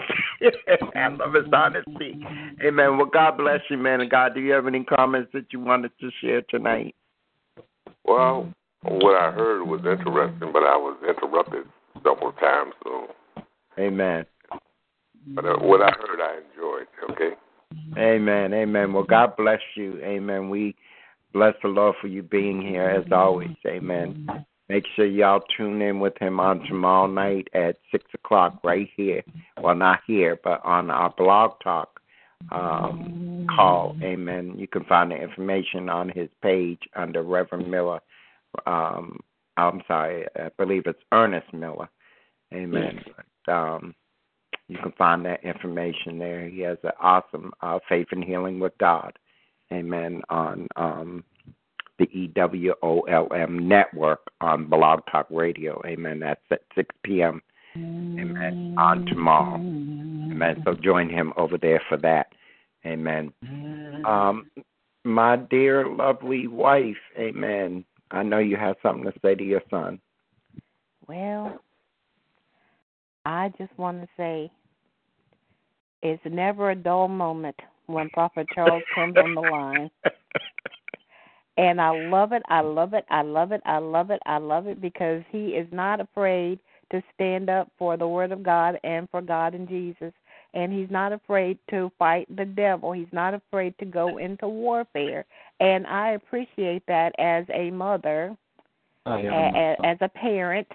[0.95, 2.19] I love his honesty.
[2.65, 2.97] Amen.
[2.97, 4.01] Well, God bless you, man.
[4.01, 6.95] And God, do you have any comments that you wanted to share tonight?
[8.05, 8.51] Well,
[8.83, 11.65] what I heard was interesting, but I was interrupted
[12.03, 12.73] several times.
[12.83, 13.07] So,
[13.79, 14.25] Amen.
[15.35, 16.87] but uh, what I heard, I enjoyed.
[17.11, 17.35] Okay.
[17.97, 18.53] Amen.
[18.53, 18.93] Amen.
[18.93, 19.99] Well, God bless you.
[20.03, 20.49] Amen.
[20.49, 20.75] We
[21.33, 23.55] bless the Lord for you being here as always.
[23.65, 24.45] Amen.
[24.69, 29.23] Make sure y'all tune in with him on tomorrow night at six o'clock right here.
[29.61, 32.01] Well, not here, but on our blog talk
[32.51, 33.95] um, call.
[34.01, 34.55] Amen.
[34.57, 37.99] You can find the information on his page under Reverend Miller.
[38.65, 39.19] Um,
[39.55, 41.89] I'm sorry, I believe it's Ernest Miller.
[42.53, 43.03] Amen.
[43.45, 43.95] But, um,
[44.67, 46.47] you can find that information there.
[46.47, 49.17] He has an awesome uh, faith and healing with God.
[49.71, 50.21] Amen.
[50.29, 51.23] On um,
[51.99, 55.81] the EWOLM network on Blog Talk Radio.
[55.85, 56.19] Amen.
[56.19, 57.41] That's at 6 p.m.
[57.75, 58.75] Amen.
[58.77, 59.55] On tomorrow.
[59.55, 60.61] Amen.
[60.65, 62.27] So join him over there for that.
[62.85, 63.33] Amen.
[64.05, 64.49] Um,
[65.03, 66.97] my dear, lovely wife.
[67.17, 67.83] Amen.
[68.11, 69.99] I know you have something to say to your son.
[71.07, 71.59] Well,
[73.25, 74.51] I just want to say
[76.01, 79.89] it's never a dull moment when Prophet Charles comes on the line.
[81.57, 82.43] And I love it.
[82.49, 83.05] I love it.
[83.09, 83.61] I love it.
[83.65, 84.21] I love it.
[84.25, 86.59] I love it because he is not afraid
[86.91, 90.13] to stand up for the word of God and for God and Jesus.
[90.53, 92.91] And he's not afraid to fight the devil.
[92.91, 95.25] He's not afraid to go into warfare.
[95.59, 98.35] And I appreciate that as a mother,
[99.55, 100.67] a, as a parent.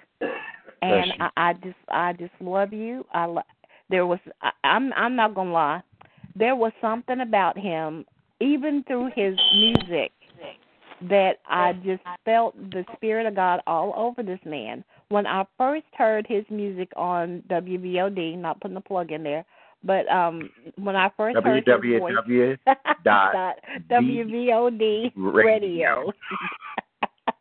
[0.82, 3.06] And I, I just I just love you.
[3.14, 3.42] I lo-
[3.88, 5.82] there was I, I'm I'm not gonna lie.
[6.34, 8.04] There was something about him,
[8.40, 10.10] even through his music,
[11.08, 14.84] that I just felt the spirit of God all over this man.
[15.08, 19.44] When I first heard his music on WVOD, not putting the plug in there,
[19.84, 22.14] but um when I first heard his voice,
[23.04, 23.56] dot
[23.90, 26.12] WVOD radio.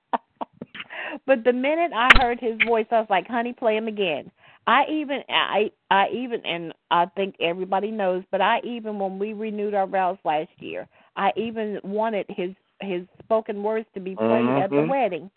[1.27, 4.31] but the minute I heard his voice, I was like, "Honey, play him again."
[4.67, 9.33] I even I I even and I think everybody knows, but I even when we
[9.33, 12.51] renewed our vows last year, I even wanted his
[12.81, 14.89] his spoken words to be played at the Mhm.
[14.89, 15.31] wedding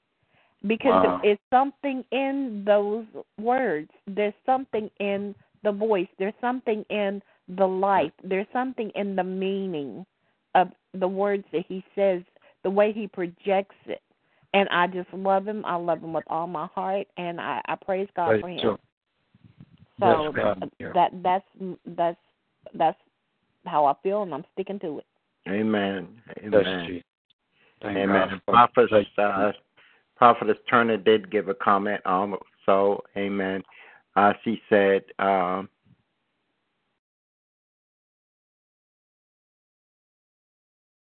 [0.66, 1.20] because Wow.
[1.22, 3.06] it's something in those
[3.38, 3.90] words.
[4.06, 6.08] There's something in the voice.
[6.18, 8.12] There's something in the life.
[8.22, 10.06] There's something in the meaning
[10.54, 12.22] of the words that he says,
[12.62, 14.02] the way he projects it.
[14.54, 15.64] And I just love him.
[15.64, 18.62] I love him with all my heart, and I, I praise God Praise for him.
[18.62, 18.80] God.
[20.00, 20.92] So Yes, God, yeah.
[20.92, 22.20] that that's that's
[22.74, 22.98] that's
[23.66, 25.06] how I feel, and I'm sticking to it.
[25.48, 26.08] Amen.
[26.50, 27.02] Bless Amen.
[27.84, 28.40] Thank Amen.
[28.46, 29.52] God Prophetess, uh,
[30.16, 33.02] Prophetess Turner did give a comment also.
[33.16, 33.62] Amen.
[34.16, 35.68] Uh, she said, um,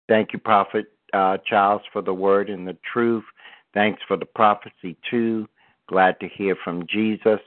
[0.09, 3.25] Thank you, Prophet uh, Charles, for the word and the truth.
[3.75, 5.49] Thanks for the prophecy, too.
[5.87, 7.41] Glad to hear from Jesus.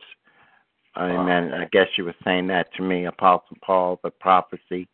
[0.98, 1.54] Amen.
[1.54, 4.88] I guess you were saying that to me, Apostle Paul, the prophecy.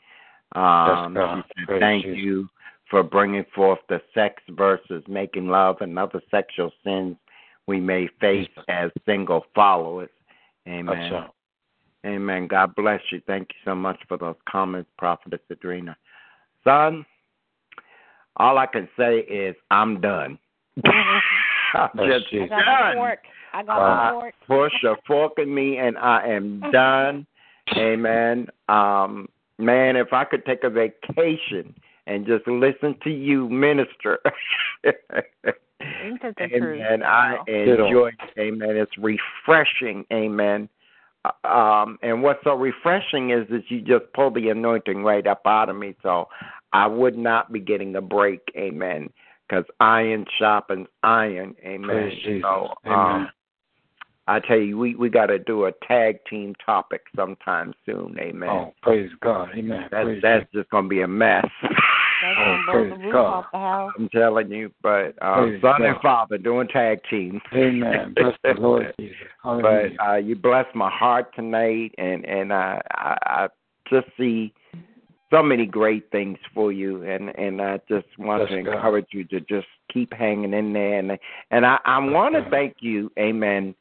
[0.54, 1.18] Um,
[1.58, 2.18] she said, Thank Jesus.
[2.18, 2.50] you
[2.90, 7.16] for bringing forth the sex versus making love and other sexual sins
[7.68, 10.10] we may face as single followers.
[10.68, 11.12] Amen.
[11.12, 11.32] That's
[12.06, 12.48] Amen.
[12.48, 13.22] God bless you.
[13.28, 15.96] Thank you so much for those comments, Prophetess Adrena.
[16.64, 17.06] Son,
[18.38, 20.38] all I can say is I'm done.
[21.74, 22.44] I'm Bless just you.
[22.44, 22.96] I got my done.
[22.96, 23.20] fork.
[23.54, 24.36] I got Uh, my fork.
[24.48, 27.26] Push a fork in me, and I am done.
[27.76, 28.48] Amen.
[28.70, 29.28] Um,
[29.58, 31.76] man, if I could take a vacation
[32.08, 34.20] and just listen to you minister.
[34.86, 36.36] Ain't that?
[36.40, 37.04] Amen.
[37.04, 38.40] I enjoy it.
[38.40, 38.76] Amen.
[38.76, 40.06] It's refreshing.
[40.12, 40.70] Amen.
[41.26, 45.42] Uh, Um, and what's so refreshing is that you just pull the anointing right up
[45.46, 45.96] out of me.
[46.02, 46.30] So
[46.74, 48.42] I would not be getting a break.
[48.56, 49.10] Amen.
[49.48, 51.56] Because iron sharpens iron.
[51.64, 51.88] Amen.
[51.88, 52.44] Praise Jesus.
[52.44, 53.30] So, Amen.
[54.28, 58.18] I tell you, we we got to do a tag team topic sometime soon.
[58.20, 58.50] Amen.
[58.50, 59.50] Oh, praise God.
[59.56, 59.88] Amen.
[59.92, 61.46] that's praise that's just gonna be a mess.
[62.20, 63.26] That's Oh, gonna blow praise God.
[63.26, 63.94] off the house.
[63.96, 66.02] I'm telling you, but uh, Praise son and God.
[66.02, 67.40] father doing tag team.
[67.54, 68.14] Amen.
[68.18, 69.16] Bless the Lord Jesus.
[69.44, 73.48] but uh, you blessed my heart tonight, and and I, I I
[73.88, 74.52] just see
[75.30, 78.74] so many great things for you, and and I just want Bless to God.
[78.74, 81.18] encourage you to just keep hanging in there, and
[81.52, 83.76] and I I want to thank you, Amen,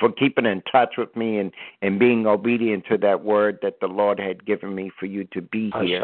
[0.00, 1.52] for keeping in touch with me and
[1.82, 5.42] and being obedient to that word that the Lord had given me for you to
[5.42, 6.02] be here.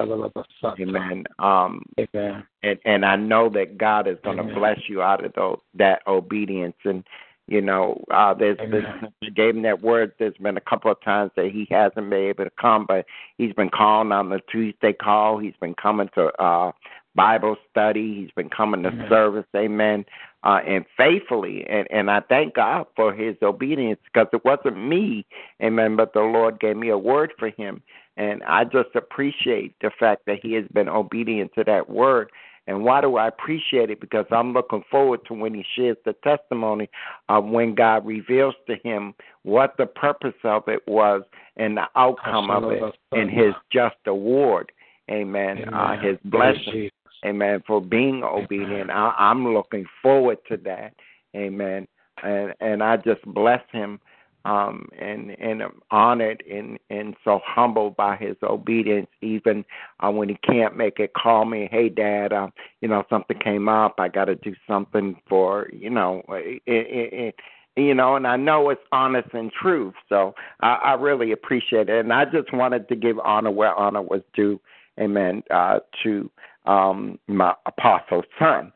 [0.78, 1.24] Amen.
[1.38, 2.46] Um, Amen.
[2.62, 6.02] and and I know that God is going to bless you out of those, that
[6.06, 6.76] obedience.
[6.84, 7.02] And
[7.48, 8.70] you know, uh, there's Amen.
[8.70, 10.12] been you gave him that word.
[10.18, 13.06] There's been a couple of times that he hasn't been able to come, but
[13.38, 15.38] he's been calling on the Tuesday call.
[15.38, 16.72] He's been coming to uh
[17.16, 18.14] Bible study.
[18.14, 19.08] He's been coming to Amen.
[19.08, 19.46] service.
[19.56, 20.04] Amen.
[20.44, 25.26] Uh, and faithfully, and and I thank God for his obedience because it wasn't me,
[25.60, 25.96] amen.
[25.96, 27.82] But the Lord gave me a word for him,
[28.16, 32.30] and I just appreciate the fact that he has been obedient to that word.
[32.68, 34.00] And why do I appreciate it?
[34.00, 36.90] Because I'm looking forward to when he shares the testimony
[37.28, 41.22] of when God reveals to him what the purpose of it was
[41.56, 42.82] and the outcome of it
[43.12, 44.72] and his just award.
[45.10, 45.64] Amen.
[45.72, 46.90] Uh, his Praise blessing.
[47.24, 47.62] Amen.
[47.66, 48.90] For being obedient.
[48.90, 50.94] I, I'm looking forward to that.
[51.34, 51.86] Amen.
[52.22, 54.00] And and I just bless him
[54.46, 59.64] um and and I'm honored and and so humbled by his obedience even
[60.00, 62.48] uh, when he can't make it call me hey dad uh,
[62.80, 67.34] you know something came up i got to do something for you know it, it,
[67.76, 71.88] it, you know and i know it's honest and truth so i i really appreciate
[71.88, 74.60] it and i just wanted to give honor where honor was due
[75.00, 76.30] amen uh to
[76.66, 78.72] um my apostle son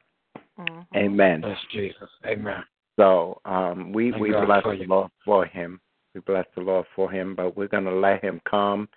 [0.59, 0.87] Mhm.
[0.95, 2.09] amen Bless Jesus.
[2.27, 2.63] Amen.
[2.99, 4.87] so um, we Thank we God bless the you.
[4.87, 5.81] Lord for him.
[6.15, 8.89] We bless the Lord for him, but we're going to let him come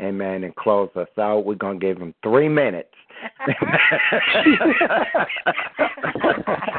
[0.00, 1.44] amen, and close us out.
[1.44, 2.88] We're going to give him three minutes.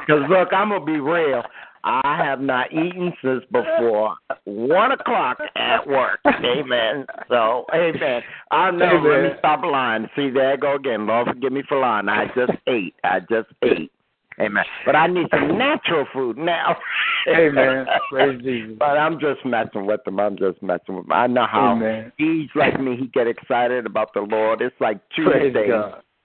[0.08, 1.44] Because, look, I'm going to be real.
[1.84, 4.16] I have not eaten since before
[4.46, 6.20] one o'clock at work.
[6.26, 7.06] Amen.
[7.30, 8.22] So, amen.
[8.52, 8.86] I know.
[8.86, 9.12] Amen.
[9.12, 10.08] Let me stop lying.
[10.16, 11.08] See, there I go again.
[11.08, 12.10] Lord, forgive me for lying.
[12.10, 12.96] I just ate.
[13.04, 13.92] I just ate.
[14.40, 14.64] Amen.
[14.86, 16.78] But I need some natural food now.
[17.28, 17.86] Amen.
[18.10, 18.76] Praise Jesus.
[18.80, 20.20] But I'm just messing with him.
[20.20, 21.12] I'm just messing with him.
[21.12, 22.12] I know how Amen.
[22.18, 22.96] he's like me.
[22.98, 24.62] He get excited about the Lord.
[24.62, 25.70] It's like Tuesday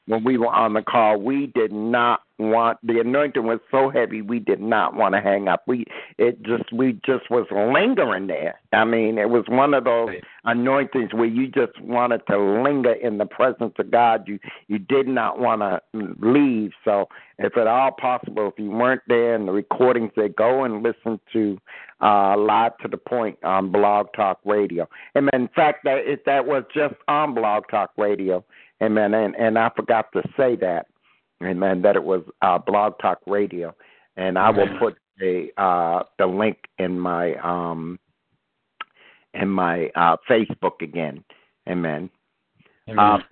[0.06, 1.18] when we were on the call.
[1.20, 5.46] We did not want the anointing was so heavy we did not want to hang
[5.46, 5.62] up.
[5.68, 5.84] We
[6.18, 8.60] it just we just was lingering there.
[8.72, 10.10] I mean, it was one of those
[10.44, 14.26] anointings where you just wanted to linger in the presence of God.
[14.26, 16.72] You you did not want to leave.
[16.84, 17.08] So
[17.38, 21.20] if at all possible, if you weren't there and the recordings they go and listen
[21.32, 21.58] to
[22.00, 24.88] uh live to the point on Blog Talk Radio.
[25.14, 28.44] And in fact that it, that was just on Blog Talk Radio.
[28.84, 29.14] Amen.
[29.14, 30.86] And and I forgot to say that
[31.42, 31.82] Amen.
[31.82, 33.74] That it was uh, Blog Talk Radio,
[34.16, 37.98] and I will put a uh, the link in my um
[39.34, 41.24] in my uh, Facebook again.
[41.68, 42.10] Amen.
[42.88, 43.22] Amen.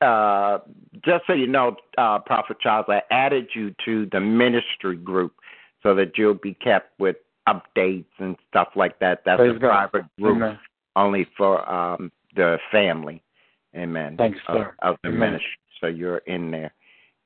[0.00, 0.58] Uh, uh,
[1.04, 5.34] just so you know, uh, Prophet Charles, I added you to the ministry group
[5.82, 7.16] so that you'll be kept with
[7.48, 9.22] updates and stuff like that.
[9.24, 9.90] That's Praise a God.
[9.90, 10.58] private group Amen.
[10.96, 13.22] only for um, the family.
[13.76, 14.16] Amen.
[14.16, 14.74] Thanks, of, sir.
[14.82, 15.20] of the Amen.
[15.20, 15.50] ministry.
[15.80, 16.72] So you're in there.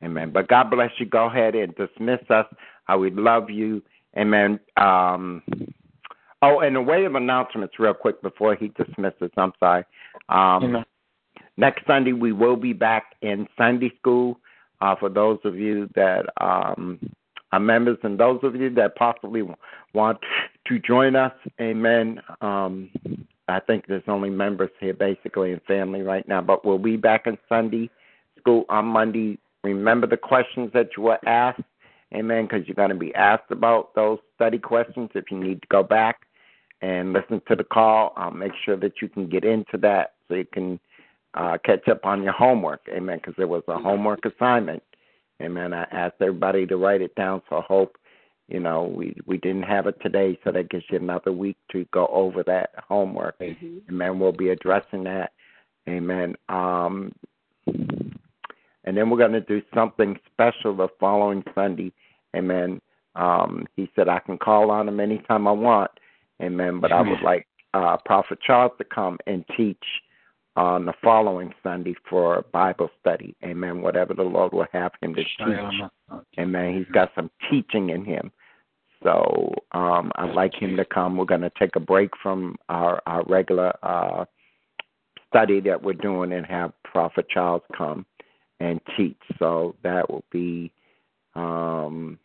[0.04, 0.30] Amen.
[0.30, 1.06] But God bless you.
[1.06, 2.46] Go ahead and dismiss us.
[2.88, 3.82] I would love you.
[4.16, 4.60] Amen.
[4.76, 5.42] Um,
[6.42, 9.30] oh, and a way of announcements, real quick, before he dismisses.
[9.36, 9.84] I'm sorry.
[10.28, 10.84] Um, Amen.
[11.56, 14.38] next Sunday, we will be back in Sunday school.
[14.80, 16.98] Uh, for those of you that um,
[17.52, 19.42] are members and those of you that possibly
[19.94, 20.18] want
[20.68, 22.20] to join us, amen.
[22.40, 22.90] Um,
[23.48, 27.26] I think there's only members here basically and family right now, but we'll be back
[27.26, 27.90] on Sunday
[28.38, 29.38] school on Monday.
[29.62, 31.62] Remember the questions that you were asked,
[32.14, 35.68] amen, because you're going to be asked about those study questions if you need to
[35.68, 36.20] go back
[36.82, 38.12] and listen to the call.
[38.16, 40.78] I'll make sure that you can get into that so you can
[41.34, 44.82] uh, catch up on your homework, amen, because there was a homework assignment.
[45.42, 45.74] Amen.
[45.74, 47.96] I asked everybody to write it down, so I hope
[48.48, 51.86] you know we we didn't have it today, so that gives you another week to
[51.92, 53.36] go over that homework.
[53.40, 54.18] Amen.
[54.18, 55.32] We'll be addressing that.
[55.88, 56.36] Amen.
[56.48, 57.12] Um,
[57.66, 61.92] and then we're going to do something special the following Sunday.
[62.36, 62.80] Amen.
[63.16, 65.90] Um, he said I can call on him anytime I want.
[66.42, 66.80] Amen.
[66.80, 69.82] But I would like uh, Prophet Charles to come and teach
[70.56, 73.36] on the following Sunday for Bible study.
[73.44, 73.82] Amen.
[73.82, 75.30] Whatever the Lord will have him to teach.
[76.38, 76.76] Amen.
[76.76, 78.32] He's got some teaching in him.
[79.02, 81.16] So um, I'd like him to come.
[81.16, 84.24] We're going to take a break from our, our regular uh,
[85.28, 88.06] study that we're doing and have Prophet Charles come
[88.58, 89.20] and teach.
[89.38, 90.72] So that will be
[91.34, 92.18] um,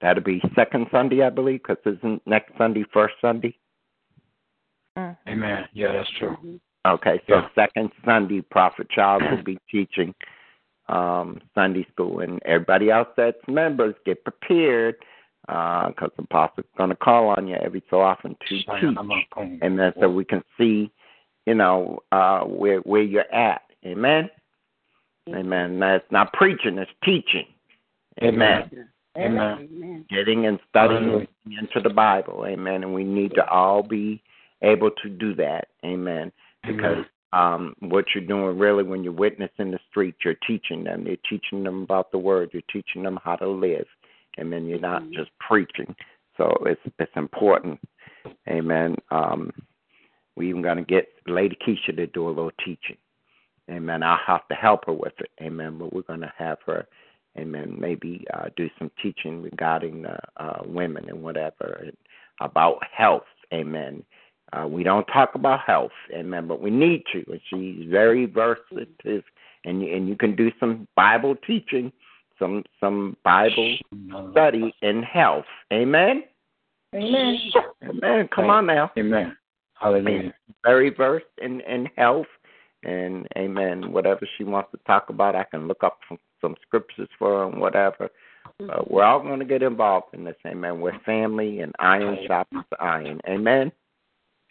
[0.00, 3.56] that'll be second Sunday, I believe, because isn't next Sunday first Sunday?
[5.28, 5.64] Amen.
[5.72, 6.36] Yeah, that's true.
[6.86, 7.48] Okay, so Yeah.
[7.54, 10.14] second Sunday, Prophet Charles will be teaching
[10.88, 14.96] um, Sunday school, and everybody else that's members get prepared
[15.46, 18.68] because the apostle's going to call on you every so often to teach,
[19.62, 20.90] and then so we can see,
[21.46, 23.62] you know, uh, where where you're at.
[23.84, 24.30] Amen.
[25.28, 25.78] Amen.
[25.78, 27.46] That's not preaching; it's teaching.
[28.22, 28.70] Amen.
[29.18, 30.06] Amen.
[30.08, 31.26] Getting and studying Hallelujah.
[31.46, 32.44] into the Bible.
[32.46, 32.84] Amen.
[32.84, 34.22] And we need to all be
[34.62, 35.68] able to do that.
[35.84, 36.32] Amen.
[36.66, 41.06] Because um, what you're doing really when you're witnessing the street, you're teaching them.
[41.06, 42.50] You're teaching them about the word.
[42.52, 43.86] You're teaching them how to live.
[44.38, 44.66] Amen.
[44.66, 45.94] You're not just preaching.
[46.36, 47.80] So it's it's important.
[48.48, 48.96] Amen.
[49.10, 49.52] Um,
[50.36, 52.96] we even to get Lady Kesha to do a little teaching.
[53.70, 54.02] Amen.
[54.02, 55.30] I'll have to help her with it.
[55.42, 55.78] Amen.
[55.78, 56.86] But we're going to have her,
[57.38, 61.96] amen, maybe uh, do some teaching regarding uh, uh, women and whatever and
[62.40, 63.24] about health.
[63.52, 64.02] Amen.
[64.52, 67.24] Uh, we don't talk about health, amen, but we need to.
[67.30, 69.22] And she's very versatile,
[69.64, 71.92] and you, and you can do some Bible teaching,
[72.38, 73.76] some some Bible
[74.32, 75.44] study in health.
[75.72, 76.24] Amen.
[76.94, 77.38] Amen.
[77.84, 78.28] Amen.
[78.34, 78.90] Come on now.
[78.98, 79.36] Amen.
[79.74, 80.34] Hallelujah.
[80.64, 82.26] Very versed in in health,
[82.82, 83.92] and amen.
[83.92, 87.48] Whatever she wants to talk about, I can look up some, some scriptures for her
[87.50, 88.08] and whatever.
[88.60, 90.36] Uh, we're all going to get involved in this.
[90.46, 90.80] Amen.
[90.80, 93.20] We're family, and iron sharpens iron.
[93.28, 93.70] Amen.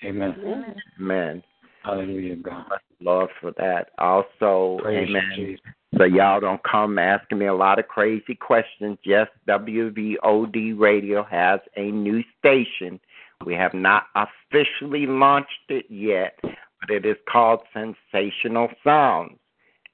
[0.03, 0.75] Amen.
[0.99, 1.43] Amen.
[1.83, 2.65] Hallelujah, God.
[3.01, 3.89] Lord for that.
[3.97, 5.31] Also, Praise amen.
[5.35, 5.61] Jesus.
[5.97, 8.97] So y'all don't come asking me a lot of crazy questions.
[9.03, 12.99] Yes, WVOD Radio has a new station.
[13.45, 19.37] We have not officially launched it yet, but it is called Sensational Sounds.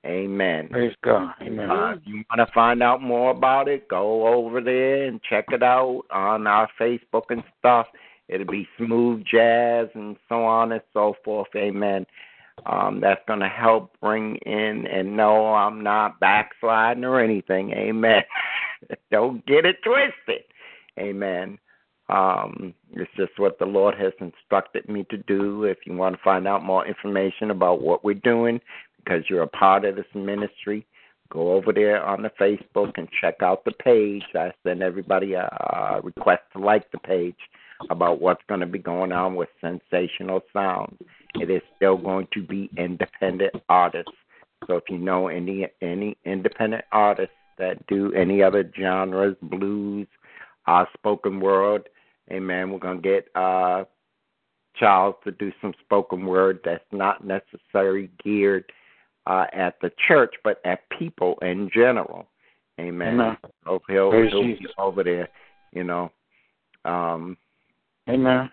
[0.06, 0.68] Amen.
[0.70, 1.34] Praise God.
[1.42, 1.70] Amen.
[1.70, 5.46] Uh, if you want to find out more about it, go over there and check
[5.52, 7.88] it out on our Facebook and stuff.
[8.28, 11.50] It'll be smooth jazz and so on and so forth.
[11.56, 12.06] Amen.
[12.66, 17.72] Um, that's going to help bring in, and no, I'm not backsliding or anything.
[17.72, 18.24] Amen.
[19.12, 20.46] Don't get it twisted.
[20.98, 21.60] Amen.
[22.08, 25.64] Um, it's just what the Lord has instructed me to do.
[25.64, 28.62] If you want to find out more information about what we're doing,
[28.98, 30.86] because you're a part of this ministry,
[31.30, 34.24] go over there on the Facebook and check out the page.
[34.34, 37.38] I send everybody a, a request to like the page
[37.90, 40.98] about what's going to be going on with Sensational Sounds.
[41.36, 44.12] It is still going to be independent artists.
[44.68, 50.08] So if you know any any independent artists that do any other genres, blues,
[50.66, 51.90] uh, spoken word,
[52.32, 53.84] amen, we're going to get uh,
[54.76, 58.72] Charles to do some spoken word that's not necessarily geared
[59.28, 62.28] uh, at the church, but at people in general.
[62.80, 63.14] Amen.
[63.14, 63.38] Amen.
[63.64, 65.30] So he'll, Praise he'll be over there,
[65.72, 66.12] you know.
[66.84, 67.38] Um,
[68.10, 68.50] Amen.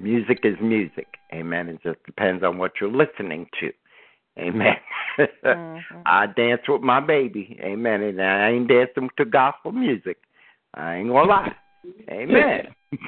[0.00, 1.06] music is music.
[1.32, 1.68] Amen.
[1.68, 3.70] It just depends on what you're listening to.
[4.38, 4.76] Amen.
[5.18, 5.96] Mm-hmm.
[6.06, 7.58] I dance with my baby.
[7.62, 8.02] Amen.
[8.02, 10.18] And I ain't dancing to gospel music.
[10.74, 11.52] I ain't gonna lie.
[12.10, 12.68] Amen.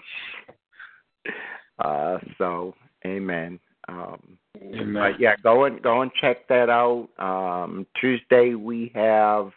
[1.79, 2.75] uh so
[3.07, 3.61] amen.
[3.89, 4.93] Um Amen.
[4.95, 7.09] but yeah, go and go and check that out.
[7.19, 9.53] Um Tuesday we have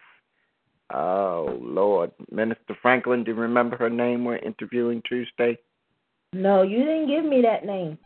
[0.94, 5.58] oh Lord, Minister Franklin, do you remember her name we're interviewing Tuesday?
[6.34, 7.98] No, you didn't give me that name.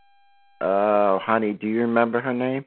[0.60, 2.66] Oh, honey, do you remember her name?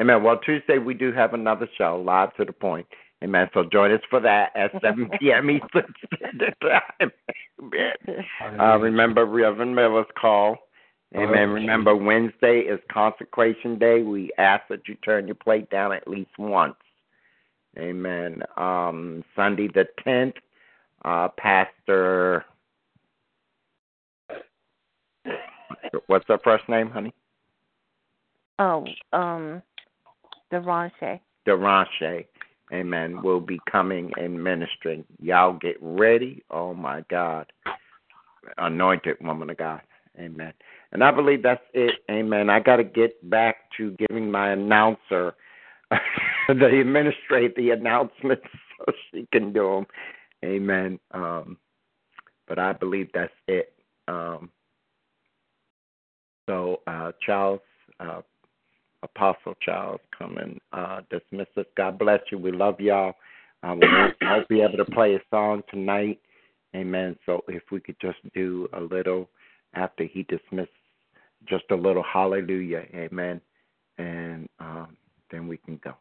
[0.00, 0.22] Amen.
[0.22, 2.86] Well, Tuesday we do have another show, live to the point.
[3.22, 3.48] Amen.
[3.54, 5.50] So join us for that at 7 p.m.
[5.50, 7.10] Eastern Standard Time.
[7.60, 8.24] Amen.
[8.60, 10.56] Uh, remember Reverend Miller's call.
[11.14, 11.50] Amen.
[11.50, 14.02] Remember Wednesday is consecration day.
[14.02, 16.74] We ask that you turn your plate down at least once.
[17.78, 18.42] Amen.
[18.56, 20.34] Um, Sunday the 10th,
[21.04, 22.44] uh, Pastor.
[26.06, 27.14] What's her first name, honey?
[28.58, 29.62] Oh, um,
[30.52, 31.20] Deranche.
[31.46, 32.26] Deranche,
[32.72, 35.04] amen, will be coming and ministering.
[35.20, 36.44] Y'all get ready.
[36.50, 37.50] Oh my God.
[38.58, 39.80] Anointed woman of God.
[40.18, 40.52] Amen.
[40.92, 41.94] And I believe that's it.
[42.10, 42.50] Amen.
[42.50, 45.34] I got to get back to giving my announcer
[46.48, 48.46] the administrate the announcements
[48.78, 49.86] so she can do them.
[50.44, 50.98] Amen.
[51.12, 51.56] Um,
[52.48, 53.72] but I believe that's it.
[54.08, 54.50] Um,
[56.48, 57.60] so, uh, Charles,
[58.00, 58.22] uh,
[59.02, 61.66] Apostle Charles, come and uh, dismiss us.
[61.76, 62.38] God bless you.
[62.38, 63.14] We love y'all.
[63.62, 66.20] Uh, we won't be able to play a song tonight.
[66.74, 67.16] Amen.
[67.26, 69.28] So if we could just do a little
[69.74, 70.68] after he dismisses,
[71.48, 72.84] just a little hallelujah.
[72.94, 73.40] Amen.
[73.98, 74.96] And um,
[75.30, 75.94] then we can go.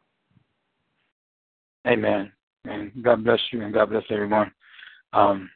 [1.87, 2.31] Amen.
[2.65, 4.51] And God bless you and God bless everyone.
[5.13, 5.49] Um,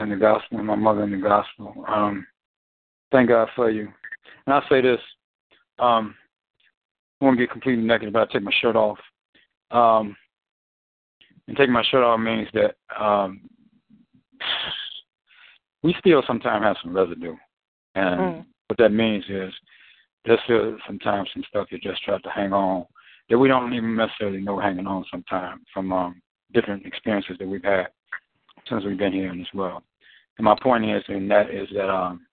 [0.00, 1.84] in the gospel, my mother in the gospel.
[1.88, 2.26] Um,
[3.10, 3.88] thank God for you.
[4.46, 5.00] And I'll say this.
[5.78, 6.14] Um,
[7.20, 8.98] I won't get completely naked, but I take my shirt off.
[9.70, 10.16] Um,
[11.48, 13.40] and taking my shirt off means that um,
[15.82, 17.36] we still sometimes have some residue.
[17.94, 18.46] And Mm.
[18.68, 19.52] what that means is
[20.24, 22.86] there's still sometimes some stuff that just try to hang on
[23.28, 26.22] that we don't even necessarily know hanging on sometimes from um,
[26.54, 27.88] different experiences that we've had
[28.68, 29.82] since we've been here in this world.
[30.38, 32.26] And my point is, and that is that um,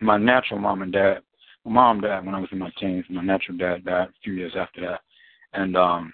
[0.00, 1.20] my natural mom and dad,
[1.64, 3.04] my mom died when I was in my teens.
[3.08, 5.00] My natural dad died a few years after that,
[5.54, 6.12] and um,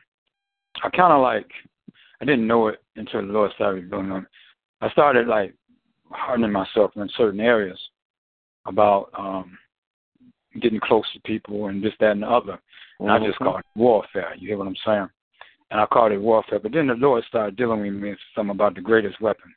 [0.82, 1.50] I kind of like
[2.20, 4.26] I didn't know it until the Lord started revealing on.
[4.80, 5.54] I started like
[6.10, 7.78] hardening myself in certain areas
[8.66, 9.58] about um,
[10.60, 12.60] getting close to people and this, that, and the other.
[13.02, 14.34] And I just called it warfare.
[14.38, 15.08] You hear what I'm saying?
[15.70, 16.60] And I called it warfare.
[16.60, 19.52] But then the Lord started dealing with me with something about the greatest weapon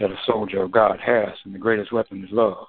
[0.00, 2.66] that a soldier of God has, and the greatest weapon is love.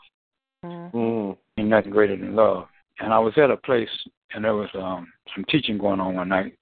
[0.63, 1.37] Mm.
[1.57, 2.67] Ain't nothing greater than love.
[2.99, 3.89] And I was at a place,
[4.33, 6.55] and there was um, some teaching going on one night,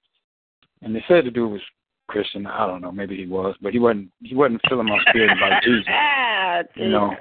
[0.80, 1.60] and they said the dude was
[2.08, 2.46] Christian.
[2.46, 4.10] I don't know, maybe he was, but he wasn't.
[4.22, 5.86] He wasn't filling my spirit about Jesus.
[6.74, 7.14] You know,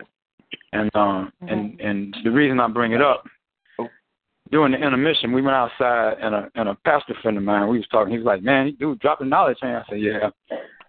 [0.73, 3.25] and um, and and the reason I bring it up
[4.51, 7.77] during the intermission, we went outside, and a and a pastor friend of mine, we
[7.77, 8.11] was talking.
[8.11, 10.29] He was like, "Man, dude, dropping knowledge." And I said, "Yeah."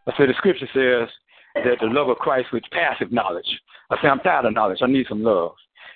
[0.06, 1.08] I said, "The scripture says
[1.54, 3.48] that the love of Christ which passive knowledge."
[3.90, 4.78] I said, "I'm tired of knowledge.
[4.82, 5.52] I need some love,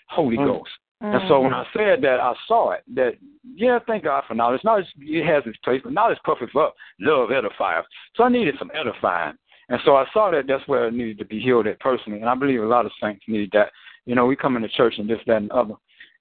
[0.09, 0.47] Holy Mm.
[0.47, 0.71] Ghost."
[1.03, 2.83] And so when I said that, I saw it.
[2.95, 3.17] That
[3.55, 4.65] yeah, thank God for knowledge.
[4.65, 7.85] Knowledge it has its place, but knowledge perfect for love edifies.
[8.15, 9.37] So I needed some edifying,
[9.69, 12.21] and so I saw that that's where I needed to be healed at personally.
[12.21, 13.73] And I believe a lot of saints need that.
[14.07, 15.75] You know, we come into church and this, that, and other,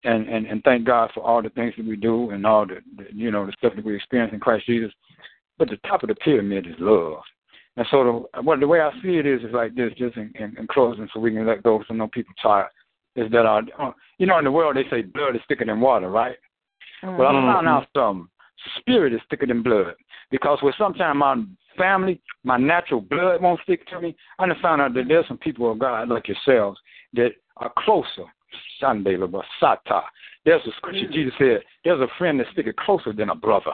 [0.04, 2.80] and and and thank God for all the things that we do and all the,
[2.98, 4.92] the you know the stuff that we experience in Christ Jesus.
[5.58, 7.22] But the top of the pyramid is love.
[7.78, 10.32] And so the, well, the way I see it is is like this, just in,
[10.40, 12.70] in, in closing, so we can let go, so no people tired.
[13.16, 15.80] Is that our, uh, you know, in the world they say blood is thicker than
[15.80, 16.36] water, right?
[17.04, 17.18] Mm-hmm.
[17.18, 18.28] Well, I found out something.
[18.80, 19.94] Spirit is thicker than blood
[20.32, 21.44] because with sometimes my
[21.78, 24.16] family, my natural blood won't stick to me.
[24.40, 26.80] I just found out that there's some people of God like yourselves
[27.14, 28.26] that are closer.
[29.62, 30.02] Sata.
[30.46, 31.14] There's a scripture mm-hmm.
[31.14, 33.72] Jesus said, "There's a friend that's sticking closer than a brother."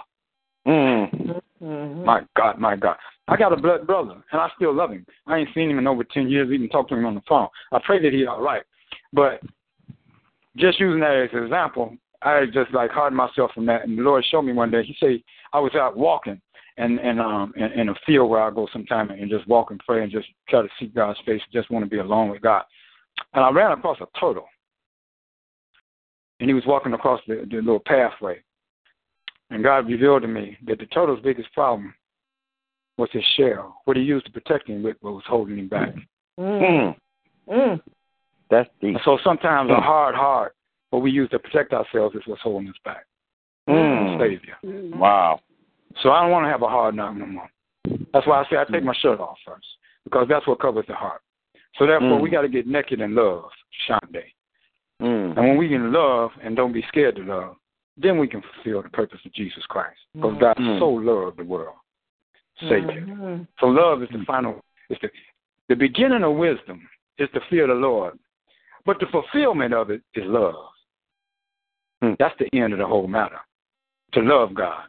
[0.68, 1.42] Mm.
[1.61, 2.06] Mm-hmm.
[2.06, 2.98] My God, my God.
[3.27, 5.06] I got a blood brother, and I still love him.
[5.27, 7.48] I ain't seen him in over 10 years, even talked to him on the phone.
[7.72, 8.64] I pray that he's all right.
[9.14, 9.42] But
[10.58, 13.85] just using that as an example, I just like hardened myself from that.
[13.85, 15.22] And the Lord showed me one day, He said,
[15.53, 16.42] I was out walking
[16.77, 19.82] and, and um in, in a field where I go sometime and just walk and
[19.85, 22.64] pray and just try to seek God's face, just want to be alone with God.
[23.34, 24.48] And I ran across a turtle.
[26.42, 28.42] And he was walking across the, the little pathway.
[29.52, 31.94] And God revealed to me that the turtle's biggest problem
[32.98, 33.78] was his shell.
[33.86, 35.94] What he used to protect him with what was holding him back.
[36.40, 36.95] Mm.
[37.48, 37.82] Mm.
[38.50, 38.98] That's deep.
[39.06, 39.78] So sometimes mm.
[39.78, 40.56] a hard heart,
[40.90, 43.06] what we use to protect ourselves, is what's holding us back.
[43.70, 44.20] Mm.
[44.20, 44.58] Savior.
[44.66, 44.98] Mm.
[44.98, 45.40] Wow.
[46.02, 47.50] So I don't want to have a hard knock no more.
[48.14, 49.66] That's why I say I take my shirt off first,
[50.06, 51.22] because that's what covers the heart.
[51.78, 52.22] So therefore, mm.
[52.22, 53.45] we got to get naked in love,
[53.88, 54.24] Shande.
[55.01, 55.38] Mm.
[55.38, 57.55] And when we can love and don't be scared to love,
[57.97, 59.97] then we can fulfill the purpose of Jesus Christ.
[60.13, 60.80] Because God mm.
[60.80, 61.75] so loved the world.
[62.59, 63.01] Savior.
[63.01, 63.43] Mm-hmm.
[63.59, 65.09] So love is the final, is the,
[65.69, 68.17] the beginning of wisdom is to fear the Lord.
[68.85, 70.55] But the fulfillment of it is love.
[72.03, 72.17] Mm.
[72.19, 73.39] That's the end of the whole matter.
[74.13, 74.83] To love God.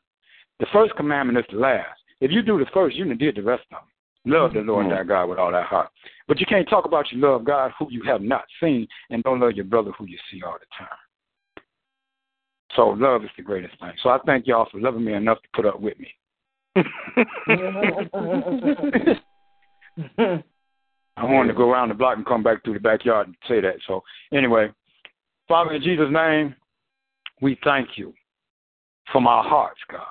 [0.61, 1.99] The first commandment is the last.
[2.21, 3.89] If you do the first, you did the rest of them.
[4.25, 4.95] Love the Lord mm-hmm.
[4.97, 5.91] thy God with all thy heart.
[6.29, 9.41] But you can't talk about you love God who you have not seen and don't
[9.41, 10.89] love your brother who you see all the time.
[12.77, 13.93] So love is the greatest thing.
[14.03, 16.09] So I thank y'all for loving me enough to put up with me.
[21.17, 23.61] I wanted to go around the block and come back through the backyard and say
[23.61, 23.75] that.
[23.87, 24.03] So
[24.33, 24.71] anyway,
[25.49, 26.55] Father, in Jesus' name,
[27.43, 28.15] we thank you
[29.11, 30.07] from our hearts, God,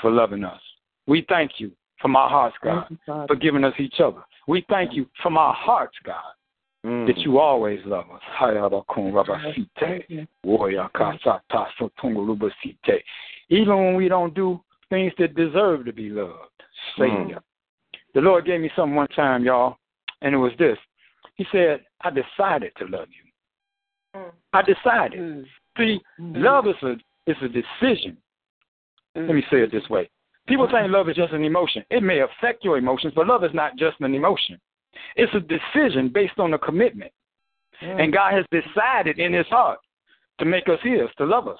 [0.00, 0.60] for loving us.
[1.06, 1.70] We thank you
[2.02, 4.20] from our hearts, God, you, for giving us each other.
[4.48, 6.34] We thank you from our hearts, God,
[6.84, 7.06] mm.
[7.06, 8.20] that you always love us.
[13.48, 16.50] Even when we don't do things that deserve to be loved.
[16.98, 17.36] Savior.
[17.36, 17.98] Mm.
[18.14, 19.76] The Lord gave me something one time, y'all,
[20.20, 20.76] and it was this.
[21.36, 24.20] He said, I decided to love you.
[24.20, 24.32] Mm.
[24.52, 25.20] I decided.
[25.20, 25.44] Mm.
[25.78, 26.42] See, mm-hmm.
[26.42, 26.96] love is a
[27.30, 28.16] is a decision.
[29.14, 30.10] Let me say it this way.
[30.48, 31.84] People think love is just an emotion.
[31.90, 34.58] It may affect your emotions, but love is not just an emotion.
[35.16, 37.12] It's a decision based on a commitment.
[37.82, 38.02] Mm.
[38.02, 39.78] And God has decided in his heart
[40.38, 41.58] to make us his, to love us.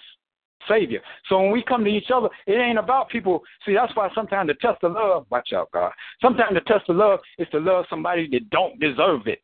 [0.69, 1.01] Savior.
[1.29, 3.43] So when we come to each other, it ain't about people.
[3.67, 5.93] See, that's why sometimes the test of love, watch out, God.
[6.21, 9.41] Sometimes the test of love is to love somebody that don't deserve it.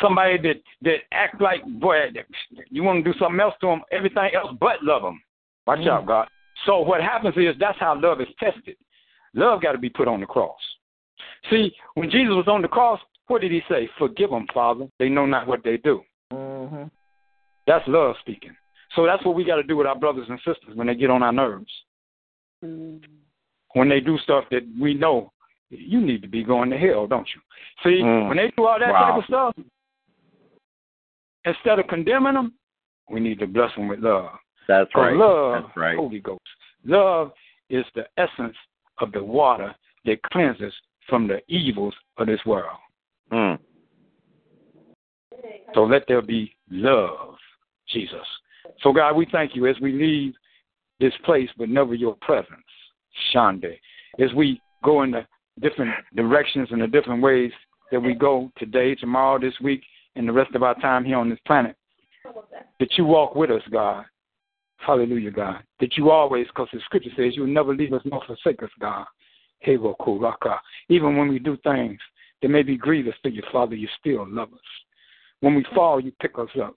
[0.00, 2.06] Somebody that that act like boy,
[2.68, 5.20] you want to do something else to them, everything else but love them.
[5.66, 5.88] Watch mm.
[5.88, 6.28] out, God.
[6.66, 8.76] So what happens is that's how love is tested.
[9.34, 10.58] Love got to be put on the cross.
[11.50, 13.88] See, when Jesus was on the cross, what did he say?
[13.98, 14.88] Forgive them, Father.
[14.98, 16.02] They know not what they do.
[16.32, 16.84] Mm-hmm.
[17.66, 18.54] That's love speaking.
[18.96, 21.10] So that's what we got to do with our brothers and sisters when they get
[21.10, 21.70] on our nerves.
[22.64, 23.06] Mm-hmm.
[23.74, 25.32] When they do stuff that we know
[25.70, 27.40] you need to be going to hell, don't you?
[27.84, 28.28] See, mm.
[28.28, 29.10] when they do all that wow.
[29.10, 29.66] type of stuff,
[31.44, 32.54] instead of condemning them,
[33.08, 34.30] we need to bless them with love.
[34.70, 35.16] That's right.
[35.16, 35.96] Love, That's right.
[35.96, 36.40] Holy Ghost.
[36.84, 37.32] Love
[37.70, 38.56] is the essence
[39.00, 39.74] of the water
[40.04, 40.72] that cleanses
[41.08, 42.78] from the evils of this world.
[43.32, 43.58] Mm.
[45.74, 47.34] So let there be love,
[47.88, 48.26] Jesus.
[48.80, 50.34] So, God, we thank you as we leave
[51.00, 52.54] this place, but never your presence,
[53.34, 53.76] Shande.
[54.20, 55.26] As we go in the
[55.60, 57.50] different directions and the different ways
[57.90, 59.82] that we go today, tomorrow, this week,
[60.14, 61.74] and the rest of our time here on this planet,
[62.78, 64.04] that you walk with us, God.
[64.86, 65.62] Hallelujah, God.
[65.80, 68.70] That you always, because the scripture says you will never leave us nor forsake us,
[68.80, 69.06] God.
[69.66, 71.98] Even when we do things
[72.40, 74.60] that may be grievous to you, Father, you still love us.
[75.40, 76.76] When we fall, you pick us up.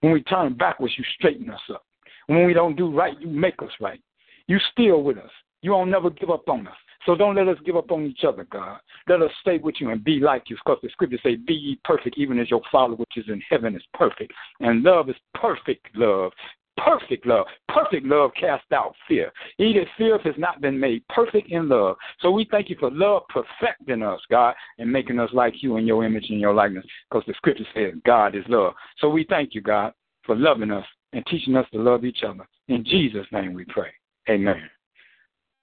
[0.00, 1.84] When we turn backwards, you straighten us up.
[2.26, 4.00] When we don't do right, you make us right.
[4.46, 5.30] You still with us.
[5.62, 6.74] You won't never give up on us.
[7.04, 8.78] So don't let us give up on each other, God.
[9.08, 11.78] Let us stay with you and be like you, because the scriptures say, Be ye
[11.84, 14.32] perfect, even as your Father which is in heaven is perfect.
[14.60, 16.32] And love is perfect love.
[16.76, 17.46] Perfect love.
[17.68, 19.32] Perfect love casts out fear.
[19.56, 21.96] He that feareth has not been made perfect in love.
[22.20, 25.86] So we thank you for love perfecting us, God, and making us like you in
[25.86, 28.74] your image and your likeness, because the scripture says God is love.
[28.98, 32.46] So we thank you, God, for loving us and teaching us to love each other.
[32.68, 33.90] In Jesus' name we pray.
[34.28, 34.68] Amen.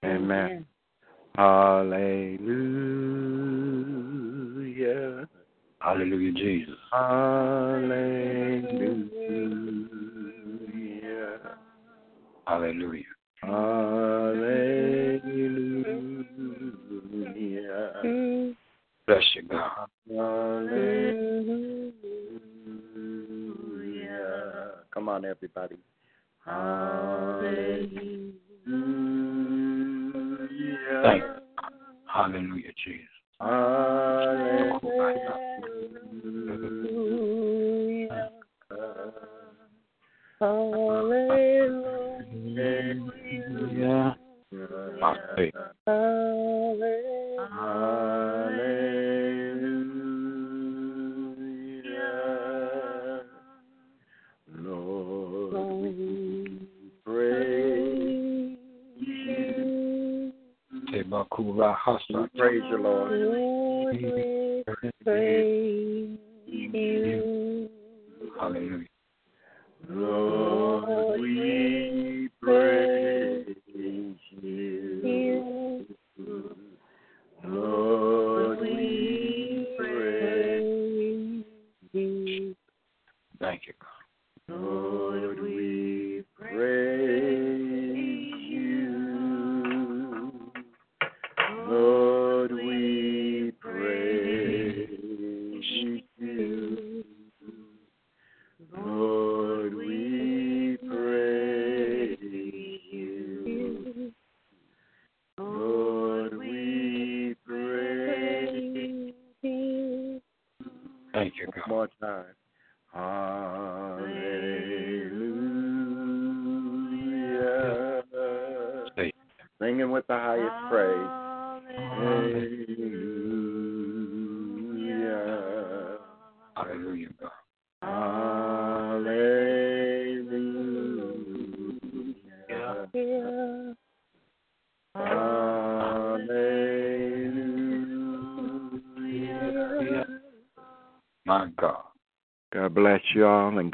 [0.04, 0.66] Amen.
[1.36, 2.40] Hallelujah.
[5.80, 6.76] Hallelujah, Jesus.
[6.92, 8.14] Hallelujah.
[12.46, 13.04] Hallelujah.
[13.42, 14.54] Hallelujah.
[19.08, 19.88] Bless you, God.
[20.10, 21.14] Hallelujah.
[24.94, 25.78] Come on, everybody.
[26.46, 28.34] Hallelujah.
[31.04, 31.30] Thank you.
[32.06, 33.08] Hallelujah, Jesus.
[33.40, 34.80] Hallelujah.
[40.40, 42.03] Yeah.
[42.54, 42.62] My
[45.36, 45.56] faith.
[45.88, 47.74] Hallelujah.
[54.56, 56.62] Lord, we
[57.04, 58.58] praise
[58.98, 60.32] you.
[60.92, 62.30] Tebakura hasa.
[62.38, 63.10] Praise you, Lord.
[68.40, 68.88] Hallelujah.
[69.90, 72.13] Lord, we
[72.44, 73.23] praise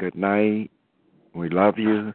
[0.00, 0.70] good night.
[1.34, 2.14] We love you